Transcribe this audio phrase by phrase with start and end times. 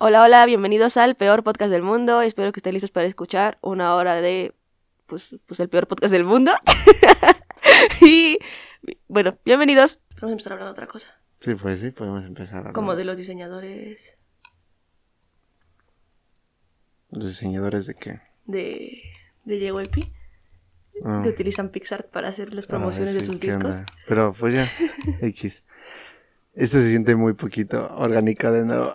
[0.00, 2.22] Hola, hola, bienvenidos al peor podcast del mundo.
[2.22, 4.54] Espero que estén listos para escuchar una hora de,
[5.06, 6.52] pues, pues el peor podcast del mundo.
[8.00, 8.38] y,
[9.08, 9.98] bueno, bienvenidos.
[10.20, 11.08] Vamos a empezar hablando de otra cosa.
[11.40, 12.56] Sí, pues sí, podemos empezar.
[12.56, 12.72] a hablar.
[12.74, 14.16] Como de los diseñadores
[17.10, 18.20] ¿Los diseñadores de qué?
[18.44, 19.02] de,
[19.44, 20.12] de JYP,
[21.04, 21.20] Ah.
[21.22, 23.76] que utilizan Pixar para hacer las promociones Ah, de sus ¿qué discos.
[23.76, 23.86] onda?
[24.08, 24.68] Pero pues ya,
[25.28, 25.62] X.
[26.58, 28.92] Esto se siente muy poquito orgánico de nuevo.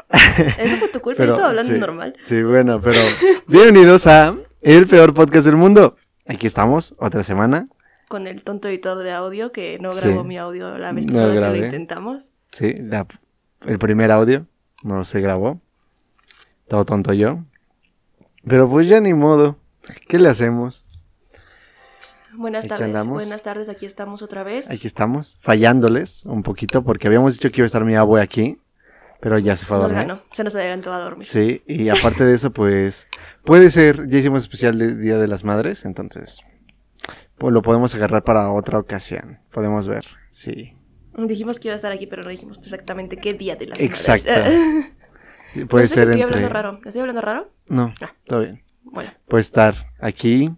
[0.57, 1.79] Eso fue tu culpa, Pero, yo estaba hablando sí.
[1.79, 2.15] normal.
[2.25, 2.99] Sí, bueno, pero
[3.47, 5.95] bienvenidos a El Peor Podcast del Mundo.
[6.27, 7.65] Aquí estamos, otra semana.
[8.09, 10.01] Con el tonto editor de audio que no Sí.
[10.09, 12.33] grabó mi audio la vez No que lo intentamos.
[12.51, 13.07] Sí, la-
[13.65, 14.45] el primer audio
[14.83, 15.61] no se grabó.
[16.67, 17.39] Todo tonto yo.
[18.45, 19.55] Pero pues ya ni modo.
[20.09, 20.82] ¿Qué le hacemos?
[22.35, 23.13] Buenas Aquí tardes, andamos.
[23.13, 24.69] buenas tardes, aquí estamos otra vez.
[24.69, 28.57] Aquí estamos, fallándoles un poquito porque habíamos dicho que iba a estar mi abue aquí,
[29.21, 30.07] pero ya se fue a Nos dormir.
[30.07, 31.25] ganó, se nos adelantó a dormir.
[31.27, 33.07] Sí, y aparte de eso, pues
[33.43, 36.39] puede ser, ya hicimos especial de Día de las Madres, entonces
[37.37, 39.39] pues lo podemos agarrar para otra ocasión.
[39.51, 40.75] Podemos ver, sí.
[41.17, 44.31] Dijimos que iba a estar aquí, pero no dijimos exactamente qué día de las Exacto.
[44.31, 44.93] madres.
[45.69, 46.23] Puede no sé ser si estoy entre...
[46.23, 46.79] hablando raro.
[46.83, 47.51] ¿Estoy hablando raro?
[47.67, 48.13] No, Ah.
[48.25, 48.63] todo bien.
[48.83, 50.51] Bueno, Puede estar aquí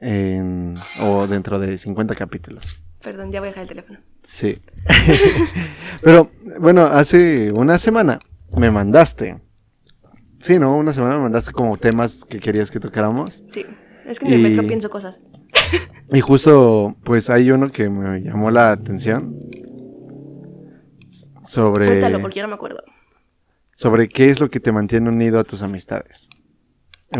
[0.00, 0.74] en...
[1.00, 2.82] o dentro de 50 capítulos.
[3.02, 3.98] perdón, ya voy a dejar el teléfono.
[4.22, 4.58] Sí.
[6.02, 6.30] Pero,
[6.60, 8.18] bueno, hace una semana
[8.56, 9.40] me mandaste.
[10.40, 10.76] Sí, ¿no?
[10.76, 13.42] Una semana me mandaste como temas que querías que tocáramos.
[13.48, 13.64] Sí,
[14.06, 15.22] es que en el metro pienso cosas.
[16.12, 19.34] Y justo, pues hay uno que me llamó la atención.
[21.44, 22.82] Sobre, Suéltalo porque no me acuerdo.
[23.74, 26.28] sobre qué es lo que te mantiene unido a tus amistades.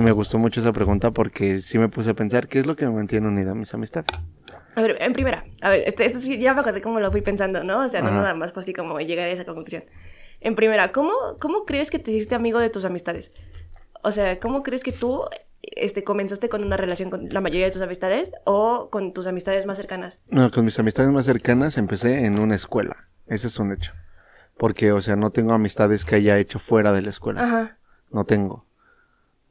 [0.02, 2.86] Me gustó mucho esa pregunta porque sí me puse a pensar qué es lo que
[2.86, 4.06] me mantiene unido a mis amistades.
[4.74, 7.22] A ver, en primera, a ver, este, esto sí, ya me acordé cómo lo fui
[7.22, 7.84] pensando, ¿no?
[7.84, 8.16] O sea, no Ajá.
[8.16, 9.84] nada más fue así como llegar a esa conclusión.
[10.40, 13.34] En primera, ¿cómo, ¿cómo crees que te hiciste amigo de tus amistades?
[14.02, 15.22] O sea, ¿cómo crees que tú
[15.62, 19.64] este, comenzaste con una relación con la mayoría de tus amistades o con tus amistades
[19.64, 20.22] más cercanas?
[20.28, 23.08] No, con mis amistades más cercanas empecé en una escuela.
[23.26, 23.92] Ese es un hecho.
[24.58, 27.42] Porque, o sea, no tengo amistades que haya hecho fuera de la escuela.
[27.42, 27.78] Ajá.
[28.10, 28.65] No tengo.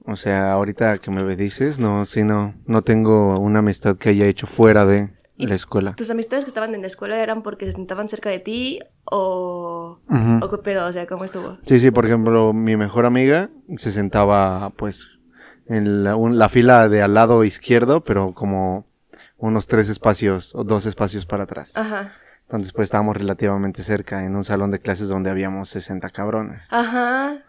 [0.08, 4.26] O sea, ahorita que me dices, no, sí, no, no tengo una amistad que haya
[4.28, 5.96] hecho fuera de ¿Y la escuela.
[5.96, 10.00] ¿Tus amistades que estaban en la escuela eran porque se sentaban cerca de ti o...
[10.10, 10.46] Ujú.
[10.46, 10.86] o qué pedo?
[10.88, 11.58] O sea, ¿cómo estuvo?
[11.64, 15.20] Sí, sí, por ejemplo, mi mejor amiga se sentaba, pues,
[15.68, 18.86] en la, un- la fila de al lado izquierdo, pero como
[19.38, 21.76] unos tres espacios o dos espacios para atrás.
[21.76, 22.14] Ajá.
[22.44, 26.66] Entonces, pues, estábamos relativamente cerca, en un salón de clases donde habíamos 60 cabrones.
[26.70, 27.40] Ajá.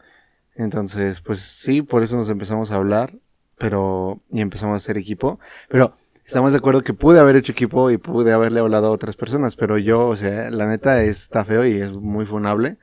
[0.56, 3.15] Entonces, pues sí, por eso nos empezamos a hablar,
[3.59, 5.94] pero y empezamos a hacer equipo, pero
[6.25, 9.56] estamos de acuerdo que pude haber hecho equipo y pude haberle hablado a otras personas,
[9.56, 12.77] pero yo, o sea, la neta está feo y es muy funable,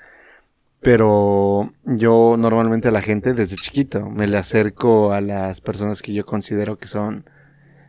[0.82, 6.14] pero yo normalmente a la gente desde chiquito me le acerco a las personas que
[6.14, 7.26] yo considero que son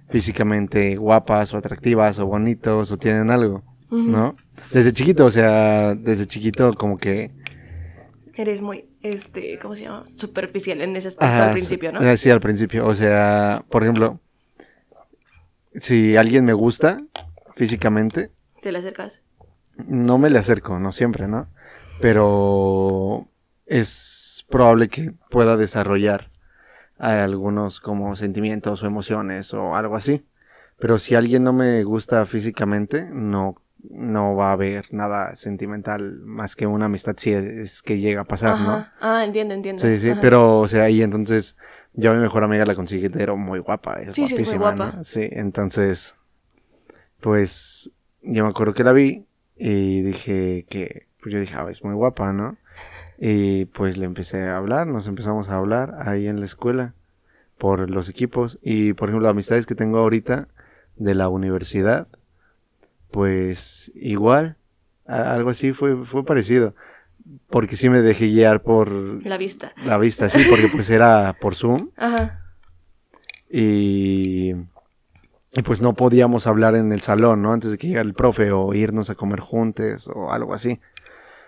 [0.09, 3.62] físicamente guapas o atractivas o bonitos o tienen algo.
[3.91, 4.34] ¿no?
[4.72, 7.31] Desde chiquito, o sea, desde chiquito como que
[8.37, 10.05] Eres muy, este, ¿cómo se llama?
[10.17, 12.03] Superficial en ese aspecto Ajá, al principio, ¿no?
[12.03, 12.87] eh, Sí, al principio.
[12.87, 14.21] O sea, por ejemplo,
[15.77, 17.03] si alguien me gusta
[17.56, 18.31] físicamente,
[18.61, 19.22] Te le acercas.
[19.77, 21.49] no me le acerco, no siempre, ¿no?
[22.00, 23.28] Pero
[23.67, 26.31] es probable que pueda desarrollar
[26.99, 30.25] algunos como sentimientos o emociones o algo así.
[30.78, 33.56] Pero si alguien no me gusta físicamente, no,
[33.91, 38.25] no va a haber nada sentimental más que una amistad si es que llega a
[38.25, 38.87] pasar, ¿no?
[39.00, 39.81] Ah, entiendo, entiendo.
[39.81, 40.21] Sí, sí, Ajá.
[40.21, 41.56] pero, o sea, y entonces
[41.93, 44.87] yo a mi mejor amiga la considero muy guapa, es Sí, sí, es muy guapísima,
[44.87, 44.97] guapa.
[44.99, 45.05] ¿no?
[45.05, 46.15] Sí, entonces,
[47.21, 47.91] pues,
[48.22, 51.95] yo me acuerdo que la vi y dije que, pues yo dije, ah, es muy
[51.95, 52.56] guapa, ¿no?
[53.19, 56.95] Y pues le empecé a hablar, nos empezamos a hablar ahí en la escuela
[57.59, 60.49] por los equipos y, por ejemplo, amistades que tengo ahorita
[60.97, 62.09] de la universidad,
[63.14, 64.56] pues igual,
[65.06, 66.75] algo así fue, fue parecido.
[67.48, 68.91] Porque sí me dejé guiar por
[69.25, 69.72] La vista.
[69.86, 72.41] la vista, sí, porque pues era por Zoom Ajá.
[73.48, 74.50] y,
[75.53, 77.53] y pues no podíamos hablar en el salón, ¿no?
[77.53, 80.80] Antes de que llegara el profe o irnos a comer juntos o algo así.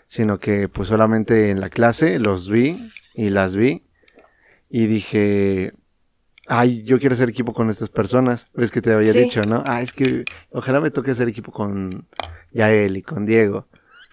[0.06, 2.78] Sino que pues solamente en la clase los vi
[3.14, 3.82] y las vi
[4.70, 5.72] y dije,
[6.48, 8.48] ay, yo quiero hacer equipo con estas personas.
[8.54, 9.20] Ves que te había Sí.
[9.24, 9.62] dicho, ¿no?
[9.66, 12.06] Ah, es que ojalá me toque hacer equipo con
[12.52, 13.66] Yael y con Diego,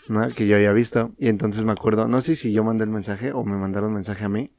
[0.09, 0.27] ¿no?
[0.29, 1.11] Que yo había visto.
[1.17, 4.25] Y entonces me acuerdo, no sé si yo mandé el mensaje o me mandaron mensaje
[4.25, 4.51] a mí.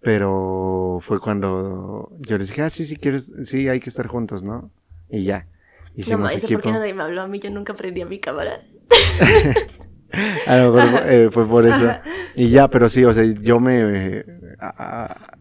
[0.00, 4.42] Pero fue cuando yo les dije, ah, sí, sí, quieres, sí, hay que estar juntos,
[4.42, 4.70] ¿no?
[5.08, 5.46] Y ya.
[5.46, 6.62] No Hicimos mames, ¿por equipo.
[6.62, 7.38] qué nadie me habló a mí?
[7.38, 8.62] Yo nunca prendí a mi cámara.
[10.46, 11.94] A lo mejor eh, fue por eso.
[12.34, 14.24] Y ya, pero sí, o sea, yo me eh,
[14.58, 15.31] a-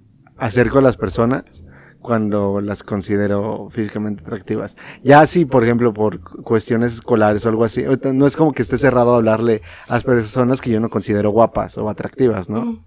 [0.42, 1.64] acerco a las personas
[2.02, 4.76] cuando las considero físicamente atractivas.
[5.04, 8.64] Ya sí, por ejemplo, por cu- cuestiones escolares o algo así, no es como que
[8.64, 12.66] esté cerrado a hablarle a las personas que yo no considero guapas o atractivas, ¿no?
[12.66, 12.86] Mm.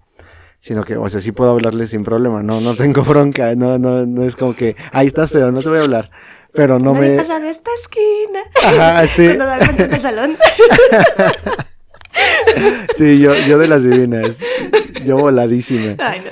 [0.58, 4.04] Sino que, o sea, sí puedo hablarle sin problema, no, no tengo bronca, no, no,
[4.06, 6.10] no es como que, ahí estás feo, no te voy a hablar.
[6.52, 7.16] Pero no me...
[7.16, 8.40] pasa de esta esquina.
[8.64, 9.26] Ajá, sí.
[9.26, 10.36] Cuando da vuelta al salón.
[12.96, 14.38] Sí, yo, yo de las divinas.
[15.04, 15.96] Yo voladísima.
[15.98, 16.30] Ay, no.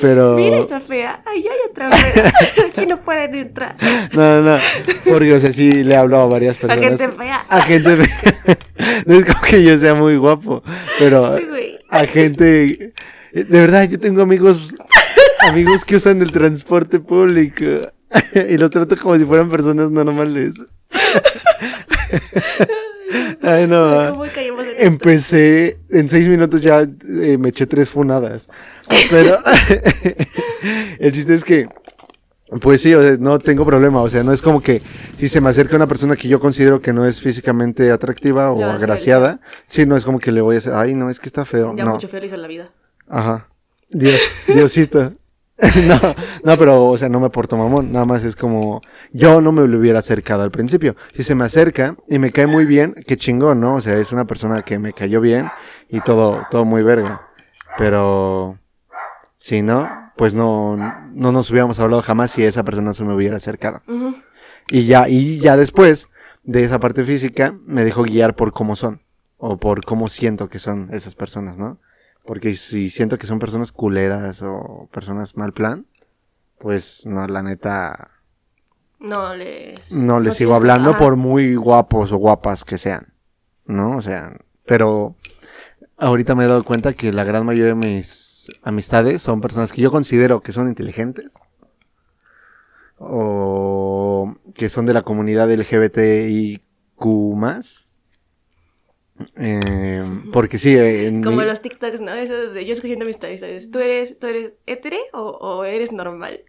[0.00, 0.36] Pero.
[0.36, 1.22] Mira esa fea.
[1.26, 2.32] Ay, hay otra fea.
[2.72, 3.76] Aquí no pueden entrar.
[4.12, 4.62] No, no, no.
[5.04, 6.84] Porque, o sea, sí le hablo a varias A personas.
[6.98, 7.44] gente fea.
[7.48, 8.58] A gente fea.
[9.06, 10.62] No es como que yo sea muy guapo.
[10.98, 11.78] Pero Sí, güey.
[11.90, 12.92] a gente.
[13.32, 14.74] De verdad, yo tengo amigos.
[15.40, 17.64] Amigos que usan el transporte público.
[18.48, 20.54] Y los trato como si fueran personas normales.
[23.48, 24.12] Ay, no.
[24.12, 24.82] ¿Cómo caímos en esto?
[24.82, 28.48] Empecé, en seis minutos ya eh, me eché tres funadas.
[29.10, 29.38] Pero
[30.98, 31.68] el chiste es que,
[32.60, 34.02] pues sí, o sea, no tengo problema.
[34.02, 34.82] O sea, no es como que
[35.16, 38.64] si se me acerca una persona que yo considero que no es físicamente atractiva o
[38.64, 41.44] agraciada, sí, no es como que le voy a decir, ay, no, es que está
[41.44, 41.74] feo.
[41.76, 41.94] Ya no.
[41.94, 42.70] mucho feo le hizo la vida.
[43.08, 43.48] Ajá.
[43.90, 45.12] Dios, Diosito.
[45.84, 46.00] no,
[46.44, 47.90] no, pero, o sea, no me porto mamón.
[47.92, 48.80] Nada más es como,
[49.12, 50.94] yo no me lo hubiera acercado al principio.
[51.12, 53.74] Si se me acerca y me cae muy bien, qué chingón, ¿no?
[53.74, 55.48] O sea, es una persona que me cayó bien
[55.88, 57.28] y todo, todo muy verga.
[57.76, 58.58] Pero,
[59.36, 63.36] si no, pues no, no nos hubiéramos hablado jamás si esa persona se me hubiera
[63.36, 63.82] acercado.
[64.70, 66.08] Y ya, y ya después
[66.44, 69.02] de esa parte física, me dejo guiar por cómo son.
[69.38, 71.78] O por cómo siento que son esas personas, ¿no?
[72.28, 75.86] Porque si siento que son personas culeras o personas mal plan,
[76.58, 78.10] pues no, la neta,
[79.00, 79.90] No les.
[79.90, 80.98] no les no sigo hablando ajá.
[80.98, 83.14] por muy guapos o guapas que sean.
[83.64, 83.96] ¿No?
[83.96, 84.36] O sea,
[84.66, 85.16] pero
[85.96, 89.80] ahorita me he dado cuenta que la gran mayoría de mis amistades son personas que
[89.80, 91.32] yo considero que son inteligentes.
[92.98, 97.06] O que son de la comunidad LGBTIQ
[99.36, 102.14] Eh, porque sí, en Como mi- los TikToks, ¿no?
[102.14, 103.70] Eso de yo escogiendo amistades, ¿sabes?
[103.70, 106.40] ¿Tú eres, tú eres hétere o, o eres normal?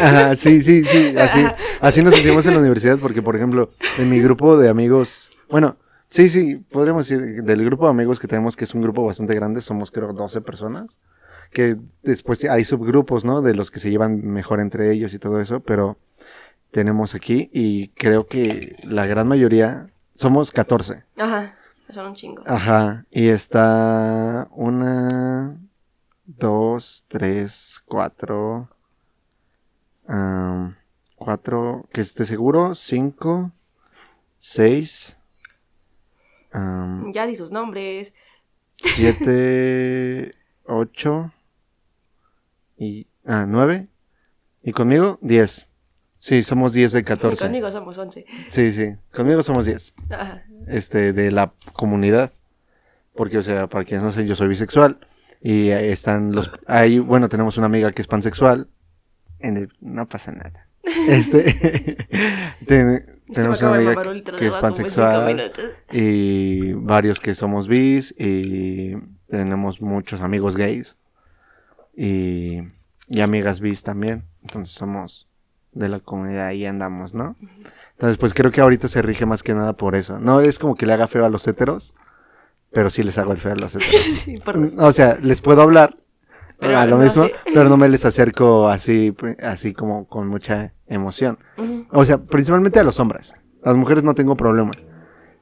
[0.00, 1.44] Ajá, sí, sí, sí, así,
[1.80, 5.76] así nos sentimos en la universidad porque, por ejemplo, en mi grupo de amigos, bueno,
[6.08, 9.34] sí, sí, podríamos decir, del grupo de amigos que tenemos, que es un grupo bastante
[9.34, 11.00] grande, somos creo 12 personas,
[11.52, 13.42] que después hay subgrupos, ¿no?
[13.42, 15.96] De los que se llevan mejor entre ellos y todo eso, pero
[16.72, 21.04] tenemos aquí y creo que la gran mayoría, somos 14.
[21.18, 21.54] Ajá.
[21.90, 22.42] Son un chingo.
[22.46, 25.58] Ajá, y está una,
[26.26, 28.68] dos, tres, cuatro,
[31.16, 33.52] cuatro, que esté seguro, cinco,
[34.38, 35.16] seis,
[37.12, 38.14] Ya di sus nombres.
[38.78, 40.34] siete,
[40.64, 41.32] ocho,
[42.78, 43.88] y, ah, nueve,
[44.62, 45.68] y conmigo, diez.
[46.26, 47.44] Sí, somos diez de catorce.
[47.44, 48.26] Conmigo somos 11.
[48.48, 50.42] Sí, sí, conmigo somos diez Ajá.
[50.66, 52.32] este, de la comunidad.
[53.14, 54.98] Porque, o sea, para quienes no saben, yo soy bisexual.
[55.40, 56.50] Y están los...
[56.66, 58.66] Ahí, bueno, tenemos una amiga que es pansexual.
[59.38, 60.66] En el- no pasa nada.
[61.08, 61.96] Este...
[62.66, 65.52] ten- tenemos una amiga que es cinco pansexual.
[65.92, 68.12] Y varios que somos bis.
[68.18, 68.96] Y
[69.28, 70.96] tenemos muchos amigos gays.
[71.96, 72.58] Y,
[73.08, 74.24] y amigas bis también.
[74.42, 75.28] Entonces somos
[75.76, 77.36] de la comunidad y andamos, ¿no?
[77.92, 80.18] Entonces, pues creo que ahorita se rige más que nada por eso.
[80.18, 81.94] No es como que le haga feo a los héteros,
[82.72, 83.72] pero sí les hago el feo a los.
[84.24, 84.72] Sí, por dos.
[84.76, 85.96] o sea, les puedo hablar
[86.58, 90.72] Pero a lo no mismo, pero no me les acerco así, así como con mucha
[90.86, 91.38] emoción.
[91.90, 93.34] O sea, principalmente a los hombres.
[93.62, 94.70] Las mujeres no tengo problema.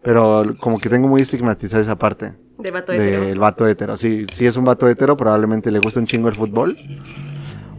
[0.02, 3.40] Pero como que tengo muy estigmatizada esa parte De vato del hetero.
[3.40, 3.96] vato hetero.
[3.96, 6.76] Sí, si es un vato hetero, probablemente le gusta un chingo el fútbol.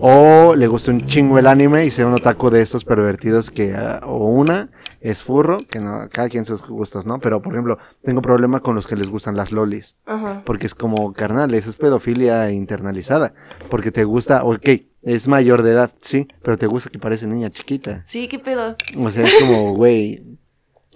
[0.08, 3.74] O le gusta un chingo el anime y sea un otaku de estos pervertidos que,
[3.74, 4.70] ah, o una,
[5.02, 7.18] es furro, que no, cada quien sus gustos, ¿no?
[7.18, 9.98] Pero, por ejemplo, tengo problema con los que les gustan las lolis.
[10.06, 10.44] Ajá.
[10.46, 13.34] Porque es como, carnal, eso es pedofilia internalizada.
[13.72, 14.70] Porque te gusta, ok,
[15.02, 18.04] es mayor de edad, sí, pero te gusta que parece niña chiquita.
[18.06, 18.76] Sí, qué pedo.
[19.00, 20.38] O sea, es como, güey,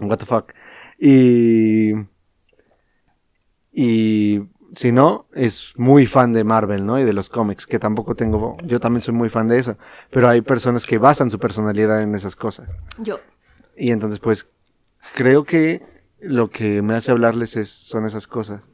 [0.02, 0.54] what the fuck.
[1.00, 1.94] Y.
[3.72, 4.42] Y.
[4.74, 7.00] Si no, es muy fan de Marvel, ¿no?
[7.00, 8.56] Y de los cómics, que tampoco tengo.
[8.64, 9.78] Yo también soy muy fan de eso.
[10.12, 12.70] Pero hay personas que basan su personalidad en esas cosas.
[13.00, 13.20] Yo.
[13.76, 14.50] Y entonces, pues,
[15.16, 15.82] creo que
[16.20, 18.70] lo que me hace hablarles es, son esas cosas.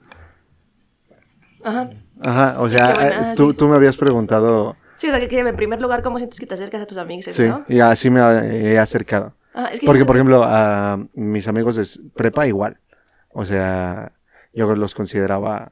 [1.64, 1.90] Ajá.
[2.22, 3.58] Ajá, o sea, buena, eh, tú, sí.
[3.58, 4.76] tú me habías preguntado.
[4.98, 6.98] Sí, o sea, que, que en primer lugar, ¿cómo sientes que te acercas a tus
[6.98, 7.66] amigos, Sí, no?
[7.68, 9.34] y así me he acercado.
[9.54, 12.80] Ah, es que Porque, por ejemplo, a mis amigos de prepa igual.
[13.30, 14.14] O sea,
[14.54, 15.72] yo los consideraba,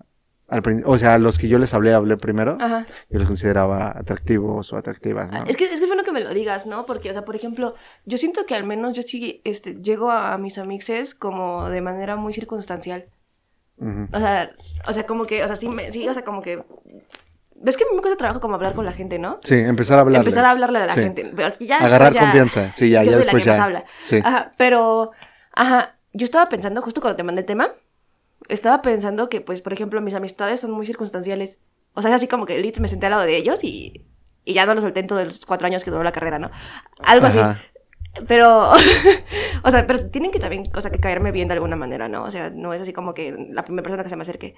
[0.53, 2.85] al o sea, a los que yo les hablé, hablé primero, Ajá.
[3.09, 5.43] yo los consideraba atractivos o atractivas, ¿no?
[5.45, 6.85] Es que, es que es bueno que me lo digas, ¿no?
[6.85, 7.73] Porque, o sea, por ejemplo,
[8.05, 12.15] yo siento que al menos yo sí este, llego a, mis amixes como de manera
[12.15, 13.05] muy circunstancial.
[13.77, 14.07] Ujú.
[14.13, 14.51] O sea,
[14.87, 16.63] o sea, como que, o sea, sí, me, sí, o sea, como que...
[17.55, 19.39] ¿Ves que a mí me cuesta trabajo como hablar con la gente, no?
[19.41, 20.19] Sí, empezar a hablar.
[20.19, 21.31] Empezar a hablarle a la gente.
[21.33, 23.57] Pero ya Agarrar ya- confianza, sí, ya, yo ya soy después la que ya.
[23.57, 23.85] más habla.
[24.01, 24.21] Sí.
[24.23, 25.11] Ajá, pero,
[25.53, 27.69] ajá, yo estaba pensando, justo cuando te mandé el tema,
[28.49, 31.61] estaba pensando que, pues, por ejemplo, mis amistades son muy circunstanciales.
[31.93, 34.05] O sea, es así como que lit me senté al lado de ellos y,
[34.45, 36.51] y ya no los solté en todos los cuatro años que duró la carrera, ¿no?
[37.03, 37.51] Algo Ajá.
[37.51, 37.59] así.
[38.27, 38.71] Pero,
[39.63, 42.23] o sea, pero tienen que también, o sea, que caerme bien de alguna manera, ¿no?
[42.23, 44.55] O sea, no es así como que la primera persona que se me acerque.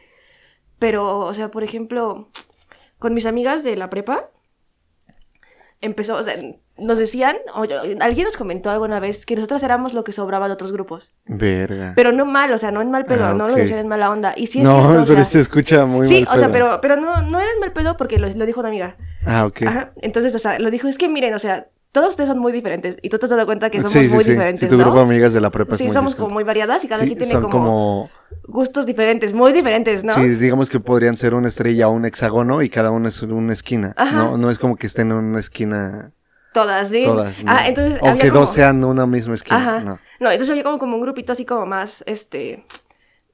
[0.79, 2.29] Pero, o sea, por ejemplo,
[2.99, 4.29] con mis amigas de la prepa,
[5.81, 6.35] empezó, o sea,
[6.77, 10.47] nos decían, o yo- alguien nos comentó alguna vez que nosotras éramos lo que sobraba
[10.47, 11.11] de otros grupos.
[11.25, 11.93] Verga.
[11.95, 14.09] Pero no mal, o sea, no en mal pedo, Ah, no lo decían en mala
[14.11, 14.33] onda.
[14.35, 16.51] Y sí es no, cierto, o pero sea, se escucha muy Sí, mal o sea,
[16.51, 18.97] pero, pero no, no era en mal pedo porque lo, lo dijo una amiga.
[19.25, 19.61] Ah, ok.
[19.63, 19.91] Ajá.
[20.01, 22.97] Entonces, o sea, lo dijo, es que miren, o sea, todos ustedes son muy diferentes.
[23.01, 24.31] Y tú te has dado cuenta que somos sí, sí, muy sí.
[24.31, 24.59] diferentes.
[24.59, 24.83] Sí, tu ¿no?
[24.83, 26.25] grupo de amigas de la prepa es Sí, muy somos distinto.
[26.25, 28.09] como muy variadas y cada quien tiene son como, como...
[28.49, 30.13] gustos diferentes, muy diferentes, ¿no?
[30.13, 33.53] Sí, digamos que podrían ser una estrella o un hexágono y cada uno es una
[33.53, 33.93] esquina.
[33.95, 34.13] Ajá.
[34.17, 36.11] No, no es como que estén en una esquina
[36.55, 37.03] Todas, sí.
[37.03, 37.43] todas.
[37.43, 37.51] ¿no?
[37.51, 39.57] Ah, entonces o había que como- dos sean una misma esquina.
[39.57, 39.79] Ajá.
[39.81, 39.99] No.
[40.19, 42.65] No, entonces había como, como un grupito así como más, este,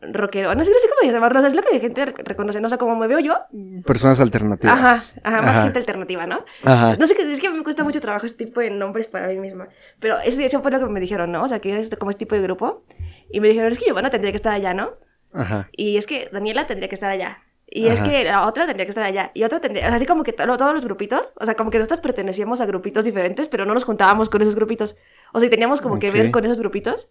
[0.01, 0.53] rockero.
[0.55, 2.65] No sé, no sé cómo llamarlo, o sea, es lo que gente re- reconoce, ¿no?
[2.65, 3.37] O sea, como me veo yo.
[3.85, 4.75] Personas alternativas.
[4.75, 5.63] Ajá, ajá, más Ajá.
[5.65, 6.43] gente alternativa, ¿no?
[6.63, 6.95] Ajá.
[6.97, 9.37] No sé, qué- es que me cuesta mucho trabajo este tipo de nombres para mí
[9.37, 9.67] misma.
[9.99, 11.43] Pero ese, eso fue lo que me dijeron, ¿no?
[11.43, 12.83] O sea, que eres como este tipo de grupo.
[13.29, 14.89] Y me dijeron, es que Giovanna tendría que estar allá, ¿no?
[15.33, 15.69] Ajá.
[15.71, 17.37] Y es que Daniela tendría que estar allá.
[17.73, 19.31] Y es que la otra tendría que estar allá.
[19.33, 19.85] Y otra tendría...
[19.85, 21.31] o sea, así como que to- todos los grupitos.
[21.39, 24.55] O sea, como que nosotros pertenecíamos a grupitos diferentes, pero no nos juntábamos con esos
[24.55, 24.97] grupitos.
[25.31, 27.09] O sea, teníamos como que ver con esos grupitos.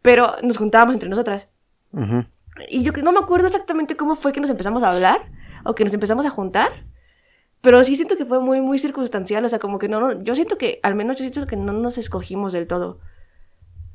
[0.00, 1.50] Pero nos juntábamos entre nosotras.
[2.70, 5.20] Y yo que no me acuerdo exactamente cómo fue que nos empezamos a hablar.
[5.64, 6.70] O que nos empezamos a juntar.
[7.60, 9.44] Pero sí siento que fue muy, muy circunstancial.
[9.44, 10.00] O sea, como que no...
[10.00, 10.80] no- yo siento que...
[10.82, 12.98] Al menos yo siento que no nos escogimos del todo.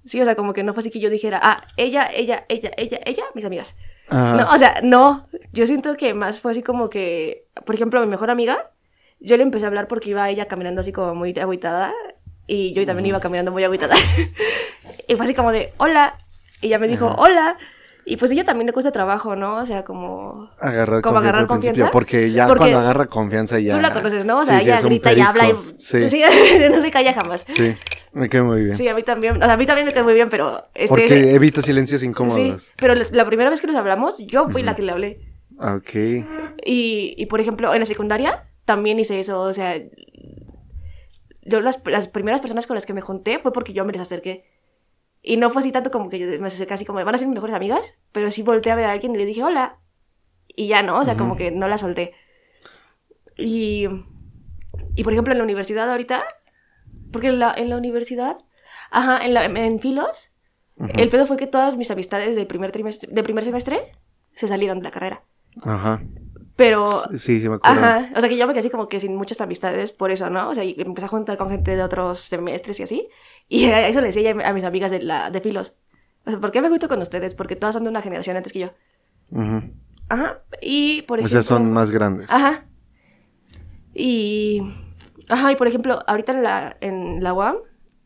[0.05, 1.39] Sí, o sea, como que no fue así que yo dijera...
[1.41, 3.77] Ah, ella, ella, ella, ella, ella, mis amigas.
[4.09, 4.35] Ajá.
[4.35, 5.27] No, o sea, no.
[5.51, 8.71] Yo siento que más fue así como que, por ejemplo, mi mejor amiga,
[9.19, 11.93] yo le empecé a hablar porque iba ella caminando así como muy agüitada
[12.45, 13.95] y yo también iba caminando muy agüitada.
[15.07, 16.15] y fue así como de, hola.
[16.61, 17.57] Y ella me dijo, hola.
[18.09, 19.57] Y pues ella también le cuesta trabajo, ¿no?
[19.57, 20.49] O sea, como...
[20.61, 21.15] Agarrar ¿Como
[21.47, 21.91] confianza agarrar?
[21.91, 23.75] Porque ya Porque cuando agarra confianza ya...
[23.75, 24.39] Tú la conoces, ¿no?
[24.39, 25.53] O sea, Sí, sí, ella grita y habla y...
[25.77, 26.21] Sí, Sí,
[26.71, 27.43] no se calla jamás.
[27.45, 27.75] sí,
[28.13, 28.77] me quedé muy bien.
[28.77, 29.35] Sí, a mí también.
[29.35, 30.63] O sea, a mí también me quedó muy bien, pero...
[30.73, 32.71] Este, Porque evita silencios Sí, incómodos.
[32.77, 35.19] pero la- la primera vez que nos hablamos, yo fui la que le hablé.
[35.59, 35.93] Ah, Ok.
[36.65, 39.75] Y, y, por ejemplo, en la secundaria también hice eso, o sea,
[41.41, 44.01] yo las, las primeras personas con las que me junté fue porque yo me les
[44.01, 44.45] acerqué.
[45.29, 47.27] Y no fue así tanto como que yo me acerqué así como, van a ser
[47.27, 49.75] mis mejores amigas, pero sí volteé a ver a alguien y le dije, hola.
[50.47, 51.39] Y ya no, o sea, como Ujú.
[51.39, 52.13] que no la solté.
[53.37, 53.87] Y,
[54.95, 56.23] y por ejemplo, en la universidad ahorita,
[57.11, 58.37] porque en la, en la universidad,
[58.89, 60.31] ajá, en, la, en filos,
[60.77, 60.91] Ujú.
[60.95, 63.81] el pedo fue que todas mis amistades del primer, trimestre, del primer semestre
[64.33, 65.23] se salieron de la carrera.
[65.65, 66.01] Ajá.
[66.57, 67.79] Pero Sí, sí, me acuerdo.
[67.79, 70.29] Ajá, o sea que yo me quedé así como que sin muchas amistades por eso,
[70.29, 70.49] ¿no?
[70.49, 73.07] O sea, y empecé a juntar con gente de otros semestres y así.
[73.47, 75.77] Y eso le decía a mis amigas de, la, de filos.
[76.25, 77.33] O sea, ¿por qué me junto con ustedes?
[77.35, 78.71] Porque todas son de una generación antes que yo.
[79.31, 79.61] Ujú.
[80.09, 80.41] Ajá.
[80.61, 81.41] Y por O ejemplo.
[81.41, 82.29] sea, son más grandes.
[82.31, 82.65] Ajá.
[83.93, 84.61] Y.
[85.29, 87.57] Ajá, y por ejemplo, ahorita en la, en la UAM,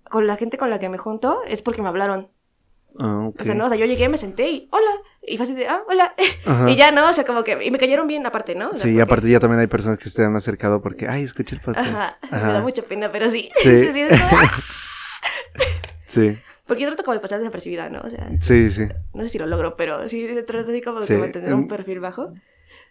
[0.10, 2.30] con la gente con la que me junto, es porque me hablaron.
[3.00, 3.30] Ah.
[3.38, 4.92] O sea, no, o sea, yo llegué, me senté y hola.
[5.28, 6.14] Y fue así de, ah, hola.
[6.46, 6.70] Ajá.
[6.70, 7.10] Y ya, ¿no?
[7.10, 7.64] O sea, como que.
[7.64, 8.70] Y me cayeron bien aparte, ¿no?
[8.70, 11.08] O sea, Sí, y porque- aparte ya también hay personas que se han acercado porque,
[11.08, 11.88] ay, escuché el podcast.
[11.90, 13.50] Ajá, me da mucha pena, pero sí.
[13.62, 13.86] Sí.
[13.86, 14.42] sí, sí, es como-
[16.06, 18.02] Sí, Porque yo trato como de pasar desapercibida, ¿no?
[18.02, 18.88] O sea, sí, sí.
[19.14, 21.68] no sé si lo logro, pero sí trato así como Sí, de mantener em- un
[21.68, 22.34] perfil bajo.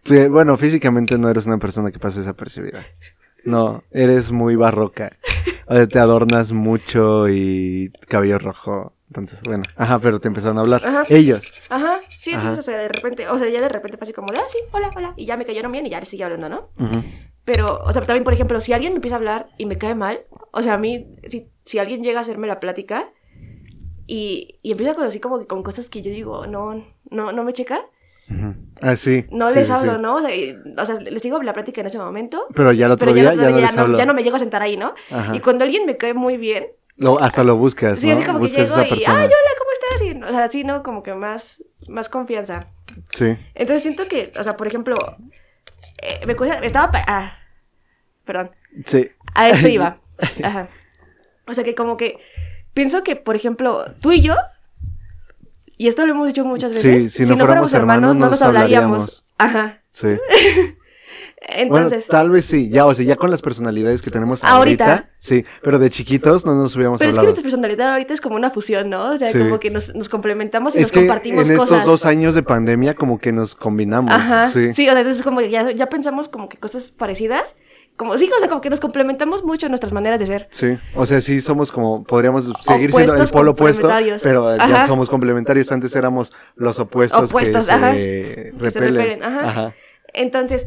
[0.04, 2.86] Sí, Bueno, físicamente no eres una persona que pase desapercibida.
[3.44, 5.12] No, eres muy barroca.
[5.66, 8.94] O sea, te adornas mucho y cabello rojo.
[9.10, 9.64] Entonces, bueno.
[9.76, 10.82] Ajá, pero te empezaron a hablar.
[10.84, 11.02] Ajá.
[11.10, 11.52] Ellos.
[11.68, 12.60] Ajá, sí, entonces, Ajá.
[12.60, 14.58] o sea, de repente, o sea, ya de repente fue así como de, ah, sí,
[14.70, 16.68] hola, hola, y ya me cayeron bien y ya les sigue hablando, ¿no?
[16.78, 17.02] Ujú.
[17.44, 19.96] Pero, o sea, también, por ejemplo, si alguien me empieza a hablar y me cae
[19.96, 20.20] mal,
[20.52, 23.08] o sea, a mí, si, si alguien llega a hacerme la plática
[24.06, 27.44] y, y empieza con así como que con cosas que yo digo, no, no, no
[27.44, 27.80] me checa,
[28.30, 28.54] Ujú.
[28.80, 29.24] Ah, sí.
[29.32, 30.00] no sí, les sí, hablo, sí.
[30.02, 30.14] ¿no?
[30.16, 32.46] O sea, y- o sea, les digo la plática en ese momento.
[32.54, 33.82] Pero ya el otro Pero día ya, el otro ya no día les ya, no,
[33.82, 33.98] hablo.
[33.98, 34.94] ya no me llego a sentar ahí, ¿no?
[35.10, 35.34] Ajá.
[35.34, 36.68] Y cuando alguien me cae muy bien,
[37.00, 38.12] Lo- hasta lo buscas, Sí, ¿no?
[38.12, 39.18] así como que buscas llego esa y, persona.
[39.20, 40.02] ay, hola, ¿cómo estás?
[40.06, 40.82] Y, o sea, así, ¿no?
[40.82, 42.66] Como que más, más confianza.
[43.10, 43.36] Sí.
[43.54, 44.96] Entonces siento que, o sea, por ejemplo,
[46.02, 47.32] eh, me cuesta, estaba, ah,
[48.24, 48.50] perdón,
[48.84, 49.10] Sí.
[49.34, 49.98] a esto iba.
[50.44, 50.68] Ajá.
[51.48, 52.18] O sea, que como que
[52.74, 54.34] pienso que, por ejemplo, tú y yo
[55.78, 57.14] Y esto lo hemos dicho muchas Sí, veces.
[57.14, 59.24] si no fuéramos hermanos, no nos hablaríamos.
[59.38, 59.80] Ajá.
[59.88, 60.08] Sí.
[61.54, 64.84] Entonces, bueno, tal vez sí, ya, o sea, ya con las personalidades que tenemos Ahorita.
[64.86, 67.32] ahorita, sí, pero de chiquitos no nos hubiéramos pero es que hablado.
[67.34, 69.10] nuestra personalidad ahorita es como una fusión, ¿no?
[69.10, 69.38] O sea, Sí.
[69.38, 71.78] como que nos, nos complementamos y es nos que compartimos en cosas.
[71.78, 74.48] estos dos años de pandemia como que nos combinamos, Ajá.
[74.48, 74.72] sí.
[74.72, 74.88] Sí.
[74.88, 77.56] o sea, entonces como que ya, ya pensamos como que cosas parecidas.
[77.96, 80.46] Como, sí, o sea, como que nos complementamos mucho en nuestras maneras de ser.
[80.50, 84.22] Sí, o sea, sí somos como, podríamos seguir siendo el polo opuesto, complementarios.
[84.22, 85.70] pero ya somos complementarios.
[85.70, 87.92] Antes éramos los opuestos, Opuestos, que ajá.
[87.92, 88.94] se Que se repelen.
[88.94, 89.74] repelen, ajá.
[90.14, 90.66] Entonces,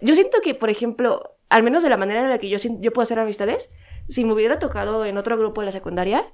[0.00, 2.92] yo siento que, por ejemplo, al menos de la manera en la que yo, yo
[2.92, 3.72] puedo hacer amistades,
[4.08, 6.24] si me hubiera tocado en otro grupo de la secundaria,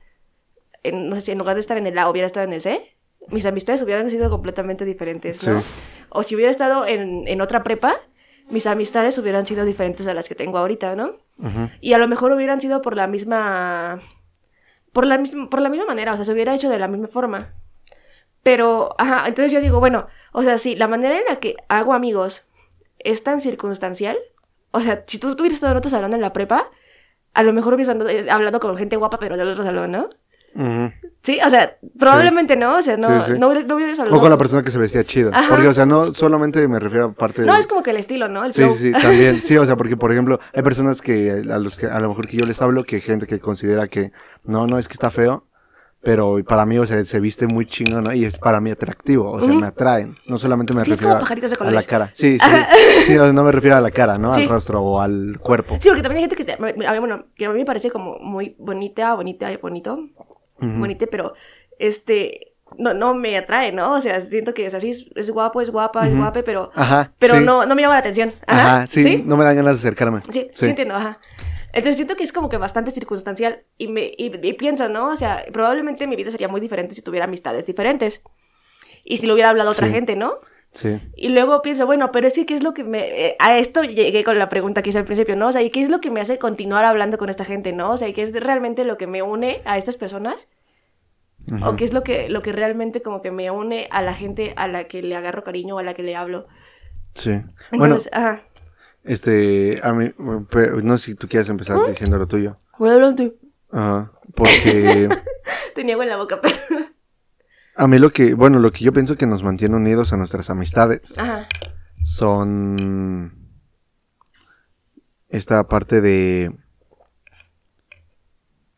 [0.83, 2.61] en, no sé si en lugar de estar en el A hubiera estado en el
[2.61, 2.97] C,
[3.28, 5.61] mis amistades hubieran sido completamente diferentes, ¿no?
[5.61, 5.66] Sí.
[6.11, 7.95] O si hubiera estado en, en otra prepa,
[8.50, 11.16] mis amistades hubieran sido diferentes a las que tengo ahorita, ¿no?
[11.81, 14.00] Y a lo mejor hubieran sido por la misma.
[14.92, 17.09] Por la, misma, por la misma manera, o sea, se hubiera hecho de la misma
[17.09, 17.54] forma.
[18.42, 21.95] Pero, ajá, entonces yo digo, bueno, o sea, sí, la manera en la que hago
[21.95, 22.47] amigos
[23.05, 24.17] es tan circunstancial.
[24.71, 26.71] O sea, si tú hubieras estado en otro salón en la prepa,
[27.35, 30.09] a lo mejor hubieras andado- eh, hablado con gente guapa, pero del otro salón, ¿no?
[31.23, 33.39] Sí, o sea, probablemente no, o sea, no, Sí, sí.
[33.39, 34.19] no, hubieras, no hubieras hablado.
[34.19, 35.31] O con la persona que se vestía chido.
[35.33, 35.49] Ajá.
[35.49, 37.47] Porque, o sea, no solamente me refiero a parte de...
[37.47, 38.45] No, es como que el estilo, ¿no?
[38.45, 38.77] El Sí, flow.
[38.77, 39.37] sí, también.
[39.43, 42.27] Sí, o sea, porque, por ejemplo, hay personas que a los que a lo mejor
[42.27, 44.13] que yo les hablo, que hay gente que considera que
[44.45, 45.47] no, no, es que está feo,
[46.03, 48.13] pero para mí, o sea, se viste muy chingón, ¿no?
[48.13, 50.17] Y es para mí atractivo, o sea, me atraen.
[50.27, 52.11] No solamente me Sí, es refiero como a, pajaritos de a la cara.
[52.13, 52.51] Sí, sí.
[53.07, 54.35] sí, no me refiero a la cara, ¿no?
[54.35, 54.43] Sí.
[54.43, 55.77] Al rostro o al cuerpo.
[55.81, 57.91] Sí, porque también hay gente que, se- a mí, bueno, que a mí me parece
[57.91, 59.95] como muy bonita, bonita y bonito,
[60.61, 60.79] Ujú.
[60.79, 61.35] bonita, pero
[61.79, 63.95] este, no, no me atrae, ¿no?
[63.95, 67.13] O sea, siento que es así, es, guapo, es guapa, es guape, pero, Ajá.
[67.19, 67.45] pero sí.
[67.45, 68.33] no, no me llama la atención.
[68.47, 69.23] Ajá, Ajá, sí, ¿Sí?
[69.25, 70.23] no me dan ganas de acercarme.
[70.31, 71.19] Sí, sí, entiendo, ajá.
[71.73, 75.09] Entonces siento que es como que bastante circunstancial y, me, y, y pienso, ¿no?
[75.09, 78.25] O sea, probablemente mi vida sería muy diferente si tuviera amistades diferentes.
[79.05, 79.93] Y si lo hubiera hablado a otra Sí.
[79.93, 80.35] gente, ¿no?
[80.71, 81.00] Sí.
[81.17, 83.26] Y luego pienso, bueno, pero es que, ¿qué es lo que me...
[83.26, 85.49] eh, a esto llegué con la pregunta que hice al principio, ¿no?
[85.49, 87.91] O sea, ¿y qué es lo que me hace continuar hablando con esta gente, ¿no?
[87.93, 90.51] O sea, ¿y ¿qué es realmente lo que me une a estas personas?
[91.66, 94.53] ¿O qué es lo que, lo que realmente como que me une a la gente
[94.57, 96.47] a la que le agarro cariño o a la que le hablo?
[97.14, 97.33] Sí.
[97.73, 98.42] Bueno, Entonces, ajá.
[99.05, 100.12] Este, a mí,
[100.51, 101.88] pero no sé si tú quieres empezar ¿Mm?
[101.88, 102.57] diciendo lo tuyo.
[102.79, 103.35] Adelante.
[103.71, 104.12] Ajá.
[104.35, 105.09] Porque
[105.75, 106.55] Tenía agua en la boca, pero...
[107.77, 110.51] a mí lo que, bueno, lo que yo pienso que nos mantiene unidos a nuestras
[110.51, 111.47] amistades Ajá.
[112.03, 113.38] son
[115.29, 116.55] esta parte de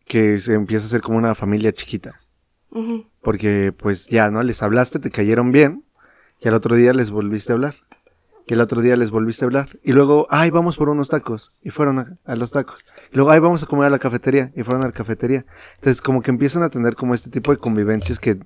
[0.07, 2.15] que se empieza a ser como una familia chiquita.
[2.71, 3.07] Ujú.
[3.21, 4.43] Porque pues ya, ¿no?
[4.43, 5.85] Les hablaste, te cayeron bien,
[6.41, 7.75] y al otro día les volviste a hablar.
[8.47, 9.69] Y el otro día les volviste a hablar.
[9.83, 11.55] Y luego, ay, vamos por unos tacos.
[11.63, 12.85] Y fueron a, a los tacos.
[13.11, 14.53] Y luego, ay, vamos a comer a la cafetería.
[14.55, 15.47] Y fueron a la cafetería.
[15.77, 18.39] Entonces, como que empiezan a tener como este tipo de convivencias que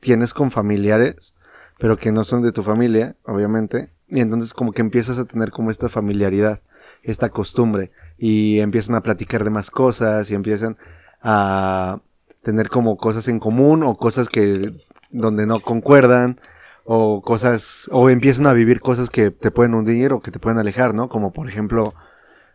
[0.00, 1.34] tienes con familiares,
[1.78, 3.90] pero que no son de tu familia, obviamente.
[4.08, 6.60] Y entonces como que empiezas a tener como esta familiaridad,
[7.02, 7.90] esta costumbre.
[8.18, 10.76] Y empiezan a platicar de más cosas y empiezan
[11.22, 12.00] a
[12.42, 14.72] tener como cosas en común o cosas que
[15.10, 16.40] donde no concuerdan
[16.86, 20.58] o cosas o empiezan a vivir cosas que te pueden hundir o que te pueden
[20.58, 21.08] alejar, ¿no?
[21.08, 21.92] Como por ejemplo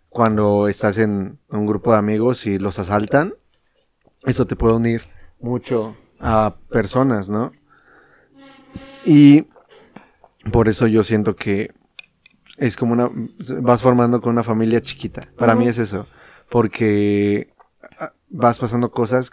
[0.08, 3.34] cuando estás en un grupo de amigos y los asaltan,
[4.26, 5.02] eso te puede unir
[5.39, 7.52] mucho a personas, ¿no?
[9.06, 9.48] Y
[10.52, 11.74] por eso yo siento que
[12.58, 13.10] es como una
[13.62, 15.28] vas formando con una familia chiquita.
[15.38, 16.08] Para mí es eso,
[16.50, 17.54] porque
[18.00, 19.32] ah, vas pasando cosas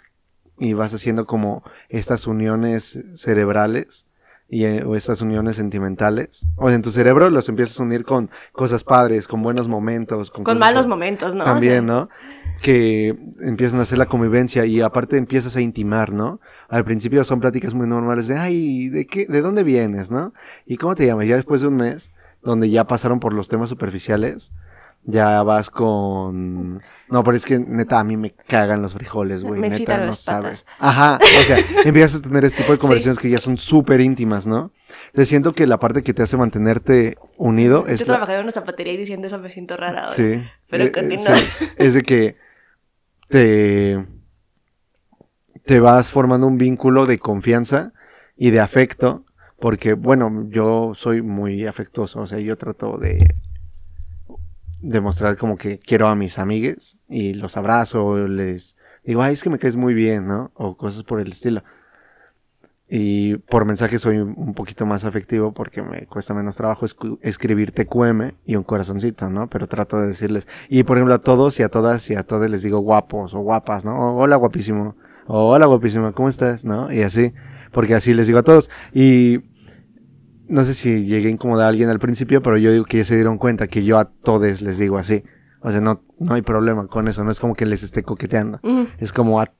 [0.57, 4.08] y vas haciendo como estas uniones cerebrales
[4.49, 6.47] y, eh, o estas uniones sentimentales.
[6.55, 10.31] O sea, en tu cerebro los empiezas a unir con cosas padres, con buenos momentos,
[10.31, 11.43] con, Con malos momentos, ¿no?
[11.43, 12.09] También, ¿no?
[12.61, 16.41] Que empiezan a hacer la convivencia y aparte empiezas a intimar, ¿no?
[16.67, 20.33] Al principio son pláticas muy normales de, ay, ¿de qué, de dónde vienes, no?
[20.65, 21.27] ¿Y cómo te llamas?
[21.27, 24.51] Ya después de un mes, donde ya pasaron por los temas superficiales,
[25.11, 26.81] ya vas con...
[27.09, 29.59] No, pero es que neta a mí me cagan los frijoles, güey.
[29.59, 30.65] Me Neta, no sabes.
[30.77, 34.45] Ajá, o sea, empiezas a tener este tipo de conversaciones que ya son súper íntimas,
[34.45, 34.71] ¿no?
[35.13, 37.99] Te siento que la parte que te hace mantenerte unido es...
[38.01, 40.13] Yo la- trabajaba en una zapatería y diciendo eso me siento rara ahora.
[40.13, 40.43] Sí.
[40.69, 41.35] Pero Eh, eh, continúa.
[41.37, 41.65] sí.
[41.77, 42.37] Es de que
[43.27, 44.05] te,
[45.65, 47.93] te vas formando un vínculo de confianza
[48.35, 49.25] y de afecto,
[49.59, 53.17] porque, bueno, yo soy muy afectuoso, o sea, yo trato de
[54.81, 59.49] demostrar como que quiero a mis amigues y los abrazo, les digo, ay, es que
[59.49, 60.51] me caes muy bien, ¿no?
[60.55, 61.63] O cosas por el estilo.
[62.91, 66.87] Y por mensaje soy un poquito más afectivo porque me cuesta menos trabajo
[67.21, 69.47] escribir TQM y un corazoncito, ¿no?
[69.47, 70.47] Pero trato de decirles.
[70.69, 73.39] Y por ejemplo a todos y a todas y a todos les digo guapos o
[73.39, 74.17] guapas, ¿no?
[74.17, 74.95] Hola guapísimo.
[75.27, 76.65] O hola guapísima, ¿cómo estás?
[76.65, 76.91] ¿No?
[76.91, 77.31] Y así.
[77.71, 78.71] porque así les digo a todos.
[78.91, 79.41] Y
[80.49, 83.03] no sé si llegué a incomodar a alguien al principio, pero yo digo que ya
[83.03, 85.23] se dieron cuenta que yo a todos les digo así.
[85.61, 88.59] O sea, no, no hay problema con eso, no es como que les esté coqueteando.
[88.99, 89.51] Es como, a-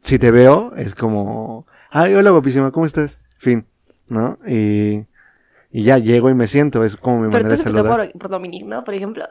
[0.00, 3.20] si te veo, es como, ay, hola guapísima, ¿cómo estás?
[3.38, 3.66] Fin,
[4.08, 4.38] ¿no?
[4.46, 5.06] Y,
[5.70, 8.10] y ya llego y me siento, es como mi Pero manera de empezó saludar.
[8.12, 8.84] por, por Dominique, ¿no?
[8.84, 9.24] Por ejemplo.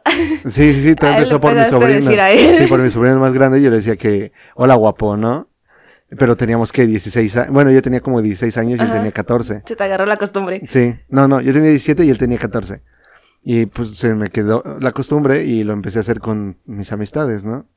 [0.45, 2.01] Sí, sí, sí, todo empezó por mi sobrino.
[2.57, 5.47] Sí, por mi sobrino más grande, yo le decía que, hola guapo, ¿no?
[6.09, 9.63] Pero teníamos que 16 años, bueno, yo tenía como 16 años y él tenía 14.
[9.65, 10.61] Se te agarró la costumbre.
[10.67, 12.81] Sí, no, no, yo tenía 17 y él tenía 14.
[13.43, 17.45] Y pues se me quedó la costumbre y lo empecé a hacer con mis amistades,
[17.45, 17.67] ¿no?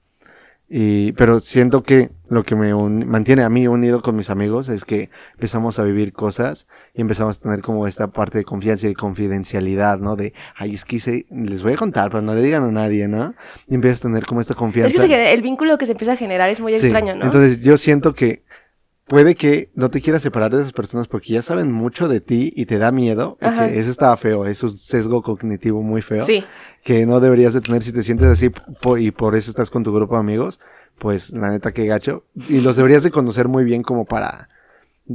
[0.71, 4.69] Y, pero siento que lo que me un- mantiene a mí unido con mis amigos
[4.69, 8.85] es que empezamos a vivir cosas y empezamos a tener como esta parte de confianza
[8.87, 10.15] y de confidencialidad, ¿no?
[10.15, 13.09] De, ay, es que hice- les voy a contar, pero no le digan a nadie,
[13.09, 13.35] ¿no?
[13.67, 14.95] Y empiezas a tener como esta confianza.
[14.95, 17.25] Es que se el vínculo que se empieza a generar es muy Sí, extraño, ¿no?
[17.25, 18.43] Entonces yo siento que
[19.09, 22.53] puede que no te quieras separar de esas personas porque ya saben mucho de ti
[22.55, 23.39] y te da miedo.
[23.41, 23.69] y Ajá.
[23.69, 26.25] que eso está feo, es un sesgo cognitivo muy feo.
[26.25, 26.45] sí.
[26.85, 29.83] Que no deberías de tener si te sientes así po- y por eso estás con
[29.83, 30.61] tu grupo de amigos.
[30.99, 32.25] Pues la neta que gacho.
[32.49, 34.49] Y los deberías de conocer muy bien como para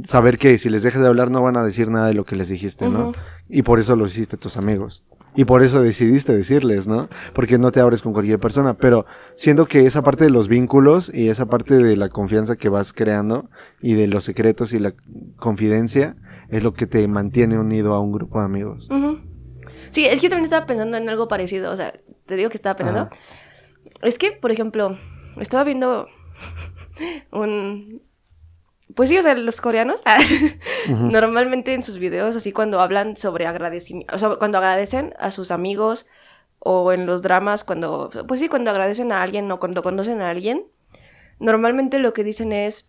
[0.04, 2.36] saber que si les dejas de hablar no van a decir nada de lo que
[2.36, 3.12] les dijiste, ¿no?
[3.48, 5.02] Y por eso lo hiciste tus amigos.
[5.36, 7.08] Y por eso decidiste decirles, ¿no?
[7.32, 8.74] Porque no te abres con cualquier persona.
[8.74, 12.68] Pero siento que esa parte de los vínculos y esa parte de la confianza que
[12.68, 14.94] vas creando y de los secretos y la
[15.36, 16.16] confidencia
[16.48, 18.88] es lo que te mantiene unido a un grupo de amigos.
[19.90, 21.72] Sí, es que yo también estaba pensando en algo parecido.
[21.72, 21.92] O sea,
[22.26, 23.00] te digo que estaba pensando.
[23.00, 23.10] Ajá.
[24.02, 24.98] Es que, por ejemplo,
[25.40, 26.08] estaba viendo
[27.32, 28.02] un.
[28.94, 30.02] Pues sí, o sea, los coreanos
[30.88, 35.50] normalmente en sus videos, así cuando hablan sobre agradecimiento, o sea, cuando agradecen a sus
[35.50, 36.06] amigos
[36.60, 40.30] o en los dramas, cuando, pues sí, cuando agradecen a alguien o cuando conocen a
[40.30, 40.66] alguien,
[41.38, 42.88] normalmente lo que dicen es,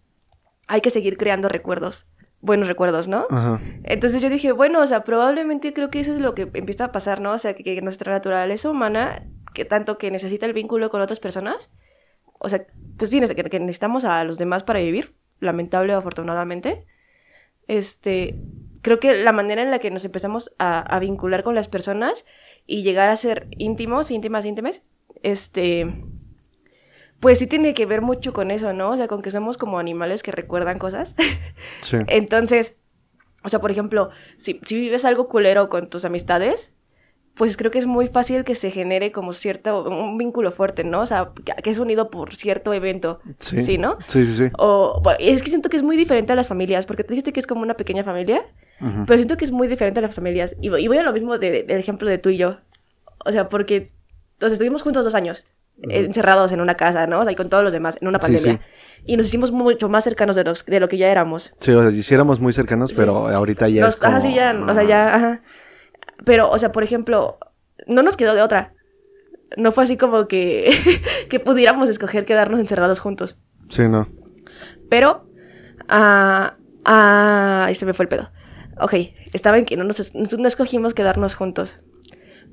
[0.67, 2.07] hay que seguir creando recuerdos,
[2.39, 3.25] buenos recuerdos, ¿no?
[3.29, 3.59] Ajá.
[3.83, 6.91] Entonces yo dije, bueno, o sea, probablemente creo que eso es lo que empieza a
[6.91, 7.31] pasar, ¿no?
[7.31, 11.19] O sea, que, que nuestra naturaleza humana, que tanto que necesita el vínculo con otras
[11.19, 11.73] personas,
[12.39, 12.65] o sea,
[12.97, 16.85] pues sí, que necesitamos a los demás para vivir, lamentable o afortunadamente,
[17.67, 18.35] este,
[18.81, 22.25] creo que la manera en la que nos empezamos a, a vincular con las personas
[22.65, 24.85] y llegar a ser íntimos, íntimas, íntimas,
[25.23, 25.87] este,
[27.19, 28.91] pues sí tiene que ver mucho con eso, ¿no?
[28.91, 31.15] O sea, con que somos como animales que recuerdan cosas.
[31.81, 31.97] Sí.
[32.07, 32.77] Entonces,
[33.43, 36.74] o sea, por ejemplo, si, si vives algo culero con tus amistades,
[37.35, 41.01] pues creo que es muy fácil que se genere como cierto, un vínculo fuerte, ¿no?
[41.01, 41.31] O sea,
[41.63, 43.19] que, es unido por cierto evento.
[43.35, 43.61] Sí.
[43.61, 43.97] Sí, ¿no?
[44.07, 44.51] Sí, sí, sí.
[44.57, 47.33] O bueno, es que siento que es muy diferente a las familias, porque tú dijiste
[47.33, 48.41] que es como una pequeña familia,
[48.81, 49.05] Ujú.
[49.05, 50.55] pero siento que es muy diferente a las familias.
[50.61, 52.57] Y, voy- y voy a lo mismo de- del ejemplo de tú y yo.
[53.25, 53.87] O sea, porque
[54.37, 55.45] o sea, estuvimos juntos dos años,
[55.89, 57.19] eh, encerrados en una casa, ¿no?
[57.19, 58.53] O sea, y con todos los demás, en una Sí, pandemia.
[58.53, 59.01] sí.
[59.07, 61.53] Y nos hicimos mucho más cercanos de, los, de lo que ya éramos.
[61.59, 64.11] Sí, o sea, si éramos muy cercanos, pero ahorita ya Nos- es como...
[64.11, 65.41] Ajá, sí, ya, o sea, ya, ajá.
[66.23, 67.37] Pero, o sea, por ejemplo,
[67.87, 68.73] no nos quedó de otra.
[69.57, 70.71] No fue así como que,
[71.29, 73.37] que pudiéramos escoger quedarnos encerrados juntos.
[73.69, 74.07] Sí, no.
[74.89, 75.27] Pero,
[75.87, 78.31] ah, ah, ahí se me fue el pedo.
[78.79, 78.93] Ok,
[79.33, 81.79] estaba en que no, nos, no escogimos quedarnos juntos.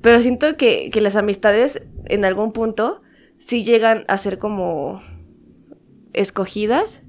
[0.01, 3.01] Pero siento que, que las amistades en algún punto
[3.37, 5.01] sí llegan a ser como
[6.13, 7.03] escogidas.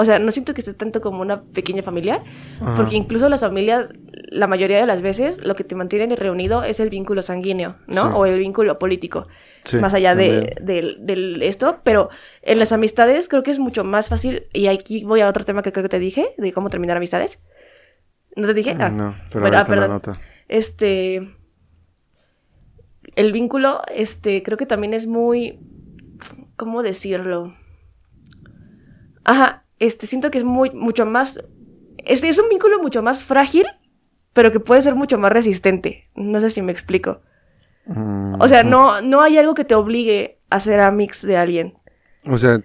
[0.00, 2.22] O sea, no siento que esté tanto como una pequeña familia,
[2.60, 2.74] Ajá.
[2.74, 3.92] porque incluso las familias,
[4.30, 8.02] la mayoría de las veces, lo que te mantiene reunido es el vínculo sanguíneo, ¿no?
[8.02, 8.08] Sí.
[8.14, 9.28] O el vínculo político
[9.64, 12.08] Sí, más allá de, del esto, pero
[12.40, 15.60] en las amistades creo que es mucho más fácil, y aquí voy a otro tema
[15.62, 17.42] que creo que te dije, de cómo terminar amistades.
[18.36, 18.74] ¿No te dije?
[18.78, 19.90] Ah, No, pero bueno, ah, perdón.
[19.90, 20.12] anoto.
[20.48, 21.28] Este,
[23.16, 25.60] el vínculo, este, creo que también es muy,
[26.56, 27.54] ¿cómo decirlo?
[29.24, 31.44] Ajá, este, siento que es muy, mucho más,
[32.04, 33.66] es, es un vínculo mucho más frágil,
[34.32, 36.08] pero que puede ser mucho más resistente.
[36.14, 37.22] No sé si me explico.
[38.38, 41.74] O sea, no, no hay algo que te obligue a ser amix de alguien.
[42.24, 42.62] O sea,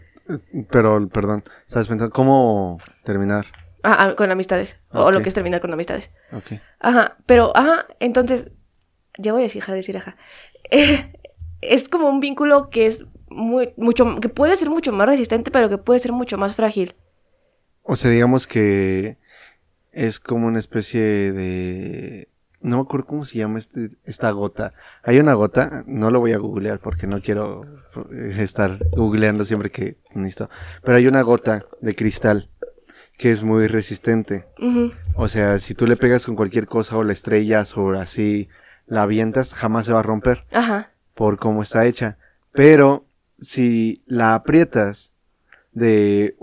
[0.69, 3.47] pero, perdón, ¿sabes pensando cómo terminar?
[3.81, 4.79] Ah, ah, con amistades.
[4.91, 6.13] O lo que es terminar con amistades.
[6.31, 6.59] Ok.
[6.79, 8.51] Ajá, pero, ajá, entonces,
[9.17, 10.15] ya voy a decir, dejar de decir, ajá.
[10.69, 11.13] Eh,
[11.61, 15.69] es como un vínculo que es muy, mucho, que puede ser mucho más resistente, pero
[15.69, 16.95] que puede ser mucho más frágil.
[17.87, 19.17] O sea, digamos que
[19.91, 22.29] es como una especie de...
[22.61, 24.73] No me acuerdo cómo se llama este, esta gota.
[25.03, 27.63] Hay una gota, no lo voy a googlear porque no quiero
[28.11, 30.49] eh, estar googleando siempre que necesito.
[30.83, 32.49] Pero hay una gota de cristal
[33.19, 34.47] que es muy resistente.
[35.15, 38.49] O sea, si tú le pegas con cualquier cosa o la estrellas o así,
[38.87, 42.17] la avientas, jamás se va a romper Ajá, por cómo está hecha.
[42.51, 43.05] Pero
[43.37, 45.13] si la aprietas
[45.71, 46.35] de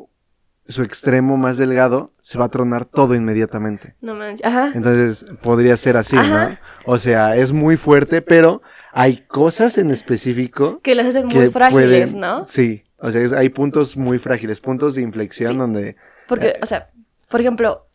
[0.69, 3.95] su extremo más delgado, se va a tronar todo inmediatamente.
[4.01, 4.47] No manches.
[4.47, 4.71] Ajá.
[4.75, 6.57] Entonces, podría ser así, ¿no?
[6.87, 12.11] O sea, es muy fuerte, pero hay cosas en específico Que las hacen muy frágiles,
[12.13, 12.45] pueden- ¿no?
[12.47, 15.59] Sí, o sea, es- hay puntos muy frágiles, puntos de inflexión Sí.
[15.59, 15.97] donde...
[16.29, 16.91] Porque, o sea,
[17.29, 17.87] por ejemplo,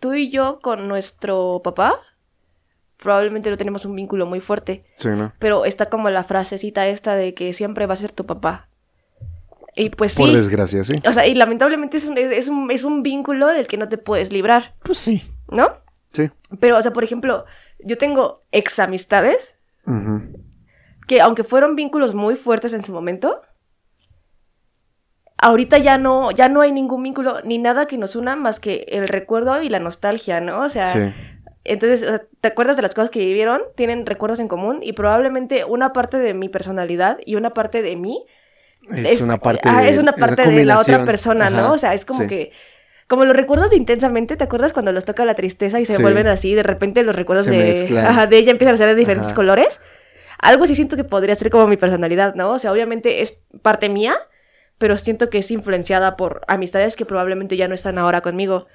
[0.00, 1.94] tú y yo con nuestro papá,
[2.98, 4.80] probablemente no tenemos un vínculo muy fuerte.
[4.98, 5.32] Sí, ¿no?
[5.38, 8.68] Pero está como la frasecita esta de que siempre va a ser tu papá.
[9.78, 10.18] Y pues sí.
[10.18, 11.00] Por desgracia, sí.
[11.06, 13.98] O sea, y lamentablemente es un, es, un, es un vínculo del que no te
[13.98, 15.22] puedes librar, Pues sí.
[15.50, 15.68] ¿no?
[16.08, 16.30] Sí.
[16.60, 17.44] Pero, o sea, por ejemplo,
[17.80, 20.22] yo tengo ex amistades Ujú.
[21.06, 23.42] que aunque fueron vínculos muy fuertes en su momento,
[25.38, 28.86] ahorita ya no, ya no hay ningún vínculo ni nada que nos una más que
[28.88, 30.60] el recuerdo y la nostalgia, ¿no?
[30.62, 31.12] O sea, Sí.
[31.64, 33.60] entonces, o sea, ¿te acuerdas de las cosas que vivieron?
[33.74, 37.96] Tienen recuerdos en común y probablemente una parte de mi personalidad y una parte de
[37.96, 38.24] mí
[38.94, 41.58] Es, una parte ah, de, es una la parte de la otra persona, ¿no?
[41.58, 42.26] Ajá, O sea, es como sí.
[42.28, 42.52] que
[43.08, 46.02] como los recuerdos de intensamente, ¿te acuerdas cuando los toca la tristeza y se Sí.
[46.02, 46.54] vuelven así?
[46.54, 49.36] De repente los recuerdos de, ajá, de ella empiezan a ser de diferentes Ajá.
[49.36, 49.80] colores.
[50.40, 52.50] Algo así siento que podría ser como mi personalidad, ¿no?
[52.52, 54.14] O sea, obviamente es parte mía,
[54.78, 58.66] pero siento que es influenciada por amistades que probablemente ya no están ahora conmigo.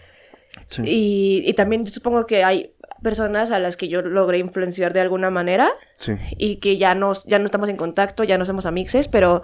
[0.68, 0.82] Sí.
[0.86, 5.30] Y, y también supongo que hay personas a las que yo logré influenciar de alguna
[5.30, 6.14] manera Sí.
[6.38, 9.44] y que ya no, ya no estamos en contacto, ya no somos amixes, pero,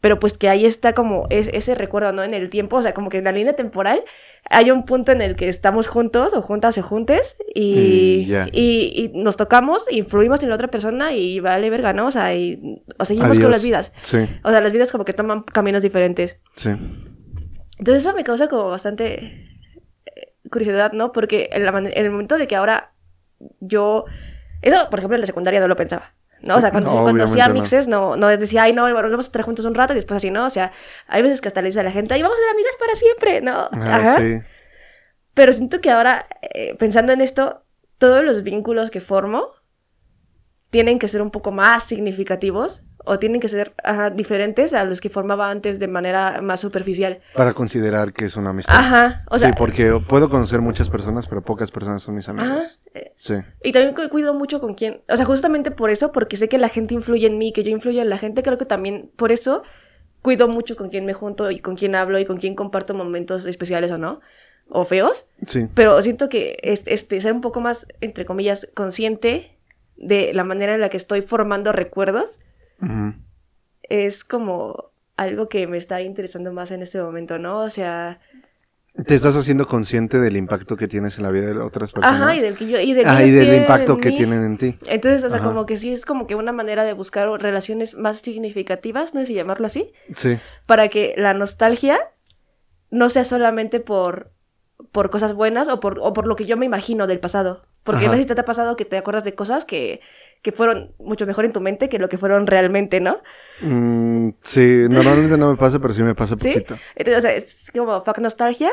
[0.00, 2.22] pero pues que ahí está como es- ese recuerdo, ¿no?
[2.22, 4.02] En el tiempo, o sea, como que en la línea temporal
[4.50, 8.46] hay un punto en el que estamos juntos o juntas o juntes y, ya.
[8.52, 12.06] y, y nos tocamos, influimos en la otra persona y vale verga, ¿no?
[12.06, 13.92] O sea, y, o seguimos con las vidas.
[14.00, 16.38] Sí, O sea, las vidas como que toman caminos diferentes.
[16.54, 16.70] sí.
[17.78, 19.14] Entonces eso me causa como bastante
[20.06, 21.12] eh, curiosidad, ¿no?
[21.12, 22.92] Porque en, la en el momento de que ahora
[23.60, 24.04] yo...
[24.62, 26.12] Eso, por ejemplo, en la secundaria no lo pensaba.
[26.42, 26.56] ¿No?
[26.56, 27.54] o sea, cuando, no, cuando hacía no.
[27.54, 30.18] mixes, no, no decía, ay, no, bueno, vamos a estar juntos un rato y después
[30.18, 30.46] así, ¿no?
[30.46, 30.72] O sea,
[31.06, 32.94] hay veces que hasta le dice a la gente, ay, vamos a ser amigas para
[32.94, 33.68] siempre, ¿no?
[33.72, 34.16] Ah, Ajá.
[34.18, 34.40] sí.
[35.34, 37.64] Pero siento que ahora, eh, pensando en esto,
[37.98, 39.52] todos los vínculos que formo
[40.70, 45.00] tienen que ser un poco más significativos o tienen que ser ajá, diferentes a los
[45.00, 47.20] que formaba antes de manera más superficial.
[47.34, 48.74] Para considerar que es una amistad.
[48.76, 52.42] Ajá, o sea, sí, porque puedo conocer muchas personas, pero pocas personas son mis ajá,
[52.42, 52.80] amigos.
[52.94, 53.34] eh, Sí.
[53.62, 55.00] Y también cu- cuido mucho con quién.
[55.08, 57.70] O sea, justamente por eso, porque sé que la gente influye en mí, que yo
[57.70, 59.62] influyo en la gente, creo que también por eso
[60.20, 63.46] cuido mucho con quién me junto y con quién hablo y con quién comparto momentos
[63.46, 64.20] especiales o no,
[64.68, 65.26] o feos.
[65.46, 65.68] Sí.
[65.74, 69.56] Pero siento que es, este, ser un poco más, entre comillas, consciente
[69.96, 72.40] de la manera en la que estoy formando recuerdos
[73.82, 77.60] Es como algo que me está interesando más en este momento, ¿no?
[77.60, 78.20] O sea,
[79.06, 82.20] Te estás haciendo consciente del impacto que tienes en la vida de otras personas.
[82.20, 84.16] ajá, y del que yo, y del, Ah, y del impacto que mí.
[84.16, 84.74] tienen en ti.
[84.86, 85.48] Entonces, o sea, Ajá.
[85.48, 89.26] como que sí es como que una manera de buscar relaciones más significativas, no sé
[89.26, 90.38] si llamarlo así, Sí.
[90.66, 91.98] para que la nostalgia
[92.90, 94.32] no sea solamente por,
[94.92, 97.64] por cosas buenas o por, o por lo que yo me imagino del pasado.
[97.84, 98.10] Porque Ajá.
[98.10, 100.00] no sé si te ha pasado que te acuerdas de cosas que,
[100.50, 103.20] que fueron mucho mejor en tu mente que lo que fueron realmente, ¿no?
[103.60, 106.48] Mm, sí, normalmente no me pasa, pero sí me pasa ¿Sí?
[106.52, 106.78] poquito.
[106.96, 108.70] Entonces, o sea, es como fuck nostalgia.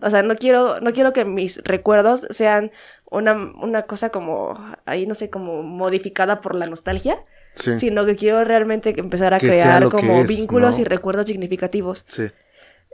[0.00, 2.72] O sea, no quiero, no quiero que mis recuerdos sean
[3.08, 7.16] una, una cosa como, ahí no sé, como modificada por la nostalgia,
[7.54, 7.76] Sí.
[7.76, 10.82] sino que quiero realmente empezar a Que crear como es, vínculos ¿no?
[10.82, 12.04] y recuerdos significativos.
[12.08, 12.30] Sí.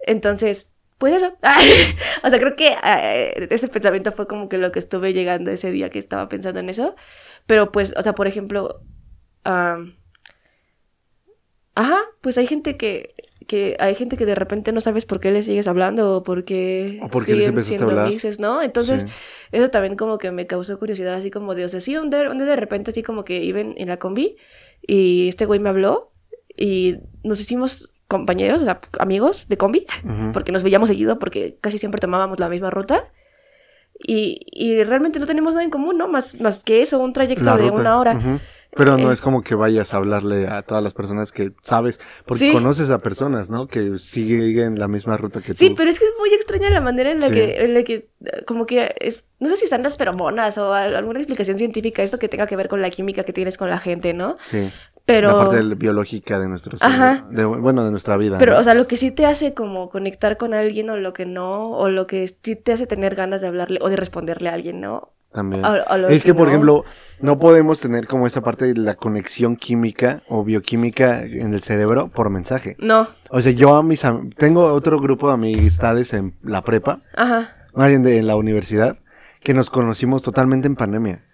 [0.06, 1.38] Entonces, pues eso.
[2.24, 5.70] o sea, creo que eh, ese pensamiento fue como que lo que estuve llegando ese
[5.70, 6.96] día que estaba pensando en eso.
[7.48, 8.82] Pero pues, o sea, por ejemplo,
[9.42, 9.96] am,
[11.74, 13.14] ajá, pues hay gente que,
[13.46, 16.44] que hay gente que de repente no sabes por qué le sigues hablando o por
[16.44, 18.08] qué O por qué les siguen empezaste a siendo hablar.
[18.10, 18.62] mixes, ¿no?
[18.62, 19.08] Entonces, Sí.
[19.52, 22.38] eso también como que me causó curiosidad, así como de, o sea, sí, un un
[22.38, 24.36] día de repente así como que iban en la combi
[24.86, 26.12] y este güey me habló
[26.56, 29.86] y nos hicimos compañeros, o sea, amigos de combi,
[30.32, 33.10] porque nos veíamos seguido, porque casi siempre tomábamos la misma ruta.
[34.00, 36.08] Y, y realmente no tenemos nada en común, ¿no?
[36.08, 37.80] Más, más que eso, un trayecto La de ruta.
[37.80, 38.40] una hora.
[38.76, 41.98] Pero no Eh, es como que vayas a hablarle a todas las personas que sabes,
[42.26, 42.52] porque Sí.
[42.52, 43.66] conoces a personas, ¿no?
[43.66, 45.74] Que siguen la misma ruta que Sí, tú.
[45.74, 47.34] pero es que es muy extraña la manera en la Sí.
[47.34, 50.72] que, en la que, eh, como que es, no sé si están las feromonas o
[50.74, 53.70] al- alguna explicación científica, esto que tenga que ver con la química que tienes con
[53.70, 54.36] la gente, ¿no?
[54.46, 54.70] Sí.
[55.08, 57.26] Pero, La parte del- biológica de nuestro Ajá.
[57.30, 58.36] de- bueno, de nuestra vida.
[58.38, 58.60] pero, ¿no?
[58.60, 61.62] o sea, lo que sí te hace como conectar con alguien o lo que no,
[61.62, 64.82] o lo que sí te hace tener ganas de hablarle o de responderle a alguien,
[64.82, 65.14] ¿no?
[65.32, 65.62] También.
[66.10, 66.48] es que que, por no.
[66.50, 66.84] ejemplo,
[67.20, 72.08] no podemos tener como esa parte de la conexión química o bioquímica en el cerebro
[72.08, 72.76] por mensaje.
[72.78, 74.02] No, O sea, yo a mis
[74.36, 78.96] tengo otro grupo de amistades en la prepa, ajá, más bien de en la universidad,
[79.40, 81.24] que nos conocimos totalmente en pandemia.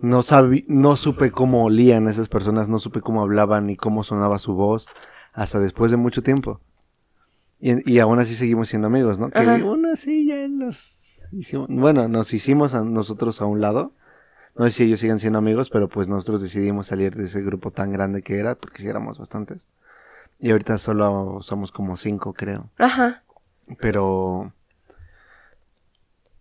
[0.00, 4.38] No sabí, no supe cómo olían esas personas, no supe cómo hablaban ni cómo sonaba
[4.38, 4.88] su voz
[5.32, 6.60] hasta después de mucho tiempo.
[7.60, 9.30] Y, y aún así seguimos siendo amigos, ¿no?
[9.30, 9.56] Que Ajá.
[9.56, 13.92] aún así ya nos hicimos, bueno, nos hicimos a nosotros a un lado.
[14.56, 17.70] No sé si ellos siguen siendo amigos, pero pues nosotros decidimos salir de ese grupo
[17.70, 19.68] tan grande que era, porque sí éramos bastantes.
[20.38, 22.70] Y ahorita solo somos como cinco, creo.
[22.78, 23.22] Ajá.
[23.78, 24.52] Pero,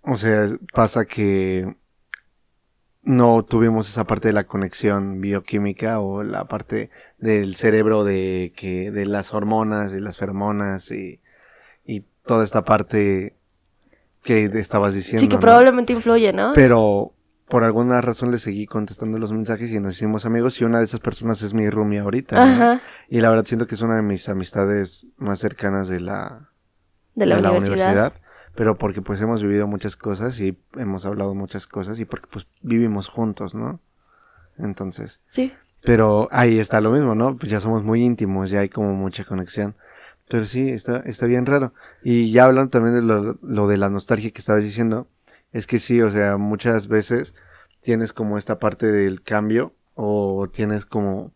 [0.01, 1.75] o sea, pasa que
[3.01, 8.91] no tuvimos esa parte de la conexión bioquímica o la parte del cerebro de que
[8.91, 11.21] de las hormonas y las feromonas y,
[11.85, 13.35] y toda esta parte
[14.23, 15.21] que estabas diciendo.
[15.21, 15.41] Sí, que ¿no?
[15.41, 16.51] probablemente influye, ¿no?
[16.53, 17.13] Pero
[17.47, 20.85] por alguna razón le seguí contestando los mensajes y nos hicimos amigos y una de
[20.85, 22.35] esas personas es mi roomie ahorita.
[22.35, 22.41] ¿no?
[22.41, 22.81] Ajá.
[23.09, 26.49] Y la verdad siento que es una de mis amistades más cercanas de la,
[27.15, 28.13] De la, universidad.
[28.59, 32.45] Pero porque pues hemos vivido muchas cosas y hemos hablado muchas cosas y porque pues
[32.61, 33.79] vivimos juntos, ¿no?
[34.57, 35.53] Entonces, Sí.
[35.81, 37.37] pero ahí está lo mismo, ¿no?
[37.37, 39.75] Pues ya somos muy íntimos, ya hay como mucha conexión.
[40.27, 41.73] Pero sí, está, está bien raro.
[42.03, 45.07] Y ya hablando también de lo, lo de la nostalgia que estabas diciendo,
[45.53, 47.35] es que sí, o sea, muchas veces
[47.79, 51.31] tienes como esta parte del cambio o tienes como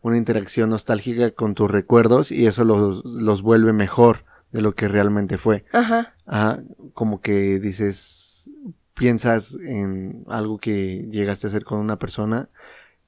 [0.00, 4.86] una interacción nostálgica con tus recuerdos y eso los, los vuelve mejor de lo que
[4.88, 5.64] realmente fue.
[5.72, 6.14] Ajá.
[6.26, 6.62] Ajá,
[6.94, 8.50] como que dices,
[8.94, 12.48] piensas en algo que llegaste a hacer con una persona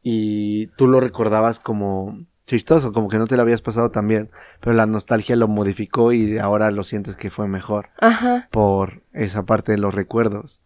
[0.02, 4.30] y tú lo recordabas como chistoso, como que no te lo habías pasado tan bien,
[4.60, 8.48] pero la nostalgia lo modificó y ahora lo sientes que fue mejor Ajá.
[8.50, 10.60] por esa parte de los recuerdos.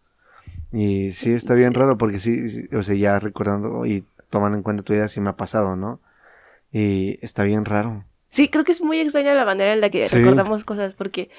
[0.73, 4.63] Y sí está bien raro porque sí, sí, o sea, ya recordando y tomando en
[4.63, 6.01] cuenta tu idea sí me ha pasado, ¿no?
[6.73, 8.05] Y está bien raro.
[8.29, 10.17] Sí, creo que es muy extraña la manera en la que Sí.
[10.17, 11.31] recordamos cosas, porque,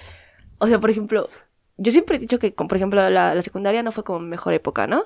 [0.60, 1.30] o sea, por ejemplo,
[1.78, 4.86] yo siempre he dicho que, por ejemplo, la, la secundaria no fue como mejor época,
[4.88, 5.06] ¿no?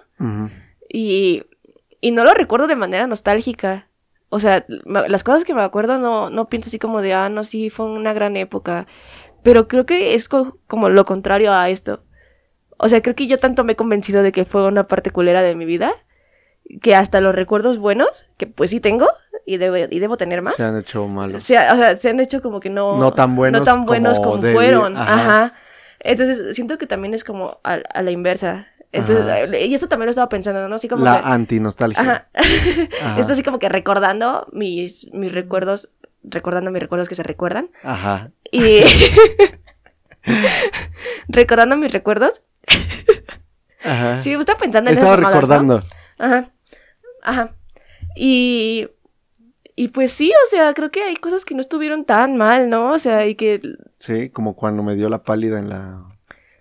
[0.89, 1.43] Y,
[2.01, 3.89] y no lo recuerdo de manera nostálgica.
[4.29, 7.43] O sea, las cosas que me acuerdo no, no pienso así como de, ah, no,
[7.43, 8.87] sí, fue una gran época.
[9.43, 12.03] Pero creo que es co- como lo contrario a esto.
[12.77, 15.41] O sea, creo que yo tanto me he convencido de que fue una parte culera
[15.43, 15.91] de mi vida,
[16.81, 19.07] que hasta los recuerdos buenos, que pues sí tengo,
[19.45, 21.43] y debo, y debo tener más, Se han hecho malos.
[21.43, 22.97] se, ha- o sea, se han hecho como que no...
[22.97, 24.97] No tan buenos no tan buenos como fueron.
[24.97, 25.13] ajá.
[25.13, 25.53] Ajá.
[25.99, 28.67] Entonces, siento que también es como a, a la inversa.
[28.91, 29.41] Entonces, Ajá.
[29.43, 30.75] eh, y eso también lo estaba pensando, ¿no?
[30.75, 32.01] Así como La que- antinostalgia.
[32.01, 32.27] Ajá.
[33.01, 33.15] Ajá.
[33.19, 35.89] Esto así como que recordando mis, mis recuerdos,
[36.23, 37.69] recordando mis recuerdos que se recuerdan.
[37.83, 38.31] Ajá.
[38.51, 38.81] Y
[41.27, 42.43] recordando mis recuerdos.
[43.83, 44.21] Ajá.
[44.21, 45.41] Sí, me estaba pensando en Estaba esas mamadas, ¿no?
[45.41, 45.83] recordando.
[46.17, 46.49] Ajá.
[47.21, 47.55] Ajá.
[48.15, 48.87] Y.
[49.75, 52.91] Y pues sí, o sea, creo que hay cosas que no estuvieron tan mal, ¿no?
[52.91, 53.61] O sea, y que.
[53.97, 56.03] Sí, como cuando me dio la pálida en la.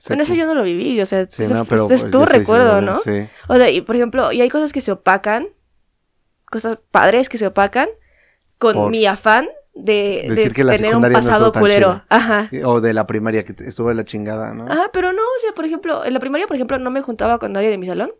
[0.08, 2.24] Bueno, eso yo no lo viví, o sea, Sí, eso- no, pero es pues, tu
[2.24, 2.96] recuerdo, ¿no?
[2.96, 3.28] Sí.
[3.48, 5.46] O sea, y por ejemplo, y hay cosas que se opacan,
[6.50, 7.88] cosas padres que se opacan
[8.58, 12.02] con Por mi afán de, de decir que la tener un no pasado tan culero.
[12.08, 12.50] Ajá.
[12.64, 14.66] O de la primaria, que estuvo de la chingada, ¿no?
[14.70, 17.38] Ajá, pero no, o sea, por ejemplo, en la primaria, por ejemplo, no me juntaba
[17.38, 18.12] con nadie de mi salón,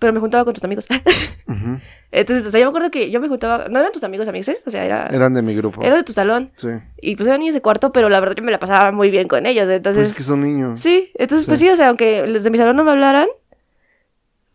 [0.00, 0.86] pero me juntaba con tus amigos.
[2.12, 4.50] Entonces, o sea, yo me acuerdo que yo me juntaba, no eran tus amigos amigos,
[4.66, 5.80] o sea, era, Eran de mi grupo.
[5.82, 6.50] era de tu salón.
[6.56, 6.68] Sí.
[7.00, 9.28] Y pues eran niños de cuarto, pero la verdad yo me la pasaba muy bien
[9.28, 9.68] con ellos.
[9.68, 10.80] Entonces, Pues es que son niños.
[10.80, 11.66] sí, entonces pues Sí.
[11.66, 13.28] sí, o sea, aunque los de mi salón no me hablaran,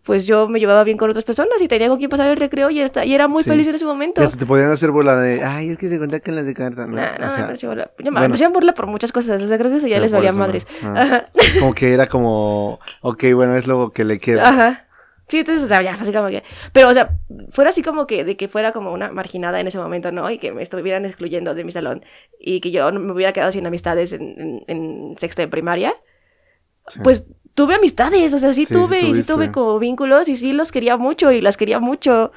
[0.04, 2.70] pues yo me llevaba bien con otras personas y tenía con quien pasar el recreo
[2.70, 3.50] y, esta- y era muy Sí.
[3.50, 4.22] feliz en ese momento.
[4.22, 5.44] Ya se te podían hacer bola de.
[5.44, 6.86] Ay, es que se cuenta que en las de carta.
[6.86, 7.90] No, Nah, no, o sea, me hacía burla.
[7.98, 8.30] Ya me- bueno.
[8.30, 10.38] me hacían burla por muchas cosas, o sea, creo que eso ya les valía eso
[10.40, 10.46] no.
[10.46, 10.68] madres.
[10.84, 11.24] Ah.
[11.60, 12.80] Como que era como.
[13.02, 14.48] Ok, bueno, es lo que le queda.
[14.48, 14.85] Ajá.
[15.28, 16.44] Sí, entonces, o sea, ya, así como que...
[16.72, 17.18] Pero, o sea,
[17.50, 20.30] fuera así como que, de que fuera como una marginada en ese momento, ¿no?
[20.30, 22.04] Y que me estuvieran excluyendo de mi salón
[22.40, 25.94] y que yo me hubiera quedado sin amistades en, en, en sexto de primaria,
[26.88, 27.00] Sí.
[27.04, 30.36] pues tuve amistades, o sea, sí, Sí, sí tuve, y sí tuve como vínculos y
[30.36, 32.32] sí los quería mucho y las quería mucho,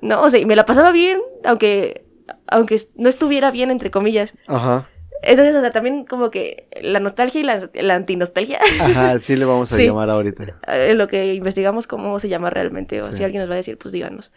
[0.00, 0.22] ¿no?
[0.22, 2.04] O sea, y me la pasaba bien, aunque,
[2.48, 4.34] aunque no estuviera bien, entre comillas.
[4.48, 4.88] Ajá.
[5.22, 9.44] Entonces, o sea, también como que la nostalgia y la, la antinostalgia, Ajá, sí le
[9.44, 9.86] vamos a Sí.
[9.86, 10.58] llamar ahorita.
[10.68, 13.18] eh, lo que investigamos cómo se llama realmente, o Sí.
[13.18, 14.32] si alguien nos va a decir, pues díganos.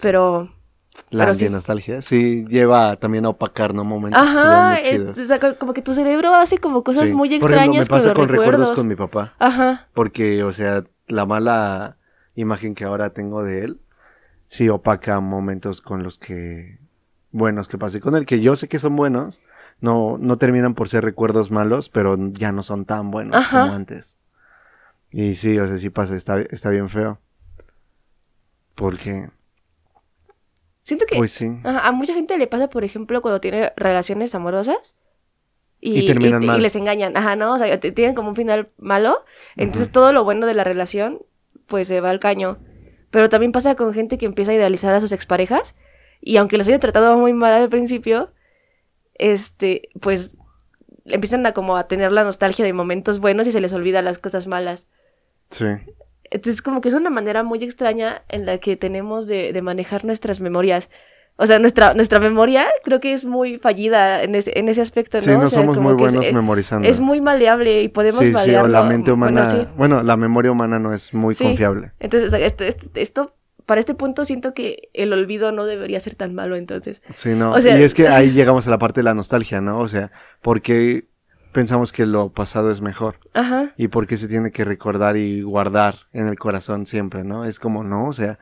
[0.00, 0.52] Pero,
[1.10, 2.02] La Pero antinostalgia.
[2.02, 3.84] Sí, lleva también a opacar, ¿no?
[3.84, 7.28] Momentos ajá, muy eh, o sea, co- como que tu cerebro hace como cosas muy
[7.28, 8.76] Por ejemplo, extrañas me pasa con con los recuerdos recuerdos.
[8.78, 9.34] con mi papá.
[9.38, 11.96] Ajá, Porque, o sea, la mala
[12.34, 13.80] imagen que ahora tengo de él,
[14.48, 16.78] sí opaca momentos con los que,
[17.30, 19.40] buenos que pasé con él, que yo sé que son buenos,
[19.80, 23.62] no, no terminan por ser recuerdos malos, pero ya no son tan buenos Ajá.
[23.62, 24.16] como antes.
[25.10, 27.18] Y sí, o sea, sí pasa, está, está bien feo.
[28.74, 29.28] Porque,
[30.82, 31.48] siento que pues sí.
[31.64, 34.96] ajá, a mucha gente le pasa, por ejemplo, cuando tiene relaciones amorosas.
[35.82, 36.62] Y, Y terminan y- y mal.
[36.62, 37.54] les engañan, ajá, ¿no?
[37.54, 39.24] O sea, tienen como un final malo,
[39.56, 41.20] entonces todo lo bueno de la relación,
[41.66, 42.58] pues se va al caño.
[43.10, 45.76] Pero también pasa con gente que empieza a idealizar a sus exparejas,
[46.20, 48.30] y aunque los haya tratado muy mal al principio,
[49.20, 50.36] este, pues
[51.04, 54.18] empiezan a como a tener la nostalgia de momentos buenos y se les olvida las
[54.18, 54.86] cosas malas.
[55.50, 55.66] Sí.
[56.24, 60.04] Entonces, como que es una manera muy extraña en la que tenemos de, de manejar
[60.04, 60.90] nuestras memorias.
[61.36, 65.16] O sea, nuestra, nuestra memoria creo que es muy fallida en ese, en ese aspecto,
[65.18, 65.22] ¿no?
[65.22, 66.86] Sí, no o sea, somos como muy que buenos es, memorizando.
[66.86, 69.44] es muy maleable y podemos sí, sí, o la mente humana.
[69.44, 70.06] Bueno, Bueno, sí.
[70.06, 71.92] la memoria humana no es muy confiable.
[71.98, 73.34] Entonces, o sea, esto, esto, esto,
[73.70, 77.02] para este punto siento que el olvido no debería ser tan malo, entonces.
[77.14, 77.52] Sí, no.
[77.52, 79.78] O sea- y es que ahí llegamos a la parte de la nostalgia, ¿no?
[79.78, 80.10] O sea,
[80.42, 81.06] ¿por qué
[81.52, 83.20] pensamos que lo pasado es mejor?
[83.32, 83.72] Ajá.
[83.76, 87.44] ¿Y por qué se tiene que recordar y guardar en el corazón siempre, no?
[87.44, 88.40] Es como, no, o sea,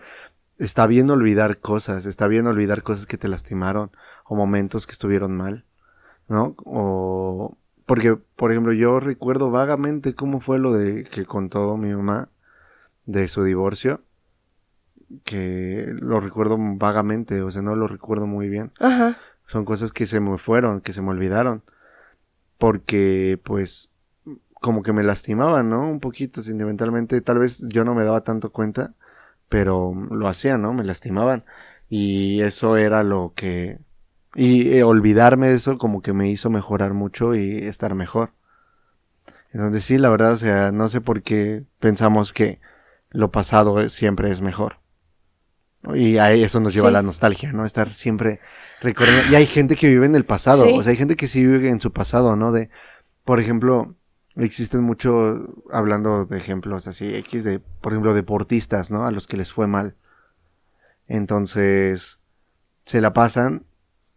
[0.56, 3.90] está bien olvidar cosas, está bien olvidar cosas que te lastimaron
[4.24, 5.66] o momentos que estuvieron mal,
[6.26, 6.54] ¿no?
[6.64, 12.30] O porque, por ejemplo, yo recuerdo vagamente cómo fue lo de que contó mi mamá
[13.04, 14.00] de su divorcio,
[15.24, 18.72] que lo recuerdo vagamente, o sea, no lo recuerdo muy bien.
[18.80, 19.18] Ajá.
[19.46, 21.62] Son cosas que se me fueron, que se me olvidaron.
[22.58, 23.90] Porque, pues,
[24.54, 25.88] como que me lastimaban, ¿no?
[25.88, 27.20] Un poquito sentimentalmente.
[27.20, 28.94] Tal vez yo no me daba tanto cuenta,
[29.48, 30.74] pero lo hacía, ¿no?
[30.74, 31.44] Me lastimaban.
[31.88, 33.78] Y eso era lo que...
[34.34, 38.32] Y eh, olvidarme de eso como que me hizo mejorar mucho y estar mejor.
[39.52, 42.60] Entonces sí, la verdad, o sea, no sé por qué pensamos que
[43.10, 44.77] lo pasado siempre es mejor.
[45.94, 46.92] Y a eso nos lleva Sí.
[46.94, 47.64] la nostalgia, ¿no?
[47.64, 48.40] Estar siempre
[48.80, 49.30] recordando.
[49.30, 50.72] Y hay gente que vive en el pasado, Sí.
[50.76, 52.50] o sea, hay gente que sí vive en su pasado, ¿no?
[52.52, 52.68] De,
[53.24, 53.94] por ejemplo,
[54.36, 55.40] existen muchos,
[55.72, 59.06] hablando de ejemplos así, X de, por ejemplo, deportistas, ¿no?
[59.06, 59.94] A los que les fue mal.
[61.06, 62.20] Entonces,
[62.84, 63.64] se la pasan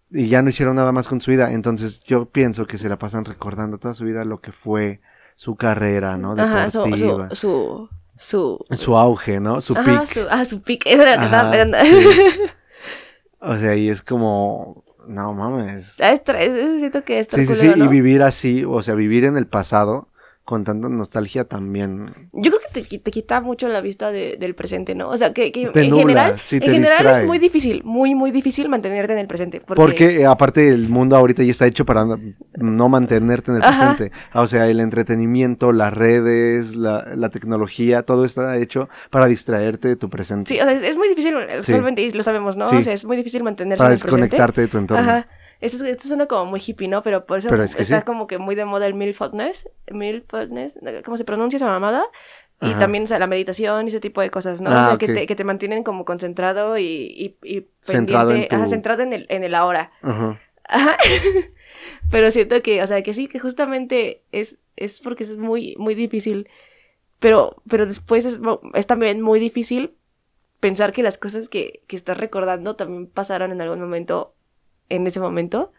[0.09, 1.51] y ya no hicieron nada más con su vida.
[1.53, 5.01] Entonces, yo pienso que se la pasan recordando toda su vida lo que fue
[5.35, 6.33] su carrera, ¿no?
[6.33, 7.29] Ajá, su, Deportiva.
[7.29, 9.61] su, su, su, su auge, ¿no?
[9.61, 10.13] Su Ajá, pick.
[10.13, 10.85] su, ah, su pick.
[10.85, 11.79] Eso era lo que estaba Ajá, pensando.
[12.11, 12.41] sí.
[13.43, 15.99] O sea, y es como, no mames.
[15.99, 16.21] Ah, es
[16.79, 20.09] siento que es Sí, sí, sí, y vivir así, o sea, vivir en el pasado
[20.43, 22.29] con tanta nostalgia también.
[22.33, 25.09] Yo creo que te, te quita mucho la vista de- del presente, ¿no?
[25.09, 27.21] O sea, que, que Te en nubla, general, sí, en general distrae.
[27.21, 29.61] es muy difícil, muy, muy difícil mantenerte en el presente.
[29.61, 33.63] Porque, Porque, eh, aparte el mundo ahorita ya está hecho para no- mantenerte en el
[33.63, 33.93] Ajá.
[33.95, 34.15] presente.
[34.33, 39.95] O sea, el entretenimiento, las redes, la, la tecnología, todo está hecho para distraerte de
[39.95, 40.53] tu presente.
[40.53, 42.65] Sí, o sea, es, es muy difícil, actualmente, y lo sabemos, ¿no?
[42.65, 42.77] Sí.
[42.77, 44.21] O sea, es muy difícil mantenerse para en el presente.
[44.23, 45.03] desconectarte de tu entorno.
[45.03, 45.27] Ajá.
[45.61, 47.03] Esto, esto suena como muy hippie, ¿no?
[47.03, 48.05] Pero por eso Pero es que está sí.
[48.05, 52.03] como que muy de moda el mindfulness, mindfulness, ¿cómo se pronuncia esa mamada?
[52.59, 52.79] Y Ajá.
[52.79, 54.69] también, o sea, la meditación y ese tipo de cosas, ¿no?
[54.71, 58.41] Ah, o sea, que, te, que te mantienen como concentrado y, y, y Centrado en
[58.41, 59.91] pendiente, ajá, centrado en el, en el ahora.
[60.01, 60.39] Ajá.
[60.65, 60.97] Ajá.
[62.11, 65.95] Pero siento que, o sea, que sí, que justamente es, es porque es muy, muy
[65.95, 66.49] difícil.
[67.19, 68.39] Pero, pero después es,
[68.73, 69.95] es también muy difícil
[70.59, 74.33] pensar que las cosas que, que estás recordando también pasaron en algún momento,
[74.95, 75.71] en ese momento.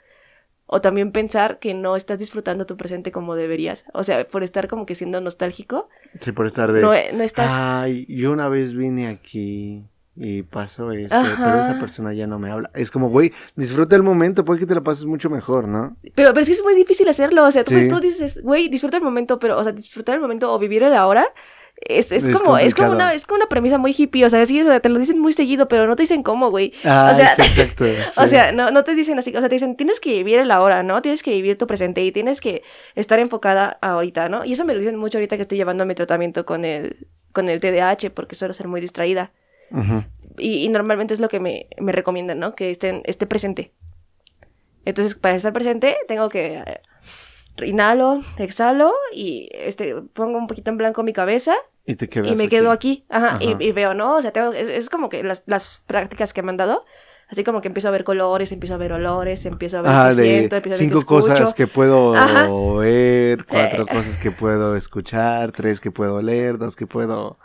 [0.66, 3.84] O también pensar que no estás disfrutando tu presente como deberías.
[3.92, 5.88] O sea, por estar como que siendo nostálgico,
[6.20, 6.80] Sí, por estar de...
[6.80, 7.50] no, no estás...
[7.52, 9.84] Ay, yo una vez vine aquí
[10.16, 11.44] y pasó esto, Ajá.
[11.44, 12.70] pero esa persona ya no me habla.
[12.74, 15.96] Es como, güey, disfruta el momento, puede que te la pases mucho mejor, ¿no?
[16.14, 17.44] Pero, pero es que es muy difícil hacerlo.
[17.44, 17.88] O sea, tú, Sí.
[17.88, 20.94] tú dices, güey, disfruta el momento, pero, o sea, disfrutar el momento o vivir el
[20.94, 21.26] ahora.
[21.88, 24.44] Es, es, Es como, es como una, es como una premisa muy hippie, o sea,
[24.46, 26.72] sí, o sea, te lo dicen muy seguido, pero no te dicen cómo, güey.
[26.84, 27.84] Ah, o sea, sí, exacto.
[28.22, 30.50] o sea, no, no te dicen así, o sea, te dicen, tienes que vivir el
[30.50, 31.02] ahora, ¿no?
[31.02, 32.62] Tienes que vivir tu presente y tienes que
[32.94, 34.44] estar enfocada ahorita, ¿no?
[34.44, 37.48] Y eso me lo dicen mucho ahorita que estoy llevando mi tratamiento con el, con
[37.48, 39.32] el TDAH, porque suelo ser muy distraída.
[40.38, 42.54] Y normalmente es lo que me, me recomiendan, ¿no?
[42.54, 43.72] Que estén, esté presente.
[44.84, 46.80] Entonces, para estar presente, tengo que eh,
[47.64, 51.54] inhalo, exhalo y este, pongo un poquito en blanco mi cabeza
[51.84, 52.48] Y te y me aquí.
[52.48, 53.06] quedo aquí.
[53.10, 53.56] Ajá, y- Ajá.
[53.62, 54.16] Y, veo, ¿no?
[54.16, 56.84] O sea, tengo, es, es como que las, las prácticas que me han dado.
[57.28, 60.08] Así como que empiezo a ver colores, empiezo a ver olores, empiezo a ver Ah,
[60.10, 62.48] qué de siento, empiezo a ver cinco cosas que puedo Ajá.
[62.78, 63.86] ver, cuatro Eh.
[63.90, 67.38] cosas que puedo escuchar, tres que puedo leer, dos que puedo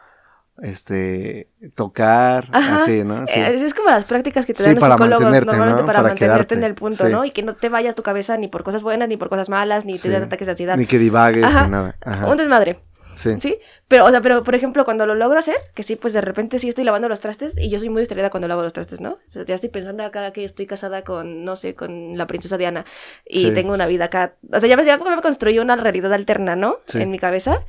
[0.62, 2.78] este tocar, Ajá.
[2.78, 3.26] así, ¿no?
[3.28, 3.34] Sí.
[3.40, 5.86] Eh, Es, es como las prácticas que te Sí, dan los para psicólogos normalmente ¿no?
[5.86, 6.56] para, Para mantenerte quedarte.
[6.56, 7.12] en el punto, Sí.
[7.12, 7.24] ¿no?
[7.26, 9.86] Y que no te vayas tu cabeza ni por cosas buenas, ni por cosas malas,
[9.86, 10.04] ni Sí.
[10.04, 10.76] te den ataques de ansiedad.
[10.76, 11.66] Ni que divagues Ajá.
[11.66, 11.96] ni nada.
[12.04, 12.28] Ajá.
[12.30, 12.80] Un desmadre.
[13.18, 13.32] Sí.
[13.40, 16.22] Sí, pero, o sea, pero, por ejemplo, cuando lo logro hacer, que sí, pues de
[16.22, 19.02] repente sí estoy lavando los trastes y yo soy muy distraída cuando lavo los trastes,
[19.02, 19.14] ¿no?
[19.14, 22.58] O sea, ya estoy pensando acá que estoy casada con, no sé, con la princesa
[22.58, 22.86] Diana
[23.26, 23.52] y Sí.
[23.54, 24.36] tengo una vida acá.
[24.54, 26.78] O sea, ya me, ya me construí una realidad alterna, ¿no?
[26.86, 27.02] Sí.
[27.02, 27.66] En mi cabeza.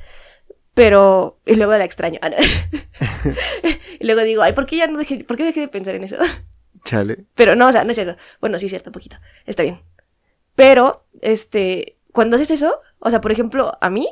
[0.75, 2.19] Pero, y luego la extraño.
[2.21, 2.37] Ah, no.
[3.99, 6.03] y luego digo, ay, ¿por qué ya no dejé, por qué dejé de pensar en
[6.03, 6.15] eso?
[6.85, 7.25] Chale.
[7.35, 8.15] Pero no, o sea, no es cierto.
[8.39, 9.17] Bueno, sí es cierto, poquito.
[9.45, 9.81] Está bien.
[10.55, 14.07] Pero, este, cuando haces eso, o sea, por ejemplo, a mí,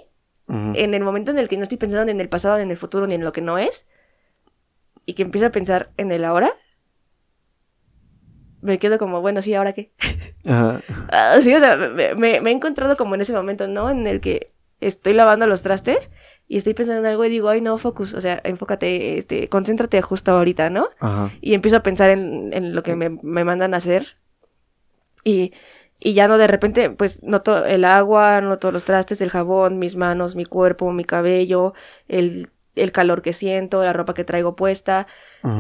[0.50, 2.72] En el momento en el que no estoy pensando ni en el pasado, ni en
[2.72, 3.88] el futuro, ni en lo que no es,
[5.06, 6.52] y que empiezo a pensar en el ahora,
[8.62, 9.92] me quedo como, bueno, sí, ¿ahora qué?
[10.46, 10.82] Ajá.
[11.10, 13.90] Ah, sí, o sea, me, me- me he encontrado como en ese momento, ¿no?
[13.90, 16.12] En el que estoy lavando los trastes
[16.48, 20.02] y estoy pensando en algo y digo, ay, no, focus, o sea, enfócate, este, concéntrate
[20.02, 20.90] justo ahorita, ¿no?
[21.00, 21.32] Ajá.
[21.42, 24.18] Y empiezo a pensar en, en lo que me, me mandan a hacer.
[25.24, 25.52] Y,
[26.00, 29.96] y ya no, de repente, pues noto el agua, noto los trastes, el jabón, mis
[29.96, 31.74] manos, mi cuerpo, mi cabello,
[32.08, 35.08] el, el calor que siento, la ropa que traigo puesta,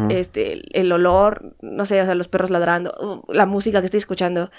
[0.10, 4.00] este, el, el olor, no sé, o sea, los perros ladrando, la música que estoy
[4.00, 4.52] escuchando.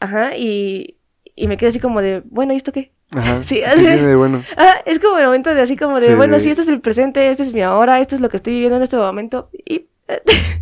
[0.00, 0.98] Ajá, y,
[1.36, 2.92] y me quedo así como de, bueno, ¿y esto qué?
[3.12, 3.42] Ajá.
[3.42, 4.42] sí, ¿Qué así- tiene de bueno?
[4.56, 6.68] Ah, es como el momento de así como de, Sí, bueno, de- sí, este es
[6.68, 9.48] el presente, este es mi ahora, esto es lo que estoy viviendo en este momento.
[9.52, 9.86] Y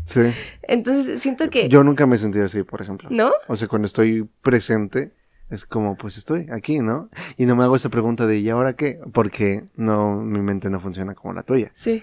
[0.05, 0.21] Sí.
[0.63, 1.69] entonces siento que...
[1.69, 3.09] Yo nunca me sentí así, por ejemplo.
[3.11, 3.31] ¿No?
[3.49, 5.13] O sea, cuando estoy presente,
[5.51, 7.11] es como, pues estoy aquí, ¿no?
[7.37, 9.01] Y no me hago esa pregunta de, ¿y ahora qué?
[9.13, 11.71] Porque no, mi mente no funciona como la tuya.
[11.75, 12.03] Sí.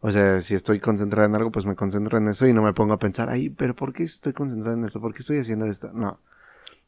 [0.00, 2.72] O sea, si estoy concentrada en algo, pues me concentro en eso y no me
[2.74, 5.00] pongo a pensar, ay, pero ¿por qué estoy concentrada en esto?
[5.00, 5.90] ¿Por qué estoy haciendo esto?
[5.94, 6.20] No.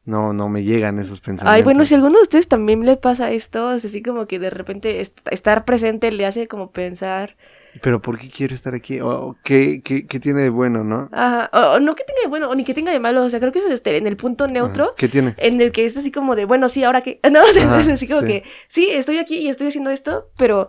[0.05, 1.57] No, no me llegan esos pensamientos.
[1.57, 4.39] Ay, bueno, si a alguno de ustedes también le pasa esto, es así como que
[4.39, 7.37] de repente est- estar presente le hace como pensar,
[7.83, 9.01] Pero ¿por qué quiero estar aquí?
[9.01, 11.09] ¿O qué, qué, qué tiene de bueno, no?
[11.13, 13.39] ajá, o, no que tenga de bueno, o ni que tenga de malo, o sea,
[13.41, 14.95] creo que es este, en el punto neutro.
[14.97, 15.35] ¿Qué tiene?
[15.39, 17.81] en el que es así como de, bueno, sí, ahora que, no, o sea, Ajá,
[17.81, 18.27] es así como sí.
[18.27, 20.69] que, sí, estoy aquí y estoy haciendo esto, pero,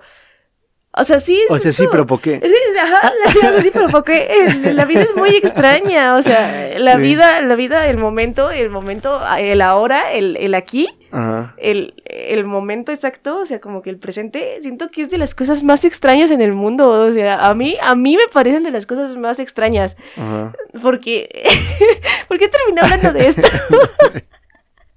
[0.99, 1.39] o sea, sí.
[1.45, 1.91] es O sea, sí, esto.
[1.91, 2.39] pero ¿por qué?
[2.39, 6.16] Que, ajá, la sí, o sea, sí, pero porque el- la vida es muy extraña,
[6.16, 7.01] o sea, la Sí.
[7.01, 11.55] vida, la vida, el momento, el momento, el ahora, el, el aquí, Ajá.
[11.58, 15.34] el, el momento exacto, o sea, como que el presente, siento que es de las
[15.36, 18.72] cosas más extrañas en el mundo, o sea, a mí, a mí me parecen de
[18.72, 20.53] las cosas más extrañas, Ajá.
[20.82, 21.43] porque,
[22.28, 23.47] ¿por qué terminé hablando de esto?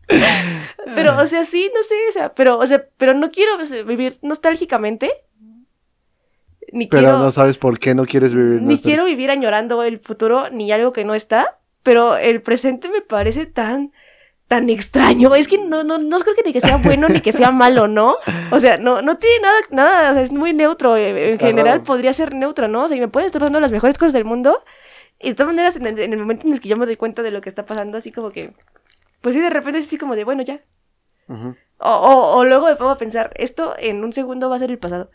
[0.95, 3.53] pero, o sea, sí, no sé, o sea, pero, o sea, pero no quiero
[3.85, 5.11] vivir nostálgicamente,
[6.73, 7.19] ni Pero quiero...
[7.19, 8.63] no sabes por qué no quieres vivir.
[8.63, 13.01] Ni quiero vivir añorando el futuro ni algo que no está, pero el presente me
[13.01, 13.93] parece tan
[14.51, 15.33] tan extraño.
[15.37, 17.87] Es que no no no creo que ni que sea bueno ni que sea malo,
[17.87, 18.17] ¿no?
[18.51, 20.97] O sea, no no tiene nada nada, o sea, es muy neutro.
[20.97, 21.85] eh, En Está general raro.
[21.85, 22.83] podría ser neutro, ¿no?
[22.85, 24.63] O sea, y me pueden estar pasando las mejores cosas del mundo
[25.21, 26.97] y de todas maneras en el, en el momento en el que yo me doy
[26.97, 28.53] cuenta de lo que está pasando, así como que
[29.21, 30.61] pues sí de repente es así como de, bueno, ya.
[31.29, 34.71] O, o, o luego me pongo a pensar, esto en un segundo va a ser
[34.71, 35.11] el pasado.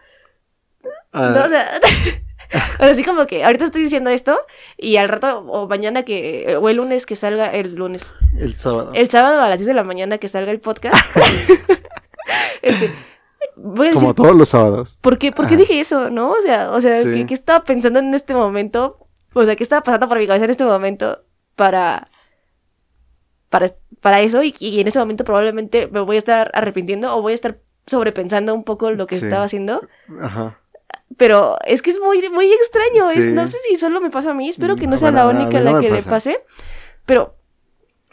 [1.11, 1.71] Ah, No, o sea,
[2.79, 4.37] o sea, así como que ahorita estoy diciendo esto
[4.77, 8.91] y al rato o mañana que, o el lunes que salga, el lunes, el sábado.
[8.93, 10.95] el sábado a las 10 de la mañana que salga el podcast,
[12.61, 12.91] este,
[13.55, 14.97] voy a decir, Como todos los sábados.
[15.01, 15.61] ¿por qué, por qué Ajá.
[15.61, 16.31] dije eso, no?
[16.31, 17.11] O sea, o sea, Sí.
[17.13, 19.07] ¿qué, qué estaba pensando en este momento?
[19.33, 21.23] O sea, ¿qué estaba pasando por mi cabeza en este momento
[21.55, 22.07] para,
[23.49, 23.67] para,
[24.01, 24.41] para eso?
[24.43, 27.59] Y, y en ese momento probablemente me voy a estar arrepintiendo o voy a estar
[27.87, 29.25] sobrepensando un poco lo que Sí.
[29.25, 29.81] estaba haciendo.
[30.21, 30.59] Ajá.
[31.17, 33.09] Pero es que es muy, muy extraño.
[33.11, 33.31] es- Sí.
[33.31, 34.49] no sé si solo me pasa a mí.
[34.49, 36.09] Espero que no Mm, sea bueno, la única a no la que le pasa.
[36.09, 36.43] pase.
[37.05, 37.35] Pero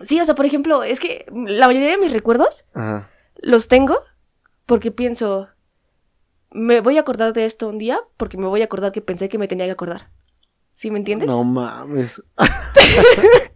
[0.03, 3.09] sí, o sea, por ejemplo, es que la mayoría de mis recuerdos Ajá.
[3.37, 3.99] los tengo
[4.67, 5.49] porque pienso,
[6.51, 9.29] me voy a acordar de esto un día porque me voy a acordar que pensé
[9.29, 10.11] que me tenía que acordar.
[10.75, 11.29] ¿Sí me entiendes?
[11.29, 12.23] No mames.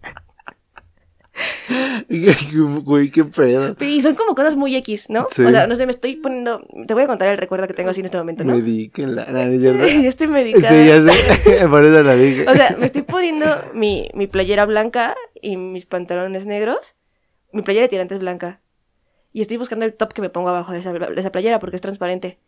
[2.85, 3.77] Güey, qué pedo.
[3.81, 5.27] Y son como cosas muy X, ¿no?
[5.31, 5.43] Sí.
[5.43, 6.67] O sea, no sé, me estoy poniendo.
[6.87, 8.55] Te voy a contar el recuerdo que tengo así en este momento, ¿no?
[8.55, 9.27] Medíquenla.
[9.27, 10.69] No, ya estoy medicada.
[10.69, 11.67] Sí, ya sé.
[11.69, 12.47] Por eso la dije.
[12.49, 16.97] O sea, me estoy poniendo mi, mi playera blanca y mis pantalones negros.
[17.53, 18.61] Mi playera de tirantes blanca.
[19.33, 21.77] Y estoy buscando el top que me pongo abajo de esa, de esa playera porque
[21.77, 22.39] es transparente.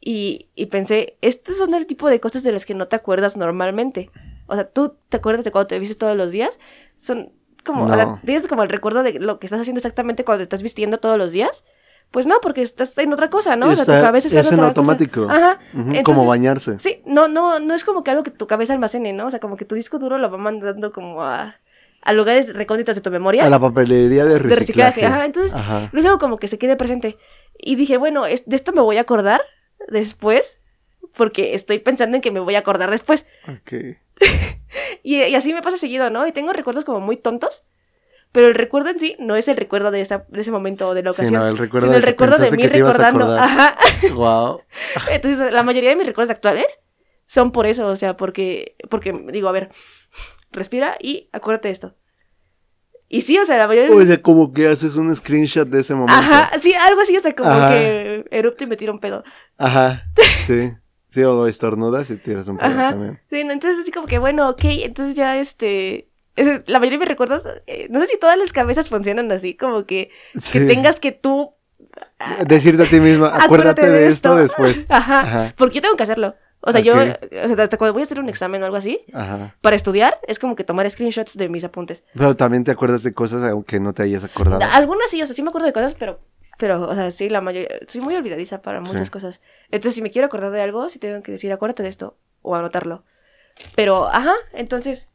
[0.00, 3.36] Y, y pensé, estos son el tipo de cosas de las que no te acuerdas
[3.36, 4.10] normalmente.
[4.46, 6.58] O sea, tú te acuerdas de cuando te vistes todos los días.
[6.96, 7.32] Son
[7.68, 8.20] como, o sea, No.
[8.24, 11.16] tienes como el recuerdo de lo que estás haciendo exactamente cuando te estás vistiendo todos
[11.18, 11.64] los días.
[12.10, 13.66] Pues no, porque estás en otra cosa, ¿no?
[13.68, 14.80] o sea, tu Está- cabeza está es en en otra cosa.
[14.80, 15.28] automático.
[15.30, 15.58] Ajá.
[15.74, 16.78] Ujú, Entonces, Como bañarse.
[16.80, 19.26] Sí, no, no, no es como que algo que tu cabeza almacene, ¿no?
[19.26, 21.56] O sea, como que tu disco duro lo va mandando como a,
[22.00, 23.44] a lugares recónditos de tu memoria.
[23.44, 24.60] A la papelería de de reciclaje.
[25.02, 25.04] reciclaje.
[25.06, 25.90] Ajá, entonces Ajá.
[25.92, 27.18] no es algo como que se quede presente.
[27.58, 29.42] Y dije, bueno, es- de esto me voy a acordar
[29.88, 30.60] después,
[31.14, 33.26] porque estoy pensando en que me voy a acordar después.
[33.48, 33.98] Ok.
[35.02, 36.26] Y, y así me pasa seguido, ¿no?
[36.26, 37.64] Y tengo recuerdos como muy tontos,
[38.32, 40.94] pero el recuerdo en sí no es el recuerdo de, esa, de ese momento o
[40.94, 41.40] de la Sí, ocasión.
[41.40, 43.34] no, el recuerdo sino de el que recuerdo de mí recordando.
[43.34, 43.76] Ajá.
[44.12, 44.60] Wow.
[45.10, 46.80] Entonces, la mayoría de mis recuerdos actuales
[47.26, 49.70] son por eso, o sea, porque, porque digo, a ver,
[50.52, 51.96] respira y acuérdate de esto.
[53.08, 55.80] Y sí, o sea, la mayoría de O sea, como que haces un screenshot de
[55.80, 56.20] ese momento.
[56.20, 57.70] Ajá, sí, algo así, o sea, como Ajá.
[57.70, 59.24] que erupto y me tiro un pedo.
[59.56, 60.04] Ajá.
[60.46, 60.72] Sí.
[61.10, 62.90] Sí, o estornudas y tiras un pedo Ajá.
[62.90, 63.20] también.
[63.30, 66.08] Sí, no, entonces así como que, bueno, ok, entonces ya este...
[66.66, 69.84] la mayoría de mis recuerdos, eh, no sé si todas las cabezas funcionan así, como
[69.84, 70.66] que, que Sí.
[70.66, 71.54] tengas que tú
[72.46, 74.86] Decirte a ti misma, acuérdate, de esto, después.
[74.90, 75.54] Ajá, Ajá.
[75.56, 76.34] porque yo tengo que hacerlo.
[76.60, 79.00] O sea, yo, o sea, hasta cuando voy a hacer un examen o algo así,
[79.14, 79.54] Ajá.
[79.60, 82.02] para estudiar, es como que tomar screenshots de mis apuntes.
[82.14, 84.60] Pero también te acuerdas de cosas aunque no te hayas acordado.
[84.72, 86.18] Algunas sí, o sea, sí me acuerdo de cosas, pero,
[86.58, 89.10] pero, o sea, sí, la mayoría, soy muy olvidadiza para muchas Sí.
[89.10, 89.40] cosas.
[89.70, 92.54] Entonces, si me quiero acordar de algo, sí tengo que decir, acuérdate de esto, o
[92.54, 93.04] anotarlo.
[93.74, 95.08] Pero, ajá, entonces,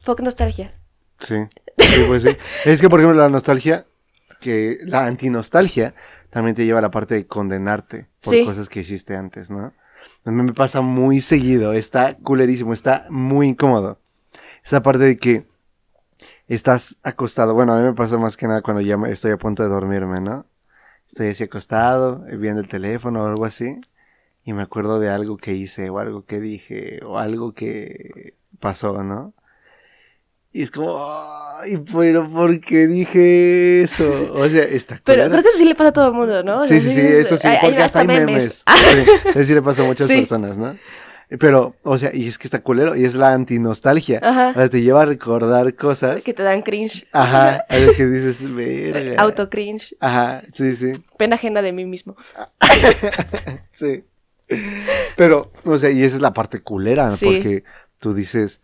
[0.00, 0.72] fuck nostalgia.
[1.18, 1.36] Sí,
[1.78, 2.30] sí, pues sí.
[2.64, 3.86] Es que, por ejemplo, la nostalgia,
[4.40, 5.94] que la antinostalgia,
[6.30, 9.72] también te lleva a la parte de condenarte por cosas que hiciste antes, ¿no?
[10.24, 14.00] A mí me pasa muy seguido, está culerísimo, está muy incómodo.
[14.64, 15.46] Esa parte de que
[16.48, 19.62] estás acostado, bueno, a mí me pasa más que nada cuando ya estoy a punto
[19.62, 20.46] de dormirme, ¿no?
[21.14, 23.80] Estoy así acostado, eh, viendo el teléfono o algo así,
[24.44, 29.00] y me acuerdo de algo que hice, o algo que dije, o algo que pasó,
[29.04, 29.32] ¿no?
[30.52, 31.06] Y es como,
[31.60, 34.32] ay, pero ¿por qué dije eso?
[34.34, 35.30] O sea, está Pero culero.
[35.30, 36.62] creo que eso sí le pasa a todo el mundo, ¿no?
[36.62, 38.64] O Sí, sea, sí, sí, es- eso sí, hay- hay porque hasta hay memes.
[38.74, 40.16] Sí, eso sí le pasa a muchas Sí.
[40.16, 40.76] personas, ¿no?
[41.38, 44.20] Pero, o sea, y es que está culero, y es la antinostalgia.
[44.22, 44.50] Ajá.
[44.50, 46.22] O sea, te lleva a recordar cosas.
[46.22, 47.06] Que te dan cringe.
[47.12, 49.20] Ajá, a ver que dices, verga.
[49.22, 49.96] Auto cringe.
[50.00, 52.14] Ajá, sí, sí, Pena ajena de mí mismo.
[53.72, 54.04] sí.
[55.16, 57.24] Pero, o sea, y esa es la parte culera, Sí.
[57.26, 57.64] porque
[57.98, 58.60] tú dices,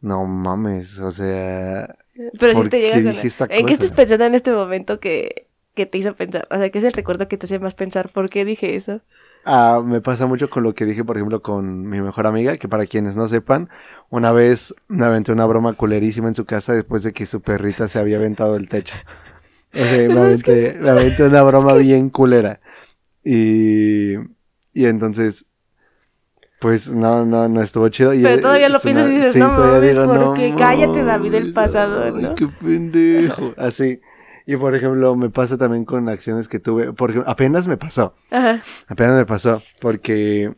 [0.00, 1.96] no mames, o sea,
[2.38, 4.52] Pero ¿Por sí te qué llega con- dije esta ¿En qué estás pensando en este
[4.52, 6.46] momento que, que te hizo pensar?
[6.50, 8.10] O sea, ¿qué es el recuerdo que te hace más pensar?
[8.10, 9.00] ¿Por qué dije eso?
[9.44, 12.68] Ah, me pasa mucho con lo que dije, por ejemplo, con mi mejor amiga, que
[12.68, 13.68] para quienes no sepan,
[14.08, 17.88] una vez me aventé una broma culerísima en su casa después de que su perrita
[17.88, 18.94] se había aventado el techo.
[19.74, 22.60] O sea, me aventé, me aventé una broma bien culera.
[23.24, 24.14] Y,
[24.72, 25.46] y entonces,
[26.60, 28.14] pues no, no, no estuvo chido.
[28.14, 30.50] Y, Pero todavía lo piensas y dices, sí, no mames, digo, ¿por qué?
[30.50, 32.34] no Cállate, David mames, pasado, ¿no?
[32.36, 33.54] qué pendejo.
[33.56, 34.00] Así.
[34.46, 36.92] Y por ejemplo, me pasa también con acciones que tuve.
[36.92, 38.14] Por ejemplo, apenas me pasó.
[38.30, 38.60] Ajá.
[38.88, 40.54] Apenas me pasó, porque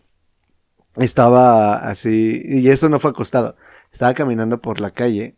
[0.96, 3.56] estaba así, y eso no fue acostado,
[3.92, 5.36] estaba caminando por la calle,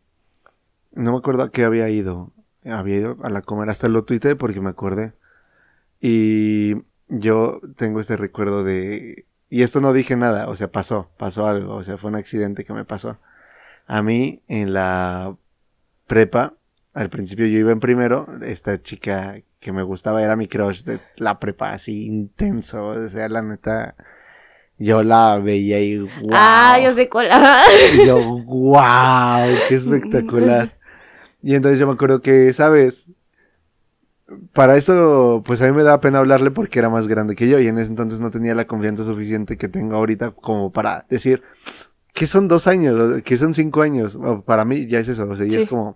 [0.92, 2.32] no me acuerdo a qué había ido,
[2.64, 5.14] había ido a la comer, hasta lo tuiteé porque me acordé,
[6.00, 6.74] y
[7.08, 11.74] yo tengo este recuerdo de, y esto no dije nada, o sea, pasó, pasó algo,
[11.74, 13.18] o sea, fue un accidente que me pasó.
[13.86, 15.36] A mí en la
[16.08, 16.54] prepa,
[16.96, 20.98] al principio yo iba en primero, esta chica que me gustaba era mi crush de
[21.18, 23.94] la prepa, así intenso, o sea, la neta,
[24.78, 26.30] yo la veía y wow.
[26.32, 27.28] Ah, yo sé cuál.
[27.94, 30.78] Y yo, wow, qué espectacular.
[31.42, 33.08] Y entonces yo me acuerdo que esa vez,
[34.54, 37.60] para eso, pues a mí me daba pena hablarle porque era más grande que yo
[37.60, 41.42] y en ese entonces no tenía la confianza suficiente que tengo ahorita como para decir,
[42.14, 43.22] ¿qué son dos años?
[43.22, 44.18] ¿Qué son cinco años?
[44.46, 45.56] Para mí ya es eso, o sea, y Sí.
[45.62, 45.94] es como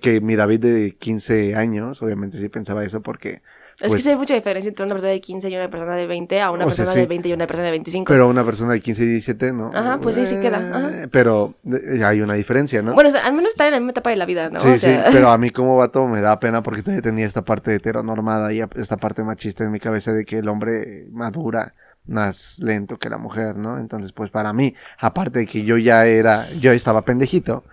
[0.00, 3.42] que mi David de 15 años, obviamente sí pensaba eso porque...
[3.80, 5.96] Es Pues- que sí hay mucha diferencia entre una persona de 15 y una persona
[5.96, 7.00] de 20 a una O sea, persona sí.
[7.00, 8.12] de 20 y una persona de 25.
[8.12, 9.72] Pero una persona de 15 y 17, ¿no?
[9.74, 11.02] Ajá, pues sí, sí queda, ajá.
[11.02, 12.94] Eh, Pero eh, hay una diferencia, ¿no?
[12.94, 14.60] Bueno, o sea, al menos está en la misma etapa de la vida, ¿no?
[14.60, 17.26] Sí, o sea, sí, pero a mí como vato me da pena porque todavía tenía
[17.26, 21.74] esta parte heteronormada y esta parte machista en mi cabeza de que el hombre madura
[22.06, 23.78] más lento que la mujer, ¿no?
[23.80, 27.64] Entonces, pues para mí, aparte de que yo ya era, yo estaba pendejito,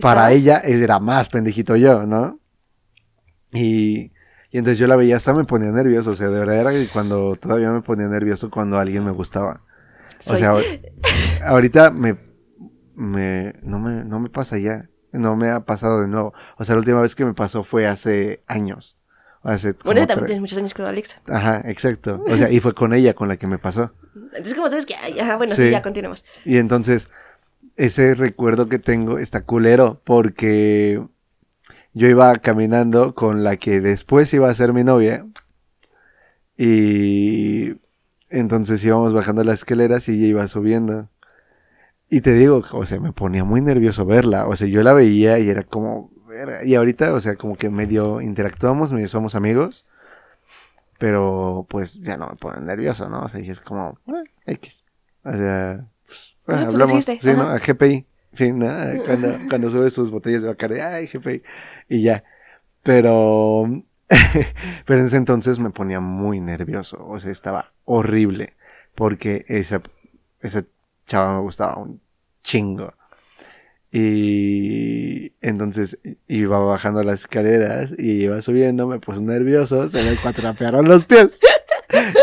[0.00, 2.38] para ella era más pendejito yo, ¿no?
[3.52, 4.12] Y,
[4.50, 6.88] y entonces yo la veía hasta me ponía nervioso, o sea, de verdad era que
[6.88, 9.62] cuando todavía me ponía nervioso cuando alguien me gustaba.
[10.20, 10.80] O soy- sea, ahor-
[11.44, 12.16] ahorita me,
[12.94, 14.88] me, no me, no me pasa ya.
[15.12, 16.32] No me ha pasado de nuevo.
[16.56, 18.96] O sea, la última vez que me pasó fue hace años.
[19.42, 21.20] Hace Bueno, también tre- tienes muchos años con Alexa.
[21.28, 22.24] Ajá, exacto.
[22.26, 23.92] O sea, y fue con ella con la que me pasó.
[24.14, 25.70] Entonces, como sabes que, ajá, bueno, sí, Sí.
[25.70, 26.24] ya continuemos.
[26.46, 27.10] Y entonces,
[27.82, 31.04] ese recuerdo que tengo está culero porque
[31.94, 35.26] yo iba caminando con la que después iba a ser mi novia.
[36.56, 37.80] Y
[38.28, 41.08] entonces íbamos bajando las escaleras y ella iba subiendo.
[42.08, 44.46] Y te digo, o sea, me ponía muy nervioso verla.
[44.46, 46.12] O sea, yo la veía y era como...
[46.64, 49.86] Y ahorita, o sea, como que medio interactuamos, medio somos amigos.
[50.98, 53.24] Pero pues ya no me pone nervioso, ¿no?
[53.24, 53.98] O sea, y es como...
[54.06, 54.84] eh, X.
[55.24, 55.91] O sea,
[56.42, 57.04] Ah, pues hablamos.
[57.04, 57.42] Sí, ¿no?
[57.42, 58.06] A GPI.
[58.34, 58.66] Sí, ¿no?
[59.06, 61.42] Cuando, cuando sube sus botellas de Bacardi, ay, GPI.
[61.88, 62.24] Y ya.
[62.82, 63.64] Pero...
[64.84, 67.04] pero en ese entonces me ponía muy nervioso.
[67.06, 68.56] O sea, estaba horrible.
[68.94, 69.82] Porque esa,
[70.40, 70.64] esa
[71.06, 72.00] chava me gustaba un
[72.42, 72.94] chingo.
[73.94, 80.88] Y entonces iba bajando las escaleras y iba subiendo, me puse nervioso, se me cuatrapearon
[80.88, 81.40] los pies.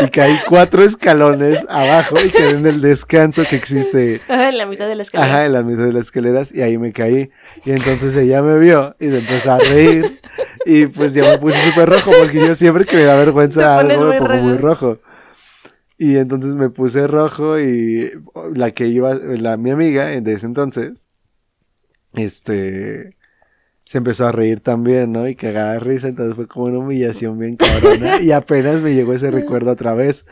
[0.00, 4.66] Y caí cuatro escalones abajo y quedé en el descanso que existe Ajá, en la
[4.66, 5.32] mitad de la escalera.
[5.32, 7.30] Ajá, en la mitad de las escaleras y ahí me caí.
[7.64, 10.20] Y entonces ella me vio y se empezó a reír.
[10.66, 14.06] Y pues yo me puse súper rojo porque yo siempre que me da vergüenza algo
[14.06, 14.98] me pongo muy rojo.
[15.96, 18.10] Y entonces me puse rojo y
[18.54, 21.06] la que iba, la mi amiga de ese entonces,
[22.14, 23.16] este,
[23.84, 25.26] se empezó a reír también, ¿no?
[25.28, 28.20] Y cagada de risa, entonces fue como una humillación bien cabrona.
[28.22, 30.26] y apenas me llegó ese recuerdo otra vez.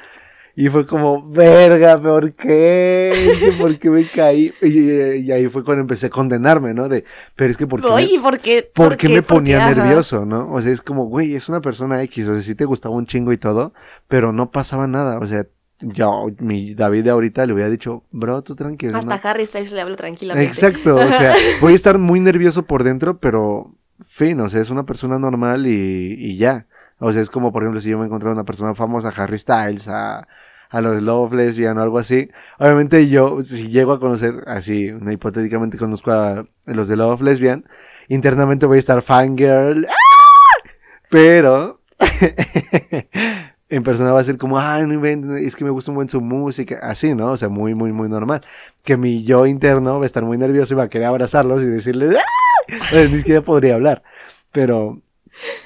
[0.61, 3.55] Y fue como, verga, ¿por qué?
[3.59, 4.53] ¿Por qué me caí?
[4.61, 6.89] Y, ahí fue cuando empecé a condenarme, ¿no?
[6.89, 7.05] De,
[7.37, 7.89] pero es que ¿por qué?
[7.89, 10.53] me, ¿por qué, por qué me ponía nervioso, no?
[10.53, 13.07] O sea, es como, güey, es una persona X, o sea, sí te gustaba un
[13.07, 13.73] chingo y todo,
[14.09, 15.47] pero no pasaba nada, o sea,
[15.81, 18.97] yo, mi David de ahorita le hubiera dicho, bro, tú tranquilo.
[18.97, 20.49] Hasta Harry Styles le habla tranquilamente.
[20.49, 23.75] Exacto, o sea, voy a estar muy nervioso por dentro, pero
[24.07, 26.67] fin, o sea, es una persona normal y, y ya.
[26.99, 29.89] O sea, es como, por ejemplo, si yo me encontrara una persona famosa, Harry Styles,
[29.89, 30.27] a,
[30.71, 32.31] a los Love Lesbian o algo así.
[32.59, 37.69] Obviamente yo, si llego a conocer, así, hipotéticamente conozco a los de Love Lesbian,
[38.09, 39.87] internamente voy a estar fangirl.
[39.89, 39.95] ¡Ah!
[41.11, 41.81] Pero,
[43.71, 46.21] en persona va a ser como, ay, no es que me gusta un buen su
[46.21, 47.33] música, así, ¿no?
[47.33, 48.43] O sea, muy, muy, muy normal.
[48.85, 51.67] Que mi yo interno va a estar muy nervioso y va a querer abrazarlos y
[51.67, 52.73] decirles, ¡ah!
[53.11, 54.03] ni siquiera podría hablar.
[54.53, 55.03] Pero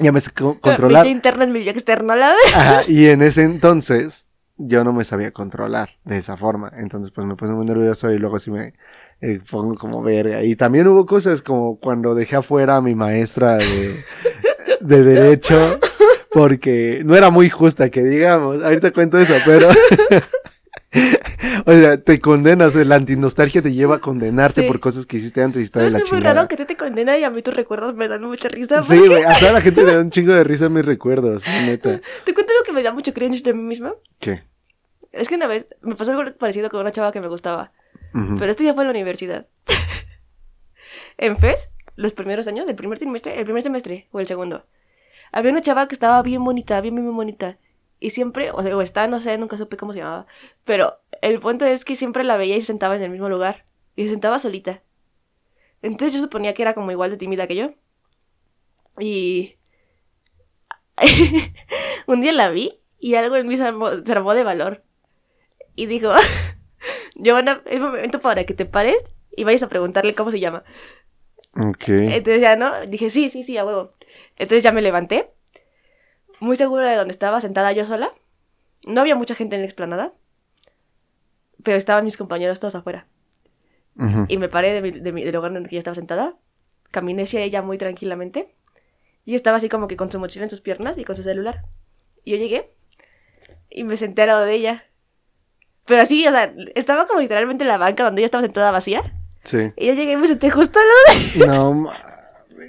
[0.00, 1.04] ya me sé controlar.
[1.04, 4.26] Mi yo interno es mi yo externo, la Ajá, y en ese entonces
[4.56, 6.72] yo no me sabía controlar de esa forma.
[6.76, 8.74] Entonces, pues me puse muy nervioso y luego sí me
[9.20, 10.42] eh, pongo como verga.
[10.42, 14.04] Y también hubo cosas como cuando dejé afuera a mi maestra de,
[14.80, 15.78] de Derecho
[16.32, 18.62] porque no era muy justa, que digamos.
[18.62, 19.68] Ahorita cuento eso, pero.
[21.66, 25.60] o sea, te condenas, la antinostalgia te lleva a condenarte por cosas que hiciste antes
[25.60, 27.54] y está de la Es muy raro que te, te condena y a mí tus
[27.54, 28.82] recuerdos me dan mucha risa.
[28.82, 32.00] Sí, güey, a toda la gente le da un chingo de risa mis recuerdos, neta.
[32.24, 33.94] ¿Te cuento lo que me da mucho cringe de mí misma?
[34.18, 34.42] ¿Qué?
[35.12, 37.72] Es que una vez me pasó algo parecido con una chava que me gustaba.
[38.12, 39.46] Pero esto ya fue en la universidad.
[41.16, 44.66] en FES, los primeros años, el primer trimestre, el primer semestre o el segundo
[45.32, 47.58] había una chava que estaba bien bonita, bien, bien, bonita.
[47.98, 50.26] Y siempre, o sea, o está, no sé, nunca supe cómo se llamaba.
[50.64, 53.64] Pero el punto es que siempre la veía y se sentaba en el mismo lugar.
[53.96, 54.82] Y se sentaba solita.
[55.80, 57.74] Entonces yo suponía que era como igual de tímida que yo.
[58.98, 59.56] Y...
[62.06, 64.84] un día la vi y algo en mí se armó, de valor.
[65.74, 66.12] Y dijo,
[67.14, 70.62] Giovanna, es momento para que te pares y vayas a preguntarle cómo se llama.
[71.56, 71.88] Ok.
[71.88, 72.86] Entonces ya, ¿no?
[72.86, 73.94] Dije, sí, sí, sí, a huevo.
[74.36, 75.30] Entonces ya me levanté,
[76.40, 78.12] muy segura de donde estaba sentada yo sola.
[78.86, 80.12] No había mucha gente en la explanada,
[81.62, 83.06] pero estaban mis compañeros todos afuera.
[84.28, 86.34] Y me paré de del lugar donde ella estaba sentada,
[86.90, 88.54] caminé hacia ella muy tranquilamente.
[89.24, 91.64] Y estaba así como que con su mochila en sus piernas y con su celular.
[92.24, 92.72] Y yo llegué
[93.70, 94.84] y me senté al lado de ella.
[95.86, 99.02] Pero así, o sea, estaba como literalmente en la banca donde ella estaba sentada vacía.
[99.44, 99.72] Sí.
[99.76, 101.46] Y yo llegué y me senté justo al lado de ella.
[101.46, 101.90] No,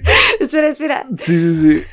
[0.40, 1.06] espera, espera.
[1.18, 1.84] Sí, sí, sí.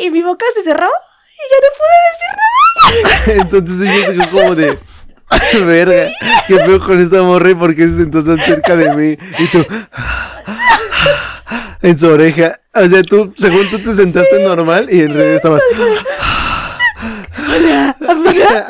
[0.00, 3.42] Y mi boca se cerró y ya no pude decir nada.
[3.42, 4.78] Entonces ella se quedó como de.
[5.64, 6.10] Verga,
[6.46, 9.16] qué feo con esta morra porque se sentó tan cerca de mí.
[9.38, 9.66] Y tú.
[11.82, 12.60] En su oreja.
[12.74, 15.62] O sea, tú, según tú te sentaste normal y en realidad estabas.
[17.48, 18.68] Hola, amiga.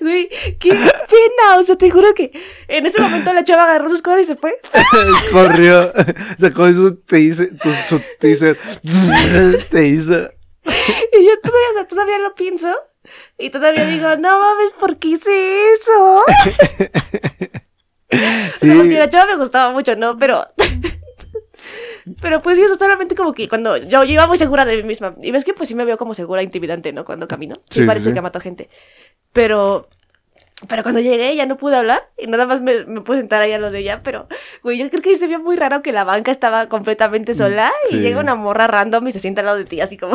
[0.00, 1.58] Güey, qué pena.
[1.58, 2.32] O sea, te juro que
[2.68, 4.56] en ese momento la chava agarró sus cosas y se fue.
[5.32, 5.92] Corrió,
[6.38, 7.50] sacó su teaser,
[7.88, 8.00] su
[9.78, 10.30] hizo.
[11.12, 12.72] Y yo todavía, o sea, todavía lo pienso.
[13.38, 16.24] Y todavía digo, no mames, ¿por qué hice eso?
[18.58, 18.70] Sí.
[18.70, 20.18] O sea, la chava me gustaba mucho, ¿no?
[20.18, 20.46] Pero.
[22.20, 24.82] Pero pues sí, eso solamente como que cuando yo, yo iba muy segura de mí
[24.82, 25.14] misma.
[25.22, 27.04] Y ves que pues sí me veo como segura, intimidante, ¿no?
[27.04, 27.62] Cuando camino.
[27.70, 28.68] Sí, parece que mato gente.
[29.32, 29.88] Pero,
[30.68, 33.52] pero cuando llegué ya no pude hablar y nada más me, me pude sentar ahí
[33.52, 34.28] a lo de ella, pero,
[34.62, 37.96] güey, yo creo que se vio muy raro que la banca estaba completamente sola y
[37.96, 40.14] llega una morra random y se sienta al lado de ti así como...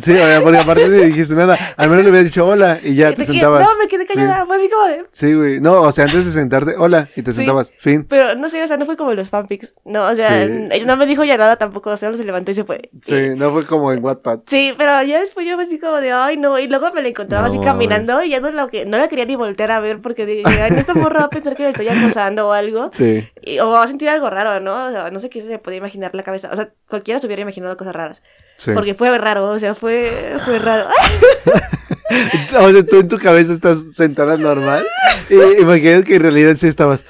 [0.00, 1.58] Sí, porque aparte no dijiste nada.
[1.76, 3.62] Al menos le habías dicho hola y ya te, sentabas.
[3.62, 5.04] No, me quedé callada, fue así como de.
[5.12, 5.60] Sí, güey.
[5.60, 7.72] No, o sea, antes de sentarte, hola, y te sentabas.
[7.78, 8.04] Fin.
[8.04, 9.74] Pero no sé, o sea, no fue como los fanfics.
[9.84, 11.90] No, o sea, ella no me dijo ya nada tampoco.
[11.90, 12.90] O sea, se levantó y se fue.
[13.02, 14.40] Sí, no fue como en Wattpad.
[14.46, 16.58] Sí, pero ya después yo me así como de, ay, no.
[16.58, 19.24] Y luego me la encontraba así caminando y ya no, lo que, no la quería
[19.24, 21.88] ni voltear a ver porque dije, ay, esta morra va a pensar que le estoy
[21.88, 22.90] acosando o algo.
[22.92, 23.26] Sí.
[23.60, 24.86] o va a sentir algo raro, ¿no?
[24.86, 26.50] O sea, no sé qué se podía imaginar la cabeza.
[26.52, 28.22] O sea, cualquiera se hubiera imaginado cosas raras.
[28.58, 28.72] Sí.
[28.74, 30.88] Porque fue raro, o sea, fue, fue raro.
[32.60, 34.84] o sea, tú en tu cabeza estás sentada normal.
[35.30, 37.04] Y imaginas que en realidad sí estabas.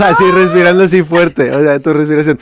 [0.00, 1.52] Así respirando así fuerte.
[1.52, 2.38] O sea, tu respiración.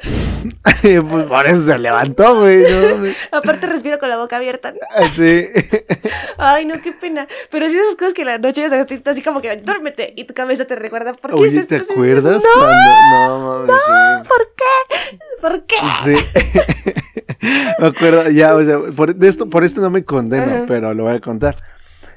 [0.82, 2.62] pues por eso se levantó, güey.
[2.62, 3.10] ¿no?
[3.38, 4.72] Aparte respiro con la boca abierta.
[4.94, 5.48] Ah, sí.
[6.38, 7.26] Ay, no, qué pena.
[7.50, 10.64] Pero sí esas cosas que la noche estás así como que duérmete y tu cabeza
[10.66, 13.66] te recuerda por qué Oye, ¿te acuerdas no, cuando...
[13.66, 15.18] No, mames, no, ¿por qué?
[15.40, 15.76] ¿Por qué?
[16.04, 17.46] Sí.
[17.80, 20.64] me acuerdo, ya, o sea, por, de esto, por esto no me condeno, Ajá.
[20.66, 21.56] pero lo voy a contar.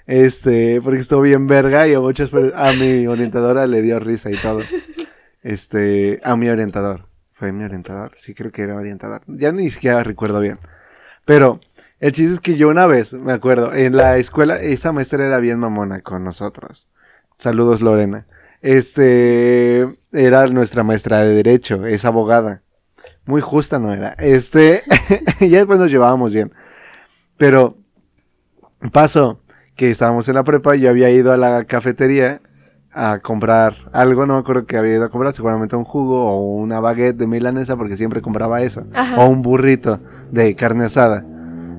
[0.08, 4.30] Este, porque estuvo bien verga y a muchas per- a mi orientadora le dio risa
[4.32, 4.62] y todo.
[5.44, 7.08] Este, a mi orientador.
[7.42, 8.12] ¿Fue mi orientador?
[8.18, 9.24] Sí, creo que era orientador.
[9.26, 10.60] Ya ni siquiera recuerdo bien.
[11.26, 11.60] Pero
[12.00, 15.40] el chiste es que yo una vez, me acuerdo, en la escuela, esa maestra era
[15.40, 16.88] bien mamona con nosotros.
[17.38, 18.28] Saludos, Lorena.
[18.62, 22.62] Este, era nuestra maestra de Derecho, es abogada.
[23.26, 24.10] Muy justa no era.
[24.20, 24.84] Este,
[25.40, 26.54] ya después nos llevábamos bien.
[27.38, 27.76] Pero
[28.92, 29.42] pasó
[29.76, 32.40] que estábamos en la prepa y yo había ido a la cafetería
[32.94, 36.56] a comprar algo, no me acuerdo que había ido a comprar, seguramente un jugo o
[36.58, 38.86] una baguette de milanesa porque siempre compraba eso.
[38.94, 39.18] Ajá.
[39.20, 40.00] O un burrito
[40.32, 41.26] de carne asada.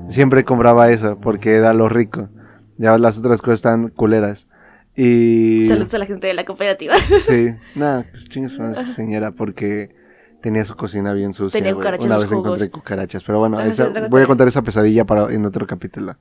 [0.09, 2.29] Siempre compraba eso porque era lo rico.
[2.77, 4.49] Ya las otras cosas están culeras.
[4.97, 5.65] Y...
[5.67, 6.95] Saludos a la gente de la cooperativa.
[7.27, 9.95] Sí, nada, pues chingas una señora porque
[10.41, 11.59] tenía su cocina bien sucia.
[11.61, 12.45] Tenía cucarachas Una vez jugos.
[12.47, 16.17] encontré cucarachas, pero bueno, esa- voy a contar esa pesadilla para en otro capítulo.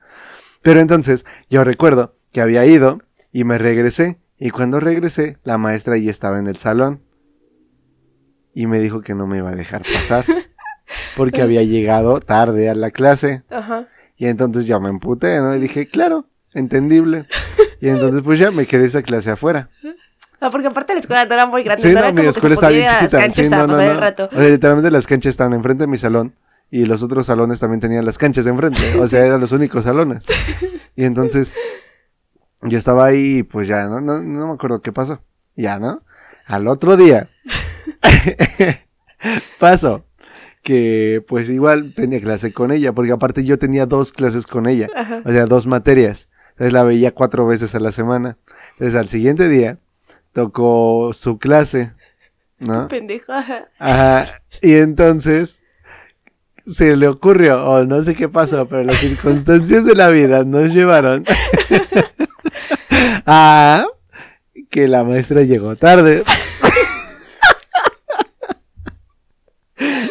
[0.62, 2.98] Pero entonces, yo recuerdo que había ido
[3.32, 7.00] y me regresé y cuando regresé, la maestra ya estaba en el salón
[8.52, 10.24] y me dijo que no me iba a dejar pasar
[11.16, 13.44] porque había llegado tarde a la clase.
[13.50, 13.86] Ajá.
[14.16, 15.54] Y entonces yo me emputé, ¿no?
[15.54, 17.26] Y dije, claro, entendible.
[17.80, 19.70] Y entonces pues ya me quedé esa clase afuera.
[20.40, 21.80] Ah, porque aparte la escuela no era muy grande.
[21.80, 23.30] Sí, no no, mi escuela estaba bien chiquita.
[23.30, 24.00] Sí, no, no, no.
[24.00, 24.28] rato.
[24.32, 26.34] O sea, literalmente las canchas estaban enfrente de mi salón
[26.68, 28.98] y los otros salones también tenían las canchas de enfrente.
[28.98, 30.24] O sea, eran los únicos salones.
[30.96, 31.54] Y entonces
[32.62, 34.00] yo estaba ahí y pues ya, ¿no?
[34.00, 35.20] No, no me acuerdo qué pasó.
[35.56, 36.02] Ya, ¿no?
[36.46, 37.28] Al otro día
[39.58, 40.04] pasó
[40.62, 44.88] que pues igual tenía clase con ella, porque aparte yo tenía dos clases con ella,
[44.94, 45.22] Ajá.
[45.24, 46.28] o sea, dos materias.
[46.50, 48.38] Entonces la veía cuatro veces a la semana.
[48.72, 49.78] Entonces al siguiente día
[50.32, 51.92] tocó su clase,
[52.58, 52.88] ¿no?
[52.88, 53.32] Pendejo.
[53.32, 53.68] ajá.
[53.78, 54.28] Ajá.
[54.60, 55.62] Y entonces
[56.64, 60.72] se le ocurrió, o no sé qué pasó, pero las circunstancias de la vida nos
[60.72, 61.24] llevaron
[63.26, 63.86] a
[64.70, 66.22] que la maestra llegó tarde.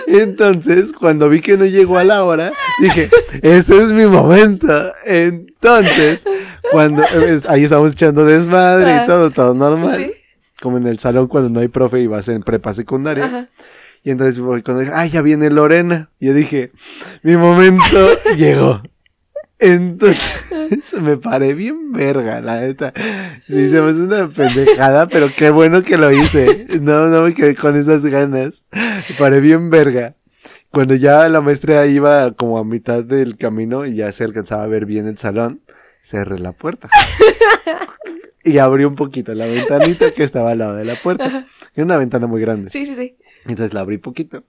[0.07, 2.51] Entonces, cuando vi que no llegó a la hora,
[2.81, 3.09] dije,
[3.41, 4.67] este es mi momento.
[5.05, 6.25] Entonces,
[6.71, 9.05] cuando es- ahí estamos echando desmadre y Ah.
[9.05, 9.95] todo, todo normal.
[9.95, 10.11] Sí.
[10.61, 13.25] Como en el salón cuando no hay profe y vas en prepa secundaria.
[13.25, 13.49] Ajá.
[14.03, 16.09] Y entonces cuando dije, ay, ya viene Lorena.
[16.19, 16.71] Y yo dije,
[17.23, 18.81] mi momento llegó.
[19.61, 22.93] Entonces me paré bien verga, la neta.
[23.47, 26.67] Sí, se me una pendejada, pero qué bueno que lo hice.
[26.81, 28.65] No, no me quedé con esas ganas.
[28.71, 30.15] Me paré bien verga.
[30.71, 34.67] Cuando ya la maestra iba como a mitad del camino y ya se alcanzaba a
[34.67, 35.61] ver bien el salón,
[36.01, 36.89] cerré la puerta.
[38.43, 41.45] Y abrí un poquito la ventanita que estaba al lado de la puerta.
[41.75, 42.71] Era una ventana muy grande.
[42.71, 43.15] Sí, sí, sí.
[43.45, 44.43] Entonces la abrí poquito.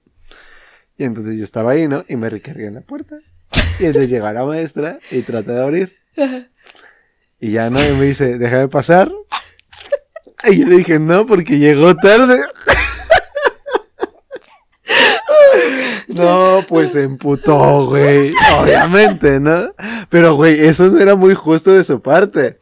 [0.97, 2.03] Y entonces yo estaba ahí, ¿no?
[2.09, 3.19] Y me recargué en la puerta.
[3.79, 5.97] Y entonces llegó la maestra y traté de abrir.
[7.41, 9.11] Y ya no, y me dice, déjame pasar.
[10.45, 12.41] Y yo le dije, no, porque llegó tarde.
[16.09, 18.35] No, pues se emputó, güey.
[18.59, 19.73] Obviamente, ¿no?
[20.09, 22.59] Pero, güey, eso no era muy justo de su parte.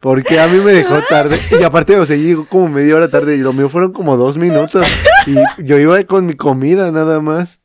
[0.00, 1.38] Porque a mí me dejó tarde.
[1.58, 4.38] Y aparte, o sea, llegó como media hora tarde y lo mío fueron como dos
[4.38, 4.86] minutos.
[5.26, 7.60] Y yo iba con mi comida nada más.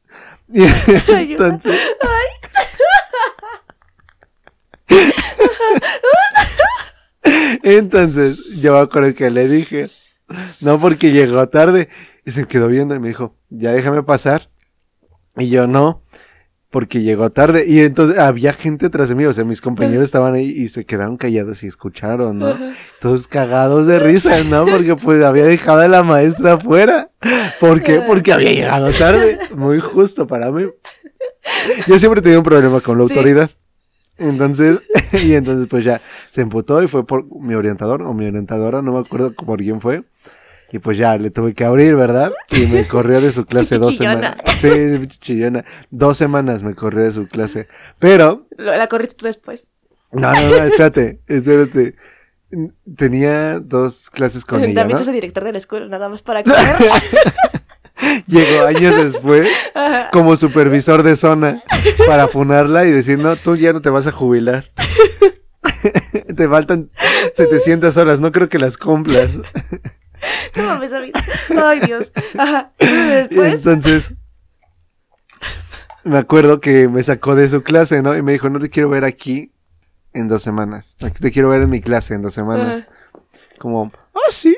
[0.54, 0.64] Y
[1.14, 1.80] entonces...
[7.64, 9.90] Entonces, yo me acuerdo que le dije,
[10.60, 11.90] no porque llegó tarde.
[12.26, 14.50] Y se quedó viendo y me dijo, ya déjame pasar.
[15.38, 16.04] Y yo no,
[16.70, 17.66] porque llegó tarde.
[17.68, 20.86] Y entonces había gente atrás de mí, o sea, mis compañeros estaban ahí y se
[20.86, 22.56] quedaron callados y escucharon, ¿no?
[23.00, 24.66] Todos cagados de risa, ¿no?
[24.66, 27.12] Porque pues había dejado a la maestra afuera.
[27.60, 28.02] ¿Por qué?
[28.02, 29.40] Porque había llegado tarde.
[29.56, 30.66] Muy justo para mí.
[31.88, 33.14] Yo siempre he tenido un problema con la Sí.
[34.22, 34.82] Entonces,
[35.14, 38.94] y entonces pues ya se emputó y fue por mi orientador o mi orientadora, no
[38.94, 40.04] me acuerdo por quién fue.
[40.74, 42.32] Y pues ya le tuve que abrir, ¿verdad?
[42.50, 44.38] Y me corrió de su clase dos semanas.
[44.56, 44.70] Sí,
[45.20, 45.66] chillona.
[45.90, 47.68] Dos semanas me corrió de su clase.
[48.00, 49.68] Pero, La corriste después.
[50.14, 51.96] no, no, no, espérate, espérate.
[52.96, 55.06] Tenía dos clases con ella, También ¿no?
[55.06, 56.92] el director de la escuela, nada más para correr.
[58.28, 59.48] Llegó años después
[60.12, 61.62] como supervisor de zona
[62.08, 64.66] para funarla y decir, no, tú ya no te vas a jubilar.
[66.36, 66.90] te faltan
[67.36, 69.40] 700 horas, no creo que las cumplas.
[70.56, 70.92] No mames.
[70.94, 72.12] Ay, Dios.
[72.38, 72.72] Ajá.
[72.78, 73.54] Y Después.
[73.54, 74.14] entonces,
[76.04, 78.16] me acuerdo que me sacó de su clase, ¿no?
[78.16, 79.52] Y me dijo, no te quiero ver aquí
[80.14, 80.96] en dos semanas.
[81.02, 82.86] Aquí te quiero ver en mi clase en dos semanas.
[83.58, 84.56] Como, ah, sí.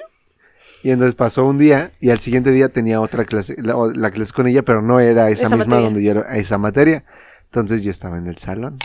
[0.83, 4.47] Y entonces pasó un día y al siguiente día tenía otra clase, la, clase con
[4.47, 5.85] ella, pero no era esa, Esa misma materia.
[5.85, 7.05] donde yo era, esa materia.
[7.45, 8.77] Entonces yo estaba en el salón.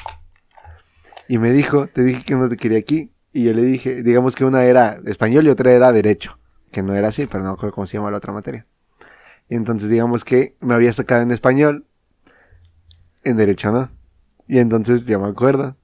[1.26, 3.10] Y me dijo, te dije que no te quería aquí.
[3.32, 6.38] Y yo le dije, digamos que una era español y otra era derecho.
[6.70, 8.64] Que no era así, pero no me acuerdo cómo se llama la otra materia.
[9.48, 11.84] Y entonces digamos que me había sacado en español,
[13.24, 13.90] en derecho no.
[14.46, 15.76] Y entonces yo me acuerdo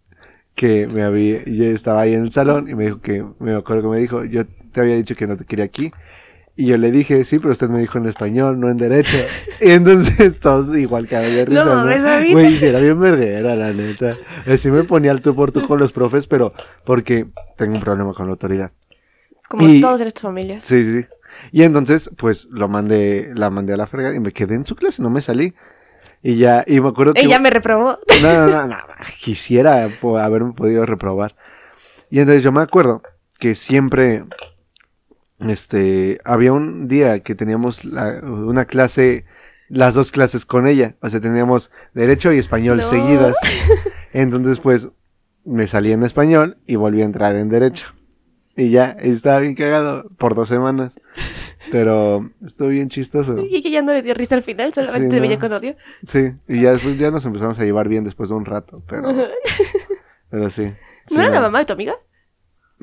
[0.54, 3.82] que me había, yo estaba ahí en el salón y me dijo que, me acuerdo
[3.82, 5.92] que me dijo, yo te había dicho que no te quería aquí.
[6.56, 9.16] Y yo le dije, sí, pero usted me dijo en español, no en derecho.
[9.60, 12.32] y entonces todos igual cada de risa, No ¿no?
[12.32, 14.14] Güey, sí era bien verguera, la neta.
[14.46, 16.52] Así me ponía al tú por tú con los profes, pero
[16.84, 17.26] porque
[17.56, 18.70] tengo un problema con la autoridad.
[19.48, 20.60] Como Y- todos en esta familia.
[20.62, 21.06] Sí, sí.
[21.50, 24.76] Y entonces, pues, lo mandé, la mandé a la fregada y me quedé en su
[24.76, 25.54] clase, no me salí.
[26.22, 27.20] Y ya, y me acuerdo que...
[27.20, 27.98] Ella me reprobó.
[28.22, 28.76] No, no, no, no,
[29.20, 31.34] quisiera haberme podido reprobar.
[32.10, 33.02] Y entonces yo me acuerdo
[33.40, 34.24] que siempre,
[35.50, 39.24] este, había un día que teníamos la- una clase,
[39.68, 42.82] las dos clases con ella, o sea, teníamos derecho y español No.
[42.82, 43.36] seguidas.
[44.12, 44.88] Entonces, pues,
[45.44, 47.86] me salí en español y volví a entrar en derecho.
[48.56, 51.00] Y ya, estaba bien cagado por dos semanas.
[51.72, 53.38] Pero estuvo bien chistoso.
[53.40, 55.22] Y que ya no le dio risa al final, solamente Sí, no.
[55.22, 55.76] veía con odio.
[56.06, 59.08] Sí, y ya después ya nos empezamos a llevar bien después de un rato, pero,
[60.30, 60.72] pero sí.
[61.06, 61.94] sí, ¿No era la mamá de tu amiga?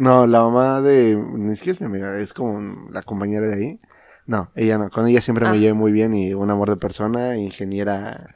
[0.01, 3.79] No, la mamá de, ni siquiera es mi amiga, es como la compañera de ahí.
[4.25, 5.51] No, ella no, con ella siempre Ah.
[5.51, 8.35] me llevé muy bien y un amor de persona, ingeniera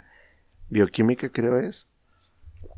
[0.69, 1.87] bioquímica creo es.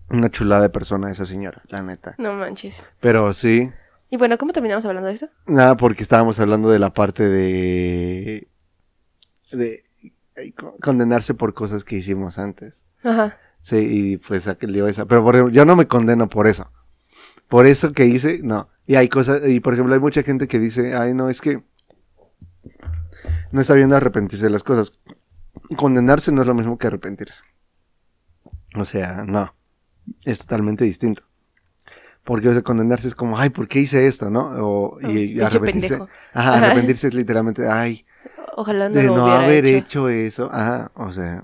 [0.09, 2.15] Una chulada de persona esa señora, la neta.
[2.17, 2.87] No manches.
[3.01, 3.71] Pero sí,
[4.09, 5.27] Y bueno, ¿cómo terminamos hablando de eso?
[5.47, 8.47] nada, porque estábamos hablando de la parte de,
[9.51, 9.83] de
[10.81, 12.85] condenarse por cosas que hicimos antes.
[13.03, 13.37] Ajá.
[13.61, 15.05] Sí, y pues salió esa.
[15.05, 16.71] Pero por ejemplo, yo no me condeno por eso.
[17.49, 18.69] Por eso que hice, no.
[18.87, 21.61] Y hay cosas, y por ejemplo, hay mucha gente que dice, ay, no, es que
[23.51, 24.93] no está bien arrepentirse de las cosas.
[25.75, 27.41] Condenarse no es lo mismo que arrepentirse.
[28.75, 29.53] O sea, no.
[30.23, 31.23] Es totalmente distinto.
[32.23, 34.51] Porque o sea, condenarse es como, ay, ¿por qué hice esto, no?
[34.65, 35.99] O, y, Pinche arrepentirse.
[36.33, 38.05] Ajá, arrepentirse es literalmente, ay,
[38.55, 40.09] Ojalá no de no haber hecho.
[40.09, 40.09] hecho.
[40.09, 40.49] eso.
[40.51, 41.43] Ajá, o sea.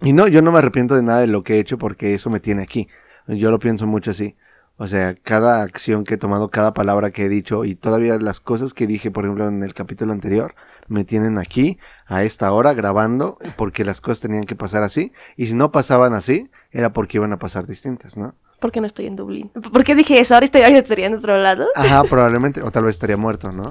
[0.00, 2.30] Y no, yo no me arrepiento de nada de lo que he hecho porque eso
[2.30, 2.88] me tiene aquí.
[3.26, 4.36] Yo lo pienso mucho así.
[4.78, 8.40] O sea, cada acción que he tomado, cada palabra que he dicho y todavía las
[8.40, 10.54] cosas que dije, por ejemplo, en el capítulo anterior,
[10.86, 15.12] me tienen aquí a esta hora grabando porque las cosas tenían que pasar así.
[15.36, 18.34] Y si no pasaban así, era porque iban a pasar distintas, ¿no?
[18.60, 19.48] ¿Por qué no estoy en Dublín?
[19.48, 20.34] ¿Por qué dije eso?
[20.34, 21.66] Ahora estoy- ahora estaría en otro lado.
[21.74, 22.60] Ajá, probablemente.
[22.62, 23.62] O tal vez estaría muerto, ¿no?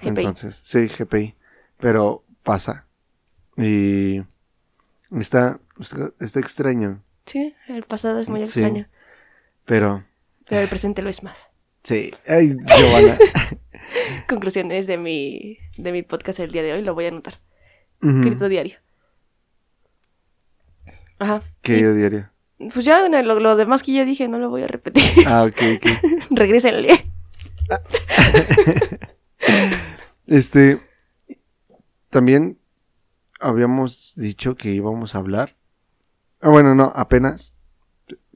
[0.00, 0.08] GPI.
[0.08, 1.34] Entonces, sí, GPI.
[1.78, 2.86] Pero pasa.
[3.56, 4.22] Y
[5.18, 7.02] está, está, está extraño.
[7.26, 8.60] Sí, el pasado es muy Sí.
[8.62, 8.86] extraño.
[9.64, 10.04] Pero,
[10.50, 11.50] Pero el presente lo es más.
[11.84, 12.12] sí.
[12.26, 13.16] Ay, Giovanna.
[14.28, 17.34] Conclusiones de mi, de mi podcast del día de hoy, lo voy a anotar.
[18.02, 18.16] Ujú.
[18.18, 18.76] Escrito diario.
[21.20, 21.40] Ajá.
[21.62, 22.30] Querido diario.
[22.74, 25.02] Pues ya lo demás que ya dije no lo voy a repetir.
[25.26, 25.86] Ah, ok, ok.
[26.30, 27.06] Regrésenle.
[30.26, 30.80] Este.
[32.08, 32.58] También
[33.40, 35.56] habíamos dicho que íbamos a hablar.
[36.40, 37.54] Ah, bueno, no, apenas.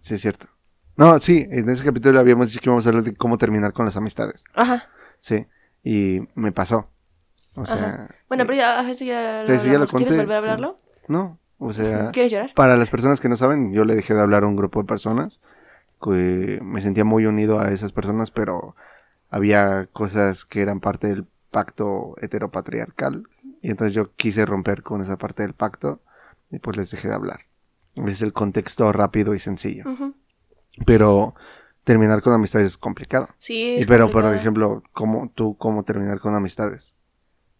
[0.00, 0.48] Sí, es cierto.
[0.97, 3.84] No, sí, en ese capítulo habíamos dicho que íbamos a hablar de cómo terminar con
[3.84, 4.45] las amistades.
[4.55, 4.88] Ajá.
[5.20, 5.47] Sí,
[5.82, 6.88] y me pasó.
[7.57, 7.76] O sea.
[7.76, 8.09] Ajá.
[8.28, 9.90] Bueno, pero ya, eso ya lo, Sí, ya lo hablamos.
[9.90, 10.45] ¿Quieres conté, volver a sí.
[10.45, 10.78] hablarlo?
[11.09, 12.11] No, o sea.
[12.12, 12.53] ¿Quieres llorar?
[12.55, 14.86] Para las personas que no saben, yo le dejé de hablar a un grupo de
[14.86, 15.40] personas.
[16.03, 18.76] Que me sentía muy unido a esas personas, pero
[19.30, 23.24] había cosas que eran parte del pacto heteropatriarcal.
[23.62, 26.03] Y entonces yo quise romper con esa parte del pacto
[26.51, 27.40] y pues les dejé de hablar.
[27.95, 29.84] Es el contexto rápido y sencillo.
[29.90, 30.14] Ujú.
[30.86, 31.34] Pero
[31.84, 33.28] terminar con amistades es complicado.
[33.38, 36.94] Sí, es pero, por ejemplo, ¿cómo, ¿tú cómo terminar con amistades?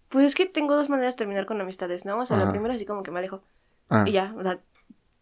[0.09, 2.19] Pues es que tengo dos maneras de terminar con amistades, ¿no?
[2.21, 2.53] O sea, la Ajá.
[2.53, 3.43] primera así como que me alejo.
[3.91, 4.61] Ah, Y ya, o sea,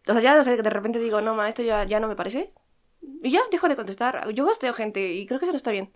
[0.07, 2.15] o sea, ya o sea, de repente digo, no, ma, esto ya, ya no me
[2.15, 2.53] parece.
[3.21, 4.29] Y ya, dejo de contestar.
[4.33, 5.91] Yo gasteo gente y creo que eso no está bien.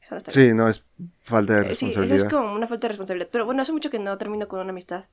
[0.00, 0.50] Eso no está bien.
[0.50, 0.84] sí, no, es
[1.22, 2.26] falta de Eh, Sí, eso responsabilidad.
[2.26, 3.28] es como una falta de responsabilidad.
[3.32, 5.06] Pero bueno, hace mucho que no termino con una amistad.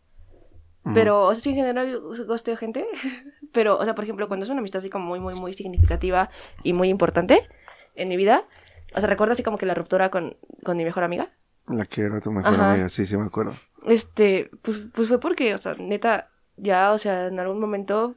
[0.94, 2.88] Pero, o sea, sí, en general gosteo gente.
[3.52, 6.30] Pero, o sea, por ejemplo, cuando es una amistad así como muy, muy, muy significativa
[6.64, 7.42] y muy importante
[7.96, 8.44] en mi vida.
[8.96, 11.30] O sea, recuerdo así como que la ruptura con, con mi mejor amiga.
[11.68, 12.72] La que era tu mejor Ajá.
[12.74, 13.54] amiga, sí, sí me acuerdo.
[13.86, 18.16] Este, pues, pues fue porque, o sea, neta, ya, o sea, en algún momento,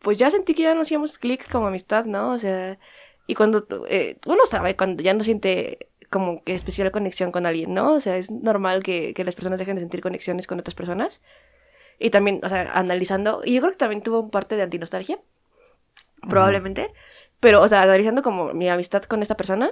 [0.00, 2.30] pues ya sentí que ya no hacíamos clic como amistad, ¿no?
[2.30, 2.78] O sea,
[3.26, 7.74] y cuando, eh, uno sabe cuando ya no siente como que especial conexión con alguien,
[7.74, 7.94] ¿no?
[7.94, 11.22] O sea, es normal que, que las personas dejen de sentir conexiones con otras personas.
[11.98, 15.18] Y también, o sea, analizando, y yo creo que también tuvo un parte de antinostalgia,
[16.28, 16.92] probablemente,
[17.40, 19.70] pero, o sea, analizando como mi amistad con esta persona,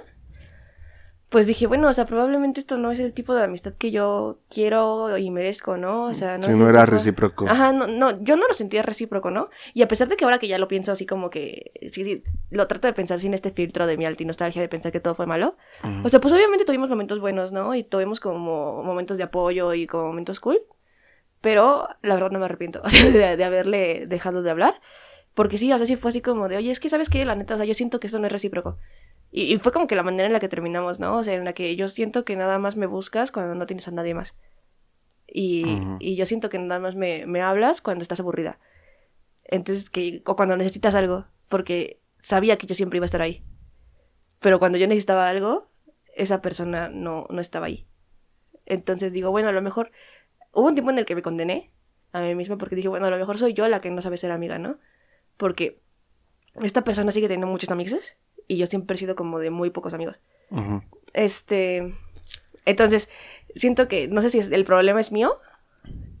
[1.29, 4.37] pues dije, bueno, o sea, probablemente esto no es el tipo de amistad que yo
[4.49, 6.05] quiero y merezco, ¿no?
[6.05, 7.49] O sea, no no era tipo- recíproco.
[7.49, 9.49] Ajá, no, no, yo no lo sentía recíproco, ¿no?
[9.73, 12.23] Y a pesar de que ahora que ya lo pienso así como que, sí, sí,
[12.51, 15.25] lo trato de pensar sin este filtro de mi altinostalgia de pensar que todo fue
[15.25, 15.57] malo.
[15.83, 16.05] Ujú.
[16.05, 17.75] O sea, pues obviamente tuvimos momentos buenos, ¿no?
[17.75, 20.59] Y tuvimos como momentos de apoyo y como momentos cool.
[21.45, 22.81] Pero la verdad no me arrepiento
[23.13, 24.81] de, de haberle dejado de hablar.
[25.35, 27.35] Porque sí, o sea, sí fue así como de, oye, es que sabes que la
[27.35, 28.79] neta, o sea, yo siento que esto no es recíproco.
[29.29, 31.17] Y, y fue como que la manera en la que terminamos, ¿no?
[31.17, 33.87] O sea, en la que yo siento que nada más me buscas cuando no tienes
[33.87, 34.35] a nadie más.
[35.27, 35.65] Y,
[35.99, 38.57] y yo siento que nada más me, me hablas cuando estás aburrida.
[39.43, 43.43] Entonces, que, o cuando necesitas algo, porque sabía que yo siempre iba a estar ahí.
[44.39, 45.69] Pero cuando yo necesitaba algo,
[46.15, 47.85] esa persona no, no estaba ahí.
[48.65, 49.91] Entonces digo, bueno, a lo mejor
[50.55, 51.71] hubo un tiempo en el que me condené
[52.13, 54.17] a mí misma porque dije, bueno, a lo mejor soy yo la que no sabe
[54.17, 54.77] ser amiga, ¿no?
[55.37, 55.79] Porque
[56.63, 58.15] esta persona sigue teniendo muchos amigos
[58.47, 60.21] y yo siempre he sido como de muy pocos amigos.
[61.13, 61.93] Este,
[62.65, 63.09] entonces,
[63.55, 65.35] siento que, no sé si es- el problema es mío,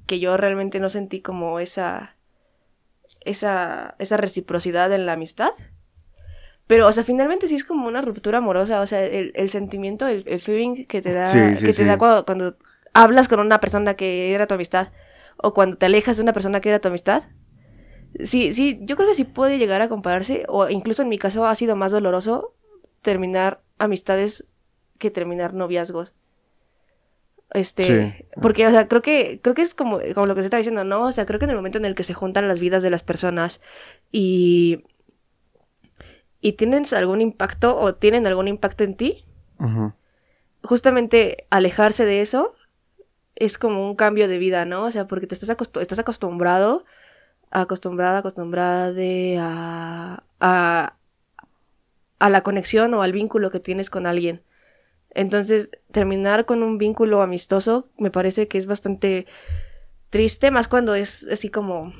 [0.07, 2.15] que yo realmente no sentí como esa,
[3.21, 5.51] esa, esa reciprocidad en la amistad.
[6.67, 10.07] Pero, o sea, finalmente sí es como una ruptura amorosa, o sea, el, el sentimiento,
[10.07, 11.85] el, el feeling que te da, Sí, sí, que te sí.
[11.85, 12.57] da cuando, cuando
[12.95, 14.91] hablas con una persona que era tu amistad,
[15.37, 17.23] o cuando te alejas de una persona que era tu amistad.
[18.23, 21.45] Sí, sí, yo creo que sí puede llegar a compararse, o incluso en mi caso
[21.45, 22.55] ha sido más doloroso
[23.01, 24.47] terminar amistades
[24.97, 26.15] que terminar noviazgos.
[27.51, 28.25] Este, Sí.
[28.41, 30.85] porque, o sea, creo que, creo que es como, como lo que se está diciendo,
[30.85, 31.03] ¿no?
[31.03, 32.89] O sea, creo que en el momento en el que se juntan las vidas de
[32.89, 33.59] las personas
[34.09, 34.85] y,
[36.39, 39.25] y tienen algún impacto o tienen algún impacto en ti,
[40.63, 42.55] justamente alejarse de eso
[43.35, 44.85] es como un cambio de vida, ¿no?
[44.85, 46.85] O sea, porque te estás, estás acostumbrado,
[47.51, 50.97] acostumbrada, acostumbrada de a, a,
[52.19, 54.41] a la conexión o al vínculo que tienes con alguien.
[55.11, 59.25] Entonces, terminar con un vínculo amistoso me parece que es bastante
[60.09, 61.93] triste, más cuando es así como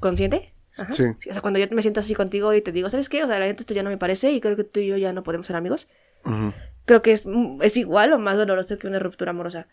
[0.00, 0.54] consciente.
[0.76, 0.92] Ajá.
[0.92, 1.04] Sí.
[1.04, 3.22] O sea, cuando yo me siento así contigo y te digo, ¿sabes qué?
[3.24, 4.96] O sea, la neta esto ya no me parece y creo que tú y yo
[4.96, 5.88] ya no podemos ser amigos
[6.84, 7.26] creo que es,
[7.60, 9.68] es igual o más doloroso que una ruptura amorosa.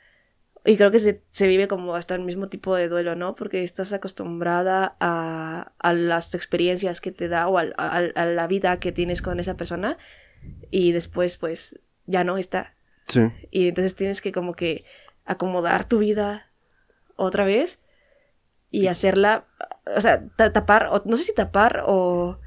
[0.65, 3.35] Y creo que se, se vive como hasta el mismo tipo de duelo, ¿no?
[3.35, 8.47] Porque estás acostumbrada a, a las experiencias que te da o al- a, a la
[8.47, 9.97] vida que tienes con esa persona
[10.69, 12.75] y después pues ya no está.
[13.07, 13.21] Sí.
[13.51, 14.83] Y entonces tienes que como que
[15.25, 16.51] acomodar tu vida
[17.15, 17.79] otra vez
[18.69, 19.45] y hacerla,
[19.95, 22.39] o sea, ta- tapar, o no sé si tapar o...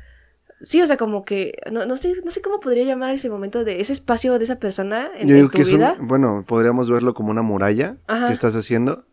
[0.63, 3.65] Sí, o sea, como que, no, no sé, no sé cómo podría llamar ese momento
[3.65, 5.97] de ese espacio de esa persona en, Yo en tu que es un, vida.
[6.01, 8.29] bueno, podríamos verlo como una muralla Ajá.
[8.29, 9.05] que estás haciendo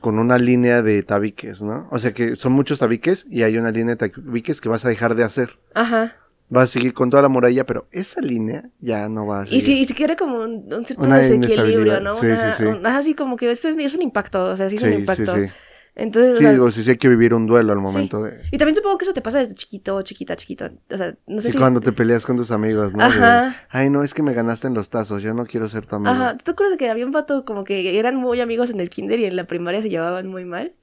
[0.00, 1.88] con una línea de tabiques, ¿no?
[1.90, 4.88] O sea que son muchos tabiques y hay una línea de tabiques que vas a
[4.88, 5.58] dejar de hacer.
[5.74, 6.16] Ajá.
[6.50, 9.58] Vas a seguir con toda la muralla, pero esa línea ya no va a seguir.
[9.58, 12.00] Y si, y si quiere como un, un cierto desequilibrio.
[12.00, 12.14] ¿no?
[12.14, 12.64] Sí, Una- sí, sí.
[12.64, 15.26] un- ajá, sí, como que es, es un impacto, o sea, sí es un sí,
[15.26, 15.50] sí,
[15.98, 16.20] impacto.
[16.20, 16.26] sí.
[16.26, 18.40] Entonces, o sea, digo, sí, sí hay que vivir un duelo al momento de...
[18.52, 20.70] y también supongo que eso te pasa desde chiquito, chiquita, chiquito.
[20.90, 21.58] O sea, no sé Sí, si...
[21.58, 22.98] cuando te peleas con tus amigos, ¿no?
[23.02, 23.56] De, Ajá.
[23.68, 26.10] Ay, no, es que me ganaste en los tazos, ya no quiero ser tu amigo.
[26.10, 28.80] Ajá, ¿tú te acuerdas de que había un vato como que eran muy amigos en
[28.80, 30.74] el kinder y en la primaria se llevaban muy mal?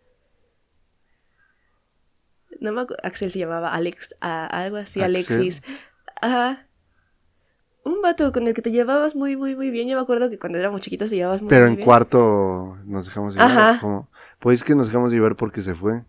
[2.59, 5.16] No me acu- Axel se llamaba Alex, a- algo así, Axel.
[5.16, 5.61] Alexis.
[6.22, 6.68] Ajá.
[7.84, 9.88] Un vato con el que te llevabas muy, muy, muy bien.
[9.88, 11.86] Yo me acuerdo que cuando éramos chiquitos te llevabas muy, Pero muy en bien.
[11.86, 13.51] cuarto nos dejamos llevar.
[13.51, 14.07] Ajá.
[14.40, 16.04] Pues es que nos dejamos llevar porque se fue.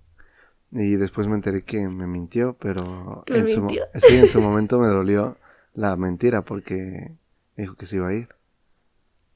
[0.72, 3.85] Y después me enteré que me mintió, pero ¿Me en su, mintió?
[3.95, 5.39] sí, en su momento me dolió
[5.74, 7.12] la mentira porque
[7.57, 8.29] dijo que se iba a ir.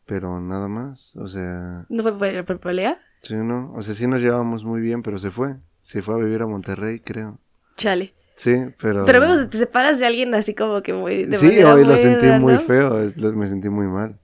[0.06, 2.98] Pero nada más, o sea, ¿No fue por, por pelea?
[3.22, 5.56] sí, no, o sea, sí nos llevábamos muy bien, pero se fue.
[5.82, 7.38] Se fue a vivir a Monterrey, creo.
[7.76, 8.12] Chale.
[8.34, 9.04] Sí, pero...
[9.04, 11.26] Pero vemos, te separas de alguien así como que muy...
[11.26, 12.98] De sí, hoy lo sentí muy feo,
[13.34, 14.18] me sentí muy mal.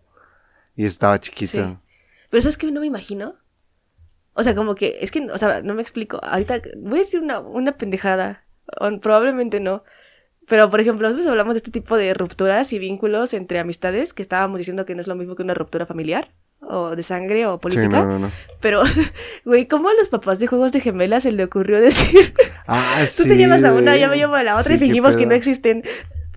[0.74, 1.68] Y estaba chiquita.
[1.68, 1.76] Sí.
[2.30, 3.34] Pero ¿sabes qué no me imagino?
[4.38, 6.20] O sea, como que, es que, o sea, no me explico.
[6.22, 8.44] Ahorita voy a decir una, una pendejada.
[8.80, 9.82] O probablemente no.
[10.48, 14.22] Pero, por ejemplo, nosotros hablamos de este tipo de rupturas y vínculos entre amistades, que
[14.22, 16.30] estábamos diciendo que no es lo mismo que una ruptura familiar,
[16.60, 18.04] o de sangre, o Sí, política.
[18.04, 18.32] no, no, no.
[18.60, 18.82] Pero,
[19.44, 22.32] güey, ¿cómo a los papás de Juegos de Gemelas se le ocurrió decir,
[22.66, 24.86] Ah, tú sí, te llevas a una, yo me llevo a la otra Sí, y
[24.86, 25.82] fingimos que no existen?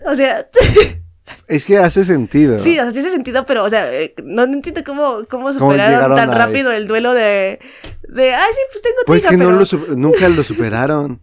[0.08, 0.48] O sea,
[1.48, 2.60] Es que hace sentido.
[2.60, 6.16] Sí, o sea, sí hace sentido, pero, o sea, eh, no entiendo cómo, cómo superaron
[6.16, 7.60] tan rápido el duelo de,
[8.08, 9.66] de, ay, sí, pues tengo Pues hija, que no lo
[9.96, 11.22] nunca lo superaron.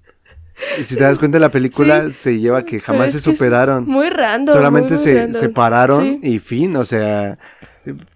[0.80, 2.12] Y si te das cuenta, la película Sí.
[2.12, 3.84] se lleva que jamás es se es superaron.
[3.86, 4.54] Muy random.
[4.54, 5.40] Solamente muy, muy se random.
[5.40, 6.20] separaron Sí.
[6.22, 7.38] y fin, o sea,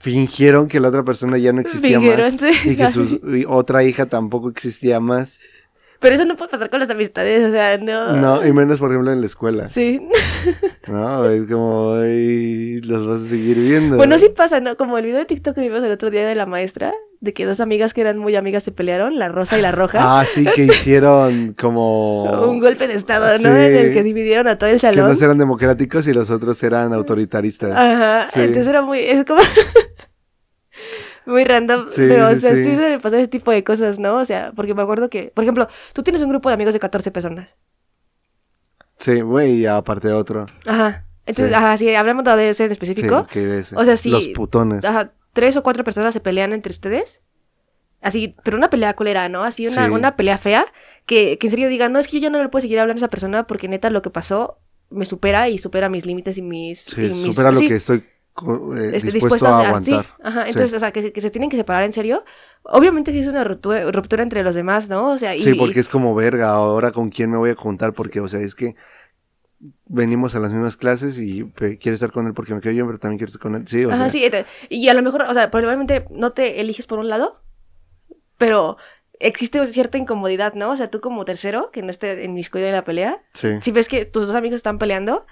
[0.01, 2.71] fingieron que la otra persona ya no existía Fingieron, más sí.
[2.71, 5.39] y que su otra hija tampoco existía más.
[6.01, 8.16] Pero eso no puede pasar con las amistades, o sea, no.
[8.16, 9.68] No, y menos, por ejemplo, en la escuela.
[9.68, 10.01] Sí.
[10.89, 13.97] No, es como, ay, los vas a seguir viendo.
[13.97, 14.77] Bueno, sí pasa, ¿no?
[14.77, 17.44] Como el video de TikTok que vimos el otro día de la maestra, de que
[17.47, 19.98] dos amigas que eran muy amigas se pelearon, la rosa y la roja.
[20.02, 22.24] Ah, sí, que hicieron como...
[22.51, 23.39] Un golpe de estado, ¿no?
[23.39, 23.47] Sí.
[23.47, 25.05] En el que dividieron a todo el Que salón.
[25.06, 27.70] unos eran democráticos y los otros eran autoritaristas.
[27.77, 28.40] Ajá, Sí.
[28.40, 29.40] entonces era muy, es como
[31.27, 32.65] muy random, Sí, pero o sí, sea, sí.
[32.65, 32.75] sí.
[32.75, 34.17] suele pasar ese tipo de cosas, ¿no?
[34.17, 36.81] O sea, porque me acuerdo que, por ejemplo, tú tienes un grupo de amigos de
[36.81, 37.57] 14 personas.
[38.97, 40.47] Sí, güey, y aparte otro.
[40.67, 41.07] Ajá.
[41.27, 41.55] Entonces, Sí.
[41.55, 43.77] ajá, si hablamos de ese en Sí, específico, que de ese.
[43.77, 44.11] O sea, sí.
[44.11, 44.85] Los putones.
[44.85, 47.23] ajá, tres o cuatro personas se pelean entre ustedes.
[48.03, 49.45] Así, pero una pelea culera, ¿no?
[49.45, 49.91] Así una, Sí.
[49.93, 50.65] una pelea fea,
[51.07, 52.99] que, que en serio digan, no, es que yo ya no le puedo seguir hablando
[52.99, 56.43] a esa persona porque neta lo que pasó me supera y supera mis límites y
[56.43, 56.81] mis...
[56.81, 57.69] Sí, y mis- supera lo sí.
[57.69, 58.05] que estoy
[58.77, 60.16] eh, este, dispuesto, a hacer, sí, aguantar.
[60.23, 60.51] ajá, Sí.
[60.51, 62.24] entonces, o sea, que, se- que se tienen que separar en serio.
[62.62, 65.11] Obviamente sí es una ruptura, ruptura entre los demás, ¿no?
[65.12, 67.93] O sea, y, Sí, porque es como verga, ahora con quién me voy a juntar,
[67.93, 68.77] porque, o sea, es que
[69.86, 72.98] venimos a las mismas clases y quiero estar con él porque me quedo bien, pero
[72.98, 73.66] también quiero estar con él.
[73.66, 76.86] Sí, o Ajá, sea, sí, y a lo mejor, o sea, probablemente no te eliges
[76.86, 77.43] por un lado,
[78.39, 78.78] pero
[79.19, 80.70] existe cierta incomodidad, ¿no?
[80.70, 83.48] O sea, tú como tercero, que no esté en en la pelea, sí.
[83.61, 85.27] si ves que tus dos amigos están peleando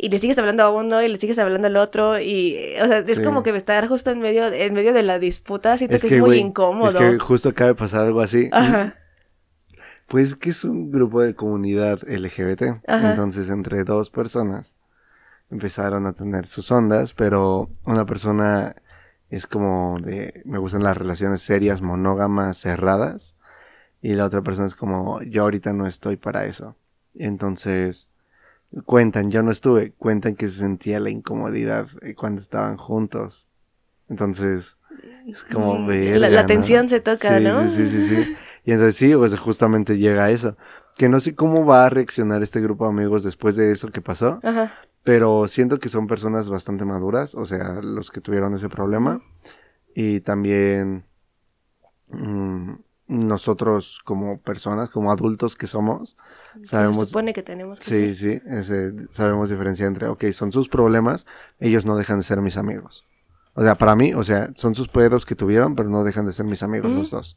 [0.00, 2.98] y le sigues hablando a uno y le sigues hablando al otro y, o sea,
[2.98, 3.24] es Sí.
[3.24, 6.14] como que estar justo en medio, en medio de la disputa, siento Es que, que,
[6.16, 6.98] es muy incómodo.
[7.00, 8.48] Es que justo acaba de pasar algo así.
[8.52, 8.94] Ajá,
[10.06, 12.80] Pues que es un grupo de comunidad LGBT.
[12.86, 13.10] Ajá.
[13.10, 14.76] Entonces, entre dos personas
[15.50, 18.76] empezaron a tener sus ondas, pero una persona
[19.30, 23.36] es como de, me gustan las relaciones serias, monógamas, cerradas,
[24.00, 26.76] y la otra persona es como, yo ahorita no estoy para eso.
[27.14, 28.08] Entonces,
[28.84, 33.48] cuentan, yo no estuve, cuentan que se sentía la incomodidad eh, cuando estaban juntos.
[34.08, 34.76] Entonces,
[35.26, 37.68] es como Mm, verga, la- tensión se toca, Sí, ¿no?
[37.68, 38.32] Sí, sí, sí, sí.
[38.64, 40.56] Y entonces sí, pues justamente llega a eso.
[40.98, 44.02] Que no sé cómo va a reaccionar este grupo de amigos después de eso que
[44.02, 44.72] pasó, ajá.
[45.04, 49.22] pero siento que son personas bastante maduras, o sea, los que tuvieron ese problema.
[49.94, 51.04] Y también
[52.08, 52.72] mm,
[53.08, 56.16] nosotros como personas, como adultos que somos,
[56.60, 57.08] Se sabemos...
[57.08, 58.40] supone que tenemos que Sí, ser.
[58.40, 61.26] sí, ese- sabemos diferenciar entre, ok, son sus problemas,
[61.58, 63.06] ellos no dejan de ser mis amigos.
[63.54, 66.32] O sea, para mí, o sea, son sus pedos que tuvieron, pero no dejan de
[66.32, 67.36] ser mis amigos los dos.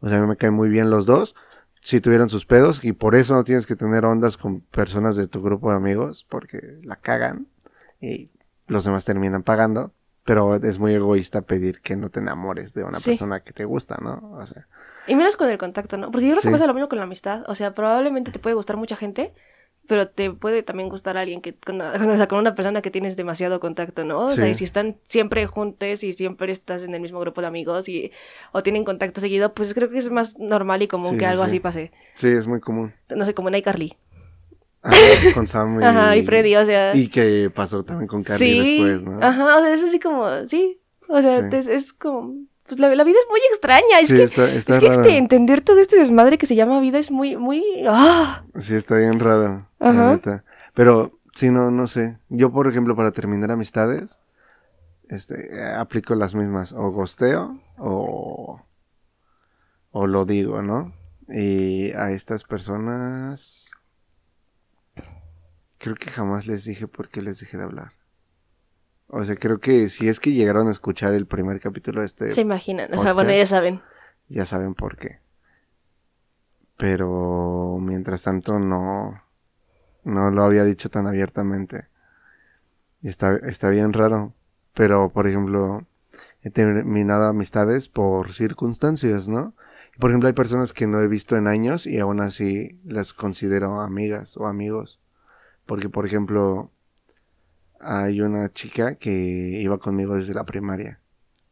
[0.00, 1.34] O sea, a mí me caen muy bien los dos.
[1.80, 5.26] Sí tuvieron sus pedos y por eso no tienes que tener ondas con personas de
[5.26, 7.48] tu grupo de amigos, porque la cagan
[8.00, 8.30] y
[8.68, 9.92] los demás terminan pagando.
[10.24, 13.10] Pero es muy egoísta pedir que no te enamores de una Sí.
[13.10, 14.30] persona que te gusta, ¿no?
[14.38, 14.68] O sea,
[15.06, 16.10] Y menos con el contacto, ¿no?
[16.10, 16.48] Porque yo creo Sí.
[16.48, 17.44] que pasa lo mismo con la amistad.
[17.48, 19.32] O sea, probablemente te puede gustar mucha gente,
[19.88, 21.80] pero te puede también gustar alguien que con,
[22.14, 24.20] o sea, con una persona que tienes demasiado contacto, ¿no?
[24.20, 27.48] O sea, y si están siempre juntos y siempre estás en el mismo grupo de
[27.48, 28.12] amigos y
[28.52, 31.42] o tienen contacto seguido, pues creo que es más normal y común Sí, que algo
[31.42, 31.48] sí.
[31.48, 31.90] así pase.
[32.12, 32.92] sí, es muy común.
[33.14, 33.96] No sé, como en iCarly.
[34.84, 34.96] Ajá,
[35.34, 36.94] con Sam y, Ajá, y Freddy, o sea.
[36.94, 39.20] Y que pasó también con Carly después, ¿no?
[39.24, 40.80] Ajá, o sea, es así como, sí.
[41.08, 42.34] O sea, es, es como.
[42.72, 44.00] Pues la, la vida es muy extraña.
[44.00, 46.80] Es Sí, que, está, está es que este, entender todo este desmadre que se llama
[46.80, 47.62] vida es muy, muy.
[47.86, 48.46] ¡Ah!
[48.58, 49.68] Sí, está bien raro.
[49.78, 50.42] Ajá.
[50.72, 52.16] Pero, sí, no, no sé.
[52.30, 54.20] Yo, por ejemplo, para terminar amistades,
[55.10, 56.72] este, aplico las mismas.
[56.72, 58.62] O gosteo, o,
[59.90, 60.94] o lo digo, ¿no?
[61.28, 63.70] Y a estas personas,
[65.76, 67.92] creo que jamás les dije por qué les dejé de hablar.
[69.14, 72.32] O sea, creo que si es que llegaron a escuchar el primer capítulo de este
[72.32, 72.88] Se imaginan.
[72.94, 73.82] O sea, bueno, ya saben.
[74.26, 75.20] ya saben por qué.
[76.78, 79.22] Pero mientras tanto no,
[80.04, 81.88] no lo había dicho tan abiertamente.
[83.02, 84.32] Y está, está bien raro.
[84.72, 85.86] Pero, por ejemplo,
[86.42, 89.52] he terminado amistades por circunstancias, ¿no?
[89.98, 93.82] Por ejemplo, hay personas que no he visto en años y aún así las considero
[93.82, 95.00] amigas o amigos.
[95.66, 96.70] Porque, por ejemplo,
[97.82, 101.00] hay una chica que iba conmigo desde la primaria.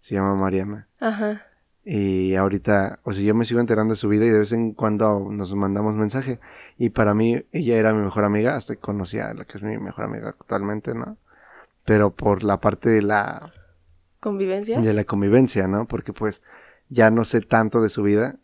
[0.01, 0.89] Se llama Mariana.
[1.01, 1.43] Ajá.
[1.85, 4.73] Y ahorita, o sea, yo me sigo enterando de su vida y de vez en
[4.73, 6.39] cuando nos mandamos mensaje.
[6.79, 9.65] Y para mí, ella era mi mejor amiga, hasta que conocí a la que es
[9.65, 11.17] mi mejor amiga actualmente, ¿no?
[11.85, 13.53] Pero por la parte de la,
[14.21, 14.79] Convivencia.
[14.79, 15.87] de la convivencia, ¿no?
[15.87, 16.43] Porque pues
[16.91, 18.39] ya no sé tanto de su vida.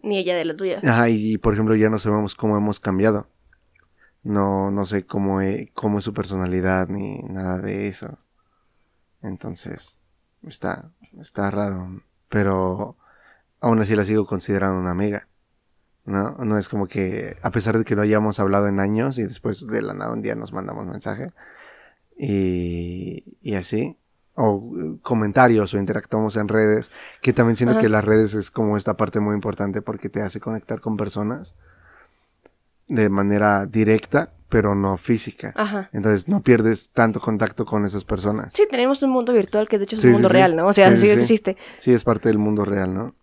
[0.00, 0.80] Ni ella de la tuya.
[0.84, 3.26] Ajá, y por ejemplo ya no sabemos cómo hemos cambiado.
[4.22, 8.18] No, no sé cómo, e- cómo es su personalidad ni nada de eso.
[9.22, 9.98] Entonces,
[10.42, 12.02] está, está raro.
[12.28, 12.96] Pero
[13.60, 15.28] aún así la sigo considerando una amiga.
[16.04, 16.32] ¿No?
[16.44, 19.66] No es como que, a pesar de que no hayamos hablado en años y después
[19.66, 21.32] de la nada un día nos mandamos mensaje.
[22.16, 23.98] Y, y así.
[24.34, 26.90] o comentarios o interactuamos en redes,
[27.22, 27.82] que también siento Ajá.
[27.82, 31.56] que las redes es como esta parte muy importante porque te hace conectar con personas
[32.88, 35.52] de manera directa, pero no física.
[35.54, 35.90] Ajá.
[35.92, 38.52] Entonces no pierdes tanto contacto con esas personas.
[38.54, 40.32] Sí, tenemos un mundo virtual que de hecho es Sí, un mundo sí.
[40.34, 40.66] real, ¿no?
[40.66, 41.56] O sea, Sí, existe.
[41.80, 43.14] Sí, es parte del mundo real, ¿no?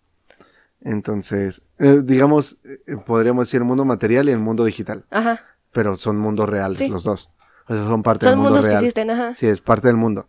[0.81, 5.39] Entonces, eh, digamos, eh, podríamos decir el mundo material y el mundo digital, Ajá.
[5.71, 7.31] pero son mundos reales los dos.
[7.67, 8.83] O sea, son parte Son del mundo mundos que real.
[8.83, 9.33] existen, ajá.
[9.33, 10.27] Sí, es parte del mundo.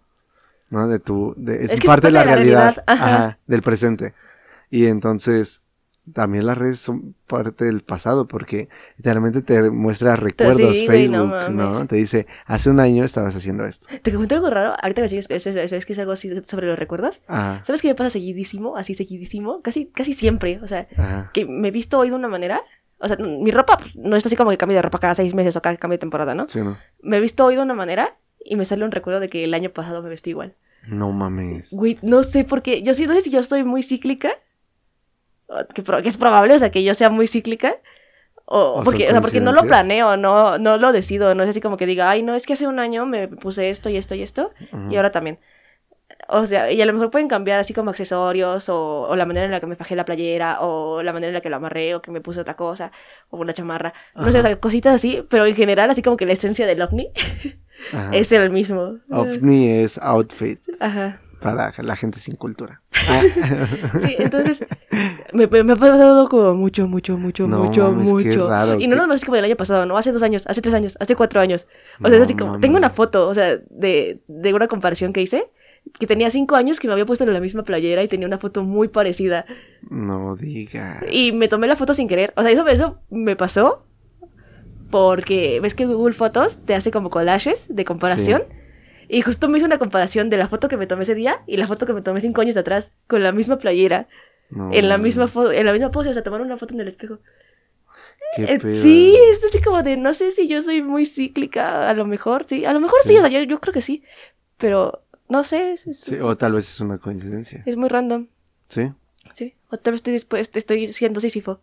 [0.71, 0.89] ¿No?
[0.89, 2.85] De tu, de- es, Es que es parte de la parte de la realidad, realidad,
[2.87, 3.39] ajá.
[3.47, 4.15] del presente.
[4.71, 5.63] Y entonces,
[6.13, 11.51] también las redes son parte del pasado porque literalmente te muestra recuerdos, sí, no Facebook,
[11.51, 11.89] ¿no, mames.
[11.89, 13.87] Te dice, hace un año estabas haciendo esto.
[14.03, 14.75] Te cuento algo raro.
[14.81, 17.23] Ahorita que sigues, es, es- es que es algo así sobre los recuerdos.
[17.27, 18.77] Ajá, ¿Sabes qué me pasa seguidísimo?
[18.77, 19.63] Así seguidísimo.
[19.63, 20.61] Casi, casi siempre.
[20.63, 21.31] O sea, ajá.
[21.35, 22.63] que me he visto hoy de una manera.
[22.99, 25.35] O sea, mi ropa pues, no es así como que cambio de ropa cada seis
[25.35, 26.49] meses o cada cambio de temporada, ¿no?
[26.49, 26.79] Sí, ¿no?
[27.03, 29.53] Me he visto hoy de una manera y me sale un recuerdo de que el
[29.55, 30.55] año pasado me vestí igual.
[30.87, 31.73] No mames.
[31.73, 32.83] Güey, no sé por qué.
[32.83, 34.31] Yo sí, no sé si yo soy muy cíclica.
[35.75, 37.77] Que, que es probable, o sea, que yo sea muy cíclica.
[38.45, 41.35] O, O porque, o sea, porque no lo planeo, no, no lo decido.
[41.35, 43.71] No es así como que diga, ay, no, es que hace un año me puse
[43.71, 44.53] esto y esto y esto.
[44.73, 44.93] Ujú.
[44.93, 45.39] Y ahora también.
[46.29, 49.47] O sea, y a lo mejor pueden cambiar así como accesorios o, o la manera
[49.47, 51.95] en la que me fajé la playera o la manera en la que lo amarré
[51.95, 52.91] o que me puse otra cosa
[53.31, 53.93] o una chamarra.
[54.15, 56.83] No sé, o sea, cositas así, pero en general así como que la esencia del
[56.83, 57.11] ovni
[57.93, 58.11] Ajá.
[58.13, 58.99] es el mismo.
[59.11, 61.21] OVNI es outfit Ajá.
[61.55, 62.83] Para la gente sin cultura.
[64.01, 64.67] Sí, entonces
[65.33, 68.49] me, me- ha pasado como mucho, mucho, mucho, No mucho, mames, mucho.
[68.49, 69.97] raro, y no qué- nomás es como del año pasado, ¿no?
[69.97, 71.67] Hace dos años, hace tres años, hace cuatro años.
[72.03, 72.97] O sea, es No así como, tengo una mames.
[72.97, 75.51] foto, o sea, de, de una comparación que hice,
[75.99, 78.63] que tenía cinco años que me había puesto la misma playera y tenía una foto
[78.65, 79.45] muy parecida.
[79.89, 81.05] No digas.
[81.11, 82.33] Y me tomé la foto sin querer.
[82.37, 83.85] O sea, eso, eso me pasó
[84.91, 88.43] porque ves que Google Fotos te hace como collages de comparación.
[89.09, 91.57] Y justo me hizo una comparación de la foto que me tomé ese día y
[91.57, 94.09] la foto que me tomé cinco años atrás, con la misma playera,
[94.51, 96.89] No en la misma en la misma pose, o sea, tomar una foto en el
[96.89, 97.19] espejo.
[98.35, 98.75] Qué Eh, pedo.
[98.75, 102.45] sí, es así como de, no sé si yo soy muy cíclica, a lo mejor,
[102.45, 103.17] sí, a lo mejor sí, Sí.
[103.17, 104.03] o sea, yo, yo creo que sí,
[104.59, 107.63] pero no sé, es, es- Sí, o tal vez es una coincidencia.
[107.65, 108.27] es muy random,
[108.69, 108.93] Sí.
[109.33, 111.61] sí, o tal vez estoy dispuesta, estoy siendo Sísifo,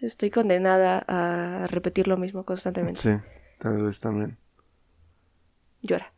[0.00, 3.10] estoy condenada a repetir lo mismo constantemente, Sí,
[3.58, 4.36] tal vez también.
[5.82, 6.12] llora.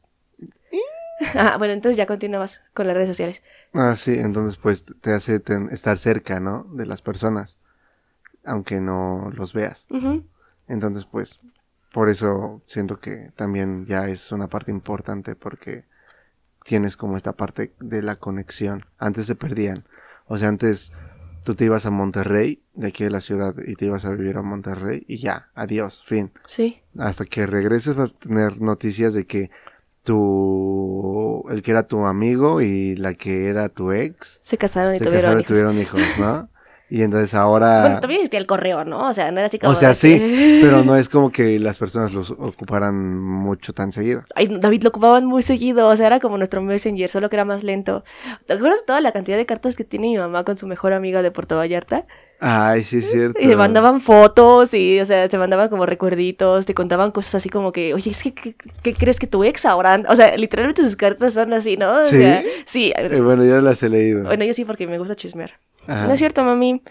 [1.35, 3.43] Ah, bueno, entonces ya continuamos con las redes sociales.
[3.74, 6.65] Ah, sí, entonces pues te hace ten- estar cerca, ¿no?
[6.74, 7.59] De las personas,
[8.44, 9.86] aunque no los veas.
[10.69, 11.40] Entonces pues
[11.93, 15.85] por eso siento que también ya es una parte importante porque
[16.65, 18.86] tienes como esta parte de la conexión.
[18.99, 19.85] Antes se perdían.
[20.27, 20.93] O sea, antes
[21.44, 24.36] tú te ibas a Monterrey, de aquí de la ciudad, y te ibas a vivir
[24.36, 26.31] a Monterrey y ya, adiós, fin.
[26.47, 29.51] Sí, hasta que regreses vas a tener noticias de que
[30.05, 34.99] tu el que era tu amigo y la que era tu ex se casaron y
[34.99, 35.49] se tuvieron casaron y hijos.
[35.49, 36.49] tuvieron hijos, ¿no?
[36.91, 39.09] Y entonces ahora Bueno, también existía el correo, ¿no?
[39.09, 41.59] O sea, no era así como o sea, sí, que- pero no es como que
[41.59, 44.23] las personas los ocuparan mucho tan seguido.
[44.35, 47.47] Ay, David lo ocupaban muy seguido, o sea, era como nuestro Messenger, solo que era
[47.47, 48.05] más lento.
[48.47, 50.93] ¿Te acuerdas de toda la cantidad de cartas que tiene mi mamá con su mejor
[50.93, 52.07] amiga de Puerto Vallarta?
[52.44, 53.39] Ay, sí es cierto.
[53.40, 57.48] Y se mandaban fotos y, o sea, se mandaban como recuerditos, te contaban cosas así
[57.48, 59.94] como que, oye, es que, ¿qué, qué crees que tu ex ahora?
[59.94, 62.01] anda?" O sea, literalmente sus cartas son así, ¿no?
[62.01, 62.16] O ¿Sí?
[62.16, 62.93] sea, sí.
[62.97, 64.24] Eh, bueno, ya las he leído.
[64.24, 65.52] Bueno, yo sí porque me gusta chismear.
[65.86, 66.06] Ajá.
[66.06, 66.82] No es cierto, mami.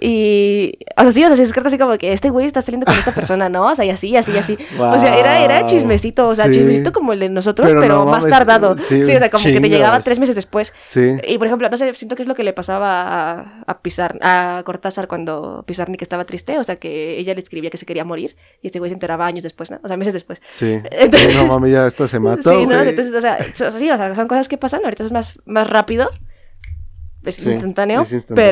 [0.00, 2.86] Y, o sea, sí, o sea, sus cartas así como que este güey está saliendo
[2.86, 3.66] con esta persona, ¿no?
[3.66, 4.56] O sea, y así, así, así.
[4.78, 6.52] O sea, era, era chismecito, o sea, Sí.
[6.54, 8.76] chismecito como el de nosotros, Pero pero, no más mames, tardado.
[8.76, 10.72] sí, Sí, o sea, como que te llegaba tres meses después.
[10.86, 11.12] Sí.
[11.26, 14.18] Y por ejemplo, no sé, siento que es lo que le pasaba a, a Pizar,
[14.22, 18.04] a Cortázar cuando Pizarnik estaba triste, o sea, que ella le escribía que se quería
[18.04, 19.78] morir y este güey se enteraba años después, ¿no?
[19.82, 20.40] O sea, meses después.
[20.46, 20.78] Sí.
[20.90, 22.50] Entonces- No mami, ya esto se mató.
[22.50, 22.80] sí, ¿no?
[22.82, 26.08] Entonces, o sea, sí, o sea, son cosas que pasan, ahorita es más, más rápido.
[27.24, 28.50] Es Sí, instantáneo, es instantáneo.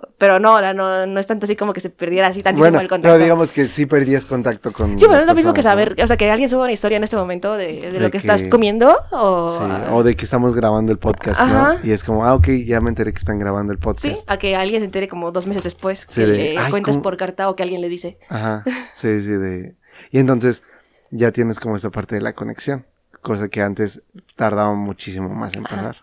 [0.18, 2.80] pero no, la- no, no es tanto así como que se perdiera así tantísimo Bueno,
[2.80, 3.14] el contacto.
[3.14, 5.62] pero digamos que sí perdías contacto con sí, bueno, las es lo mismo que ¿no?
[5.62, 8.06] saber, o sea, que alguien suba una historia en este momento de, de De lo
[8.06, 9.48] que, que- estás comiendo o...
[9.50, 11.74] Sí, o de que estamos grabando el podcast, Ajá.
[11.74, 11.86] ¿no?
[11.88, 14.30] Y es como, ah, ok, ya me enteré que están grabando el Sí, podcast.
[14.30, 16.96] a que alguien se entere como dos meses después, Sí, que de, le "Ay, cuentas
[16.96, 17.02] ¿cómo?".
[17.04, 18.18] por carta o que alguien le dice.
[18.28, 19.76] Ajá, sí, sí, de...
[20.10, 20.64] Y entonces
[21.10, 22.84] ya tienes como esa parte de la conexión,
[23.22, 24.02] cosa que antes
[24.36, 25.96] tardaba muchísimo más en pasar.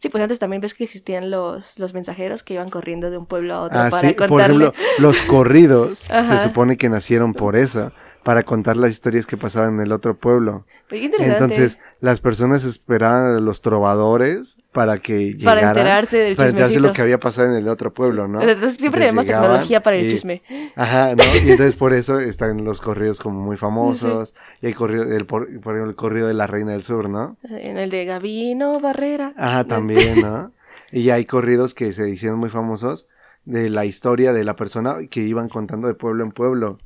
[0.00, 3.26] Sí, pues antes también ves que existían los, los mensajeros que iban corriendo de un
[3.26, 7.54] pueblo a otro Ah, para sí, por ejemplo, los corridos se supone que nacieron por
[7.54, 10.66] eso, para contar las historias que pasaban en el otro pueblo.
[10.88, 11.42] Qué interesante.
[11.44, 15.68] Entonces, las personas esperaban a los trovadores para que Para llegaran.
[15.68, 18.42] enterarse del para enterarse de lo que había pasado en el otro pueblo, ¿no?
[18.42, 20.42] Entonces siempre tenemos tecnología para el y- chisme.
[20.76, 21.22] Ajá, ¿no?
[21.46, 24.34] Y entonces por eso están los corridos como muy famosos.
[24.60, 27.36] Y hay corrido, el, por, por ejemplo, el corrido de la Reina del Sur, ¿no?
[27.48, 29.32] En el de Gabino Barrera.
[29.36, 30.52] Ajá, también, ¿no?
[30.92, 33.06] Y hay corridos que se hicieron muy famosos
[33.44, 36.78] de la historia de la persona que iban contando de pueblo en pueblo.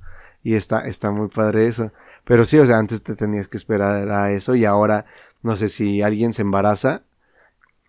[0.44, 1.90] Y está, está muy padre eso.
[2.24, 5.06] Pero sí, o sea, antes te tenías que esperar a eso y ahora,
[5.42, 7.02] no sé si alguien se embaraza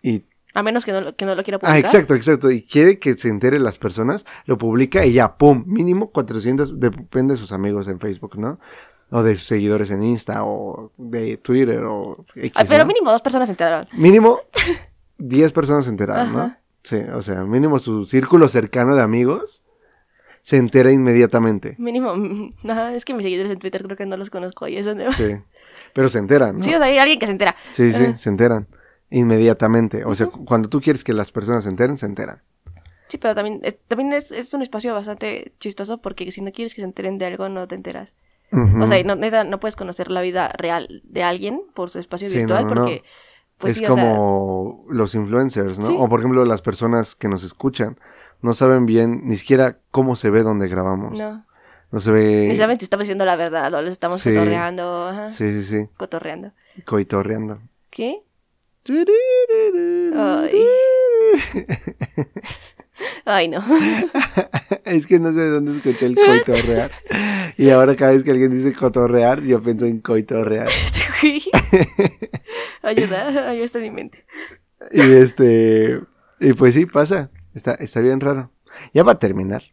[0.01, 0.25] y...
[0.53, 1.75] A menos que no, lo- que no lo quiera publicar.
[1.75, 2.49] Ah, exacto, exacto.
[2.49, 5.65] Y quiere que se entere las personas, lo publica y ya, ¡pum!
[5.67, 8.57] Mínimo 400, depende de sus amigos en Facebook, ¿no?
[9.11, 12.25] O de sus seguidores en Insta o de Twitter o...
[12.35, 12.87] X, Ah, pero ¿no?
[12.87, 13.85] mínimo dos personas se enteraron.
[13.93, 14.39] Mínimo
[15.17, 16.55] 10 personas se enteraron, ¿no?
[16.83, 19.61] Sí, o sea, mínimo su círculo cercano de amigos
[20.45, 21.73] se entera inmediatamente.
[21.79, 22.13] Mínimo.
[22.69, 25.09] Ajá, es que mis seguidores en Twitter creo que no los conozco y eso no.
[25.09, 25.37] Sí.
[25.93, 26.63] Pero se enteran, ¿no?
[26.63, 27.55] Sí, o sea, hay alguien que se entera.
[27.71, 28.67] Sí, sí, se enteran
[29.09, 30.05] inmediatamente.
[30.05, 32.43] O sea, cu- cuando tú quieres que las personas se enteren, se enteran.
[33.07, 36.75] Sí, pero también, es, también es, es un espacio bastante chistoso porque si no quieres
[36.75, 38.13] que se enteren de algo, no te enteras.
[38.79, 42.29] O sea, no, neta, no puedes conocer la vida real de alguien por su espacio
[42.29, 43.03] Sí, virtual no, porque,
[43.57, 45.87] pues es sí, o sea, como los influencers, ¿no?
[45.87, 45.95] Sí.
[45.97, 47.97] O por ejemplo, las personas que nos escuchan
[48.45, 51.17] no saben bien ni siquiera cómo se ve donde grabamos.
[51.17, 51.45] No,
[51.91, 51.99] no.
[51.99, 52.45] se ve.
[52.47, 54.29] Ni saben si estamos diciendo la verdad o les estamos Sí.
[54.29, 55.07] cotorreando.
[55.07, 55.89] Ajá, Sí, sí, sí.
[55.97, 56.51] cotorreando.
[56.85, 57.59] Coitorreando.
[57.89, 58.21] ¿Qué?
[60.15, 60.65] Ay.
[63.25, 63.63] Ay, no.
[64.85, 66.91] Es que no sé de dónde escuché el coitorrear.
[67.57, 70.67] Y ahora cada vez que alguien dice cotorrear, yo pienso en coitorrear.
[70.85, 71.41] Este güey.
[72.83, 74.23] Ayuda, ahí está mi mente.
[74.91, 76.01] Y este.
[76.39, 77.31] Y pues sí, pasa.
[77.55, 78.51] Está, está bien raro.
[78.93, 79.63] Ya para terminar,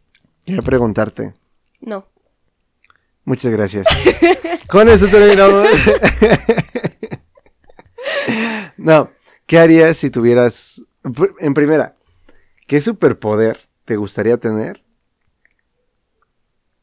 [0.46, 1.34] quiero preguntarte.
[1.80, 2.06] No.
[3.24, 3.86] Muchas gracias.
[4.68, 5.68] Con esto terminamos.
[8.76, 9.10] no,
[9.46, 10.82] ¿qué harías si tuvieras.
[11.40, 11.96] En primera,
[12.68, 14.84] ¿qué superpoder te gustaría tener?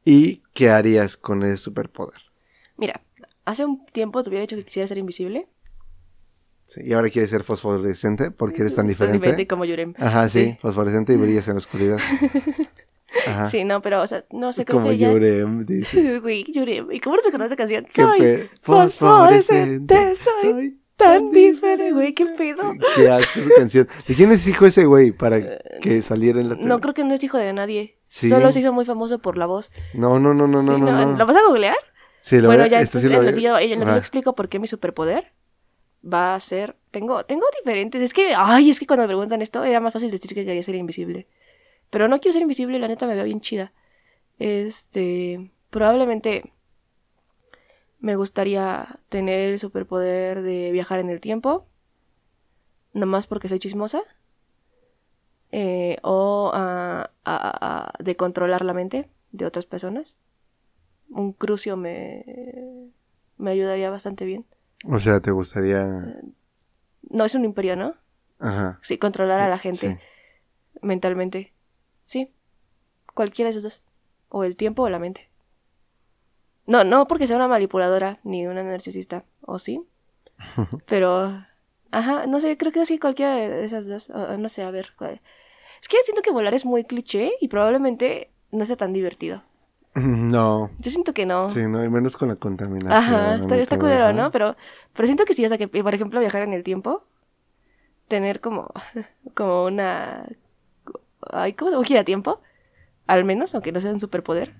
[0.03, 2.19] ¿Y qué harías con ese superpoder?
[2.75, 3.01] Mira,
[3.45, 5.47] hace un tiempo te hubiera dicho que quisiera ser invisible.
[6.69, 9.17] Sí, y ahora quieres ser fosforescente porque eres tan Tan diferente.
[9.17, 9.93] diferente como Yurem.
[9.97, 10.57] Ajá, sí, Sí.
[10.61, 11.97] fosforescente y brillas en la oscuridad.
[13.27, 13.45] Ajá.
[13.47, 14.99] Sí, no, pero, o sea, no sé, creo Como que.
[14.99, 16.19] Yurem, dice.
[16.21, 16.91] Güey, Yurem.
[16.91, 17.85] ¿Y cómo no se conoce esa canción?
[17.85, 22.73] Qué Soy fosforescente, soy tan diferente, güey, qué pedo.
[22.95, 23.87] Qué asco esa canción.
[24.07, 25.41] ¿De quién es hijo ese güey para
[25.81, 26.67] que saliera en la tele?
[26.67, 27.97] No, creo que no es hijo de nadie.
[28.07, 28.29] Sí.
[28.29, 29.71] Solo se hizo muy famoso por la voz.
[29.93, 31.17] No, no, no, no, no, Sí, no, no.
[31.17, 31.75] ¿Lo vas a googlear?
[32.21, 34.35] Sí, lo bueno, voy a- ya, este sí lo lo voy que yo, lo explico
[34.35, 35.31] por qué mi superpoder
[36.03, 36.75] va a ser...
[36.91, 38.01] Tengo, tengo diferentes...
[38.01, 40.63] Es que, ay, es que cuando me preguntan esto era más fácil decir que quería
[40.63, 41.27] ser invisible.
[41.89, 43.73] Pero no quiero ser invisible, la neta me veo bien chida.
[44.39, 45.51] Este...
[45.69, 46.51] Probablemente
[47.99, 51.67] me gustaría tener el superpoder de viajar en el tiempo.
[52.93, 54.01] Nomás porque soy chismosa.
[55.51, 60.15] Eh, o ah, ah, ah, de controlar la mente de otras personas.
[61.09, 62.23] Un crucio me,
[63.37, 64.45] me ayudaría bastante bien.
[64.85, 65.85] O sea, te gustaría.
[67.09, 67.95] No es un imperio, ¿no?
[68.39, 68.79] Ajá.
[68.81, 69.97] Sí, controlar a la gente Sí.
[70.81, 71.53] mentalmente.
[72.03, 72.31] Sí.
[73.13, 73.83] Cualquiera de esos dos.
[74.29, 75.29] O el tiempo o la mente.
[76.65, 79.23] No, no porque sea una manipuladora ni una narcisista.
[79.41, 79.83] ¿O sí?
[80.87, 81.45] Pero...
[81.91, 84.11] Ajá, no sé, creo que sí, cualquiera de esas dos.
[84.11, 84.93] o- no sé, a ver.
[85.81, 89.41] Es que siento que volar es muy cliché y probablemente no sea tan divertido.
[89.95, 90.69] No.
[90.79, 91.49] Yo siento que no.
[91.49, 92.91] Sí, no, y menos con la contaminación.
[92.91, 94.13] Ajá, está, está culero.
[94.13, 94.31] ¿no?
[94.31, 94.55] Pero,
[94.93, 97.03] pero siento que sí, o sea, que por ejemplo viajar en el tiempo,
[98.07, 98.71] tener como,
[99.33, 100.27] como una,
[101.31, 101.77] ay, ¿cómo?
[101.77, 102.41] Un giratiempo,
[103.07, 104.55] al menos, aunque no sea un superpoder,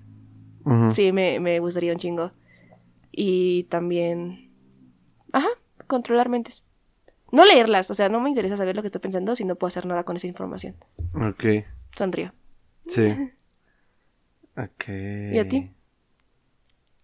[0.90, 2.32] sí, me, me gustaría un chingo.
[3.12, 4.50] Y también,
[5.32, 5.48] ajá,
[5.86, 6.64] controlar mentes.
[7.32, 9.68] No leerlas, o sea, no me interesa saber lo que estoy pensando si no puedo
[9.68, 10.74] hacer nada con esa información.
[11.14, 11.64] Ok.
[11.96, 12.32] Sonrío.
[12.88, 13.32] Sí.
[14.64, 14.88] Ok.
[15.32, 15.70] ¿Y a ti?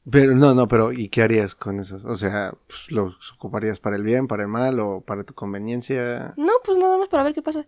[0.08, 1.98] Pero, no, no, pero ¿y qué harías con eso?
[2.04, 6.32] O sea, pues, ¿los ocuparías para el bien, para el mal o para tu conveniencia?
[6.36, 7.66] No, pues nada más para ver qué pasa.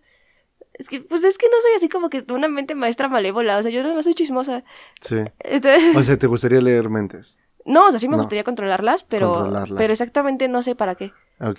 [0.73, 3.61] Es que, pues es que no soy así como que una mente maestra malévola, o
[3.61, 4.63] sea, yo no soy chismosa.
[5.01, 5.17] Sí.
[5.95, 7.37] O sea, ¿te gustaría leer mentes?
[7.65, 8.23] No, o sea, sí me No.
[8.23, 9.77] gustaría controlarlas, pero, Controlarlas.
[9.77, 11.11] pero exactamente no sé para qué.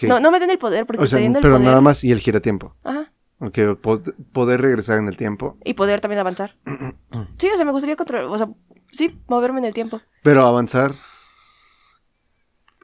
[0.09, 1.61] No, no me den el poder, porque o sea, el pero poder.
[1.61, 2.74] nada más y el giratiempo.
[2.85, 3.09] Ajá.
[3.40, 5.56] Ok, pod- poder regresar en el tiempo.
[5.64, 6.56] Y poder también avanzar.
[7.38, 8.48] sí, o sea, me gustaría controlar, o sea,
[8.92, 10.92] sí, moverme en el tiempo, Pero avanzar.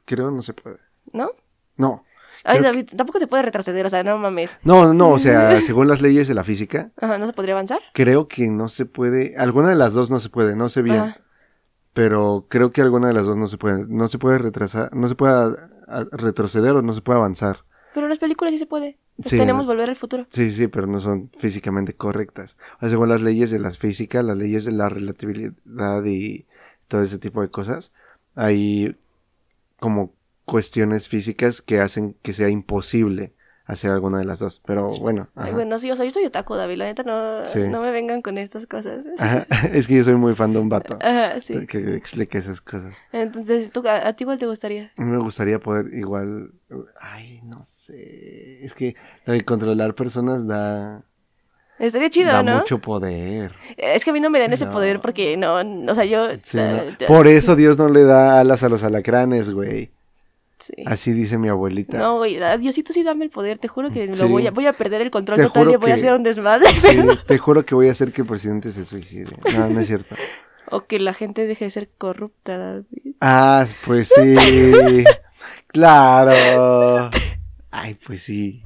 [0.04, 0.78] Creo no se puede.
[1.12, 1.30] ¿no?
[1.76, 2.04] No.
[2.44, 4.56] Ay, David, tampoco se puede retroceder, o sea, no mames.
[4.62, 7.80] No, no, o sea, según las leyes de la física, Ajá, ¿no se podría avanzar?
[7.92, 9.36] creo que no se puede.
[9.36, 10.96] Alguna de las dos no se puede, no sé bien.
[11.00, 11.20] Ajá.
[11.92, 15.08] pero creo que alguna de las dos no se puede, no se puede retrasar, no
[15.08, 15.56] se puede a-
[15.88, 17.64] a- retroceder o no se puede avanzar.
[17.96, 18.98] Pero en las películas sí se puede.
[19.24, 20.26] Sí, Tenemos las- volver al futuro.
[20.28, 22.58] Sí, sí, pero no son físicamente correctas.
[22.76, 26.44] O sea, según las leyes de la física, las leyes de la relatividad y
[26.88, 27.92] todo ese tipo de cosas,
[28.34, 28.94] hay
[29.78, 30.12] como
[30.44, 33.32] cuestiones físicas que hacen que sea imposible
[33.66, 34.62] hacer alguna de las dos.
[34.64, 36.76] Pero bueno, Ay, bueno, sí, o sea, yo soy otaku, David.
[36.78, 37.60] La neta, no, Sí.
[37.60, 39.04] no me vengan con estas cosas.
[39.18, 41.66] Ajá, Es que yo soy muy fan de un vato Ajá, sí.
[41.66, 42.94] que explique esas cosas.
[43.12, 44.90] Entonces, ¿tú, a, a ti igual te gustaría?
[44.96, 46.52] A mí me gustaría poder igual...
[47.00, 48.64] Ay, no sé.
[48.64, 48.94] Es que
[49.24, 51.02] lo de controlar personas da,
[51.78, 52.58] Estaría chido, da ¿no?
[52.58, 53.52] mucho poder.
[53.76, 55.56] Es que a mí no me dan ese poder porque no,
[55.90, 56.28] o sea, yo...
[56.42, 57.06] Sí, eh, ¿no?
[57.06, 59.90] Por eso Dios no le da alas a los alacranes, güey.
[60.58, 60.74] Sí.
[60.86, 61.98] Así dice mi abuelita.
[61.98, 64.20] No, güey, Diosito sí dame el poder, te juro que Sí.
[64.22, 66.22] lo voy a, voy a perder el control Te total y voy a hacer un
[66.22, 66.66] desmadre.
[66.80, 69.30] Sí, te juro que voy a hacer que el presidente se suicide.
[69.54, 70.14] No, no es cierto.
[70.70, 73.14] o que la gente deje de ser corrupta, David.
[73.20, 75.04] Ah, pues sí.
[75.68, 77.10] Claro.
[77.70, 78.62] Ay, pues sí.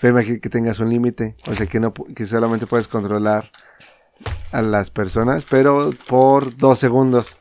[0.00, 1.36] Pero imagínate que tengas un límite.
[1.48, 3.50] O sea, que, no, que solamente puedes controlar
[4.52, 7.38] a las personas, pero por dos segundos.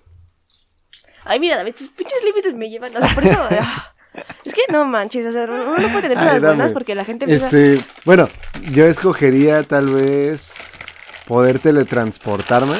[1.25, 3.37] Ay, mira, David, tus pinches límites me llevan, o sea, por eso...
[3.49, 3.93] ah,
[4.45, 7.25] es que no manches, o sea, uno no puede tener Ay, buenas porque la gente
[7.25, 7.45] empieza...
[7.47, 8.27] Este, bueno,
[8.71, 10.55] yo escogería tal vez
[11.27, 12.75] poder teletransportarme.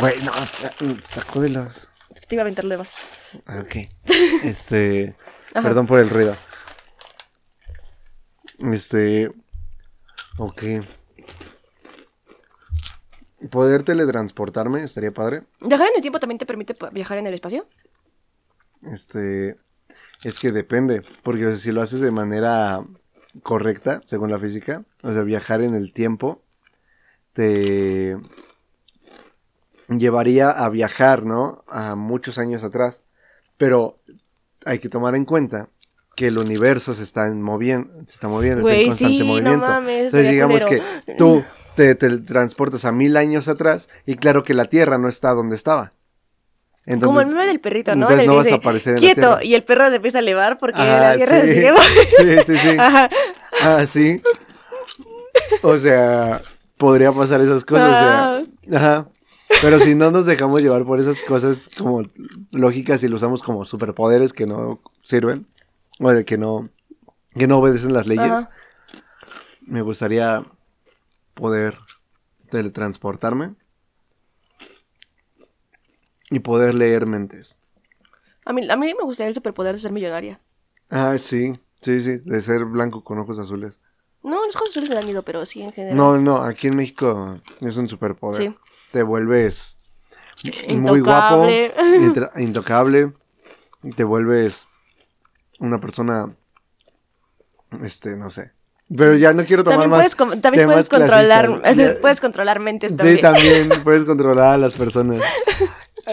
[0.00, 0.72] Güey, no, sa-
[1.06, 1.88] sacúdelos.
[2.28, 2.92] Te iba a aventar de más.
[3.46, 3.76] Ah, Ok.
[4.44, 5.14] Este,
[5.52, 6.36] perdón por el ruido.
[8.72, 9.30] Este,
[10.38, 10.62] ok.
[13.50, 15.42] Poder teletransportarme estaría padre.
[15.60, 17.66] ¿Viajar en el tiempo también te permite viajar en el espacio?
[18.82, 19.56] Este,
[20.24, 22.84] es que depende, porque si lo haces de manera
[23.42, 26.42] correcta, según la física, o sea, viajar en el tiempo,
[27.32, 28.16] te
[29.88, 31.64] llevaría a viajar, ¿no?
[31.68, 33.02] A muchos años atrás,
[33.56, 33.98] pero
[34.64, 35.68] hay que tomar en cuenta
[36.14, 39.26] que el universo se está en moviendo, se está moviendo, está en constante sí, no
[39.26, 39.66] movimiento.
[39.66, 40.84] mames, Entonces digamos culero.
[41.06, 41.44] que tú
[41.74, 45.56] te, te transportas a mil años atrás y claro que la Tierra no está donde
[45.56, 45.92] estaba.
[46.84, 48.02] Entonces, Como el meme del perrito, ¿no?
[48.06, 49.44] entonces no vas a aparecer en la Quieto, Tierra.
[49.44, 51.46] y el perro se empieza a elevar porque la tierra sí.
[51.46, 51.72] se sigue
[52.44, 52.76] Sí, sí, sí.
[52.78, 53.08] Ajá.
[53.62, 54.20] Ah, sí.
[55.62, 56.40] O sea,
[56.76, 57.88] podría pasar esas cosas.
[57.88, 58.42] o Ah.
[58.68, 59.08] sea, ajá.
[59.60, 62.02] Pero si no nos dejamos llevar por esas cosas como
[62.52, 65.46] lógicas y lo usamos como superpoderes que no sirven,
[66.00, 66.68] o de que no,
[67.34, 68.50] que no obedecen las leyes, Ajá.
[69.60, 70.42] me gustaría
[71.34, 71.78] poder
[72.50, 73.54] teletransportarme
[76.30, 77.58] y poder leer mentes.
[78.44, 80.40] A mí, a mí me gustaría el superpoder de ser millonaria.
[80.90, 83.80] Ah, sí, sí, sí, de ser blanco con ojos azules.
[84.22, 85.96] No, los cosas azules me dan miedo, pero sí en general.
[85.96, 88.42] No, no, aquí en México es un superpoder.
[88.42, 88.56] Sí.
[88.92, 89.78] Te vuelves
[90.78, 91.46] muy guapo,
[92.36, 93.12] intocable,
[93.82, 94.66] y te vuelves
[95.60, 96.34] una persona,
[97.82, 98.52] este, no sé.
[98.96, 101.62] Pero ya no quiero tomar También más puedes, también puedes controlar.
[101.76, 103.20] Ya- puedes controlar mentes Sí, también.
[103.20, 105.22] también puedes controlar a las personas.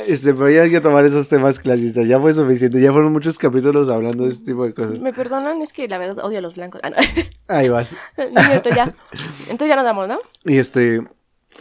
[0.07, 2.07] Este, pero ya hay que tomar esos temas clasistas.
[2.07, 2.79] Ya fue suficiente.
[2.79, 4.99] Ya fueron muchos capítulos hablando de este tipo de cosas.
[4.99, 6.79] Me perdonan, es que la verdad odio a los blancos.
[6.83, 6.95] Ah, no.
[7.47, 7.95] Ahí vas.
[8.15, 8.93] No es cierto, ya.
[9.49, 10.19] Entonces ya nos damos, ¿no?
[10.45, 11.01] Y este,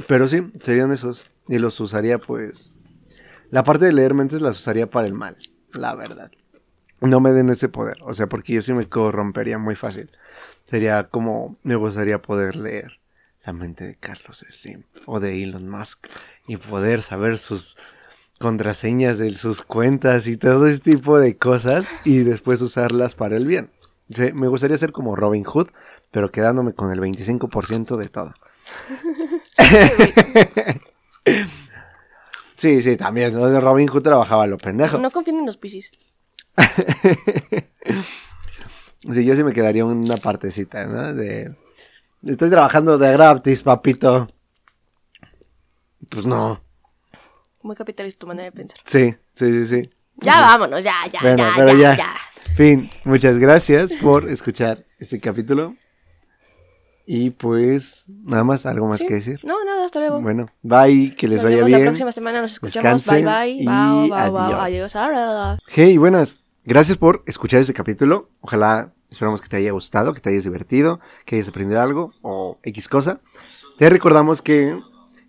[0.06, 1.24] pero sí, serían esos.
[1.48, 2.72] Y los usaría pues...
[3.50, 5.34] La parte de leer mentes las usaría para el mal,
[5.72, 6.30] la verdad.
[7.00, 10.10] No me den ese poder, o sea, porque yo sí me corrompería muy fácil.
[10.68, 13.00] Sería como, me gustaría poder leer
[13.42, 16.06] la mente de Carlos Slim o de Elon Musk
[16.46, 17.78] y poder saber sus
[18.38, 23.46] contraseñas de sus cuentas y todo ese tipo de cosas y después usarlas para el
[23.46, 23.70] bien.
[24.10, 25.68] Sí, me gustaría ser como Robin Hood,
[26.10, 28.34] pero quedándome con el 25% de todo.
[32.58, 33.32] Sí, sí, también.
[33.60, 34.98] Robin Hood trabajaba a lo pendejo.
[34.98, 35.92] No confíen en los piscis.
[39.12, 41.14] Sí, yo sí me quedaría una partecita, ¿no?
[41.14, 41.54] De...
[42.24, 44.28] Estoy trabajando de gratis, papito.
[46.10, 46.60] Pues no.
[47.62, 48.78] Muy capitalista tu manera de pensar.
[48.84, 49.90] Sí, sí, sí, sí.
[50.20, 52.14] Ya vámonos, ya, ya, Bueno, ya, pero ya, ya.
[52.56, 55.76] Fin, muchas gracias por escuchar este capítulo.
[57.06, 59.06] Y pues, nada más, algo más ¿Sí?
[59.06, 59.40] que decir.
[59.44, 60.20] No, nada, hasta luego.
[60.20, 61.78] Bueno, bye, que les Nos vaya bien.
[61.78, 63.06] la próxima semana, nos escuchamos.
[63.06, 63.50] Descansen bye, bye.
[63.52, 63.66] y
[64.10, 64.54] bye, bye.
[64.54, 64.94] adiós.
[64.94, 64.96] Adiós.
[64.96, 65.58] Ahora.
[65.68, 66.40] Hey, buenas.
[66.64, 68.28] Gracias por escuchar este capítulo.
[68.40, 72.58] Ojalá, esperamos que te haya gustado, que te hayas divertido, que hayas aprendido algo o
[72.62, 73.20] X cosa.
[73.78, 74.78] Te recordamos que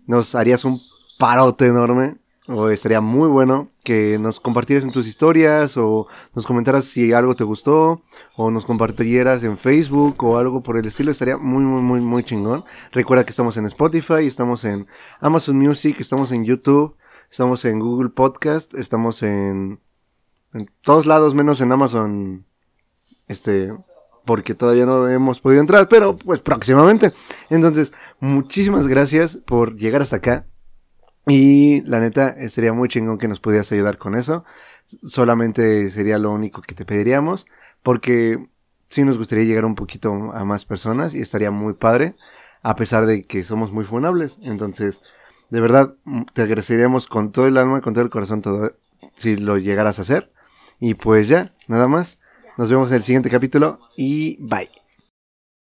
[0.06, 0.80] nos harías un
[1.18, 2.16] parote enorme
[2.46, 7.36] o estaría muy bueno que nos compartieras en tus historias o nos comentaras si algo
[7.36, 8.02] te gustó
[8.36, 11.10] o nos compartieras en Facebook o algo por el estilo.
[11.10, 12.64] Estaría muy, muy, muy, muy chingón.
[12.92, 14.86] Recuerda que estamos en Spotify, estamos en
[15.20, 16.96] Amazon Music, estamos en YouTube.
[17.30, 19.78] Estamos en Google Podcast, estamos en,
[20.52, 22.49] en todos lados menos en Amazon.
[23.30, 23.72] Este,
[24.24, 27.12] porque todavía no hemos podido entrar, pero pues próximamente.
[27.48, 30.46] Entonces, muchísimas gracias por llegar hasta acá.
[31.28, 34.44] Y la neta, sería muy chingón que nos pudieras ayudar con eso.
[35.04, 37.46] Solamente sería lo único que te pediríamos,
[37.84, 38.48] porque
[38.88, 42.16] sí nos gustaría llegar un poquito a más personas y estaría muy padre,
[42.62, 44.38] a pesar de que somos muy funables.
[44.42, 45.02] Entonces,
[45.50, 45.94] de verdad,
[46.34, 48.72] te agradeceríamos con todo el alma, con todo el corazón, todo,
[49.14, 50.32] si lo llegaras a hacer.
[50.80, 52.19] Y pues ya, nada más.
[52.60, 54.79] Nos vemos en el siguiente capítulo y bye.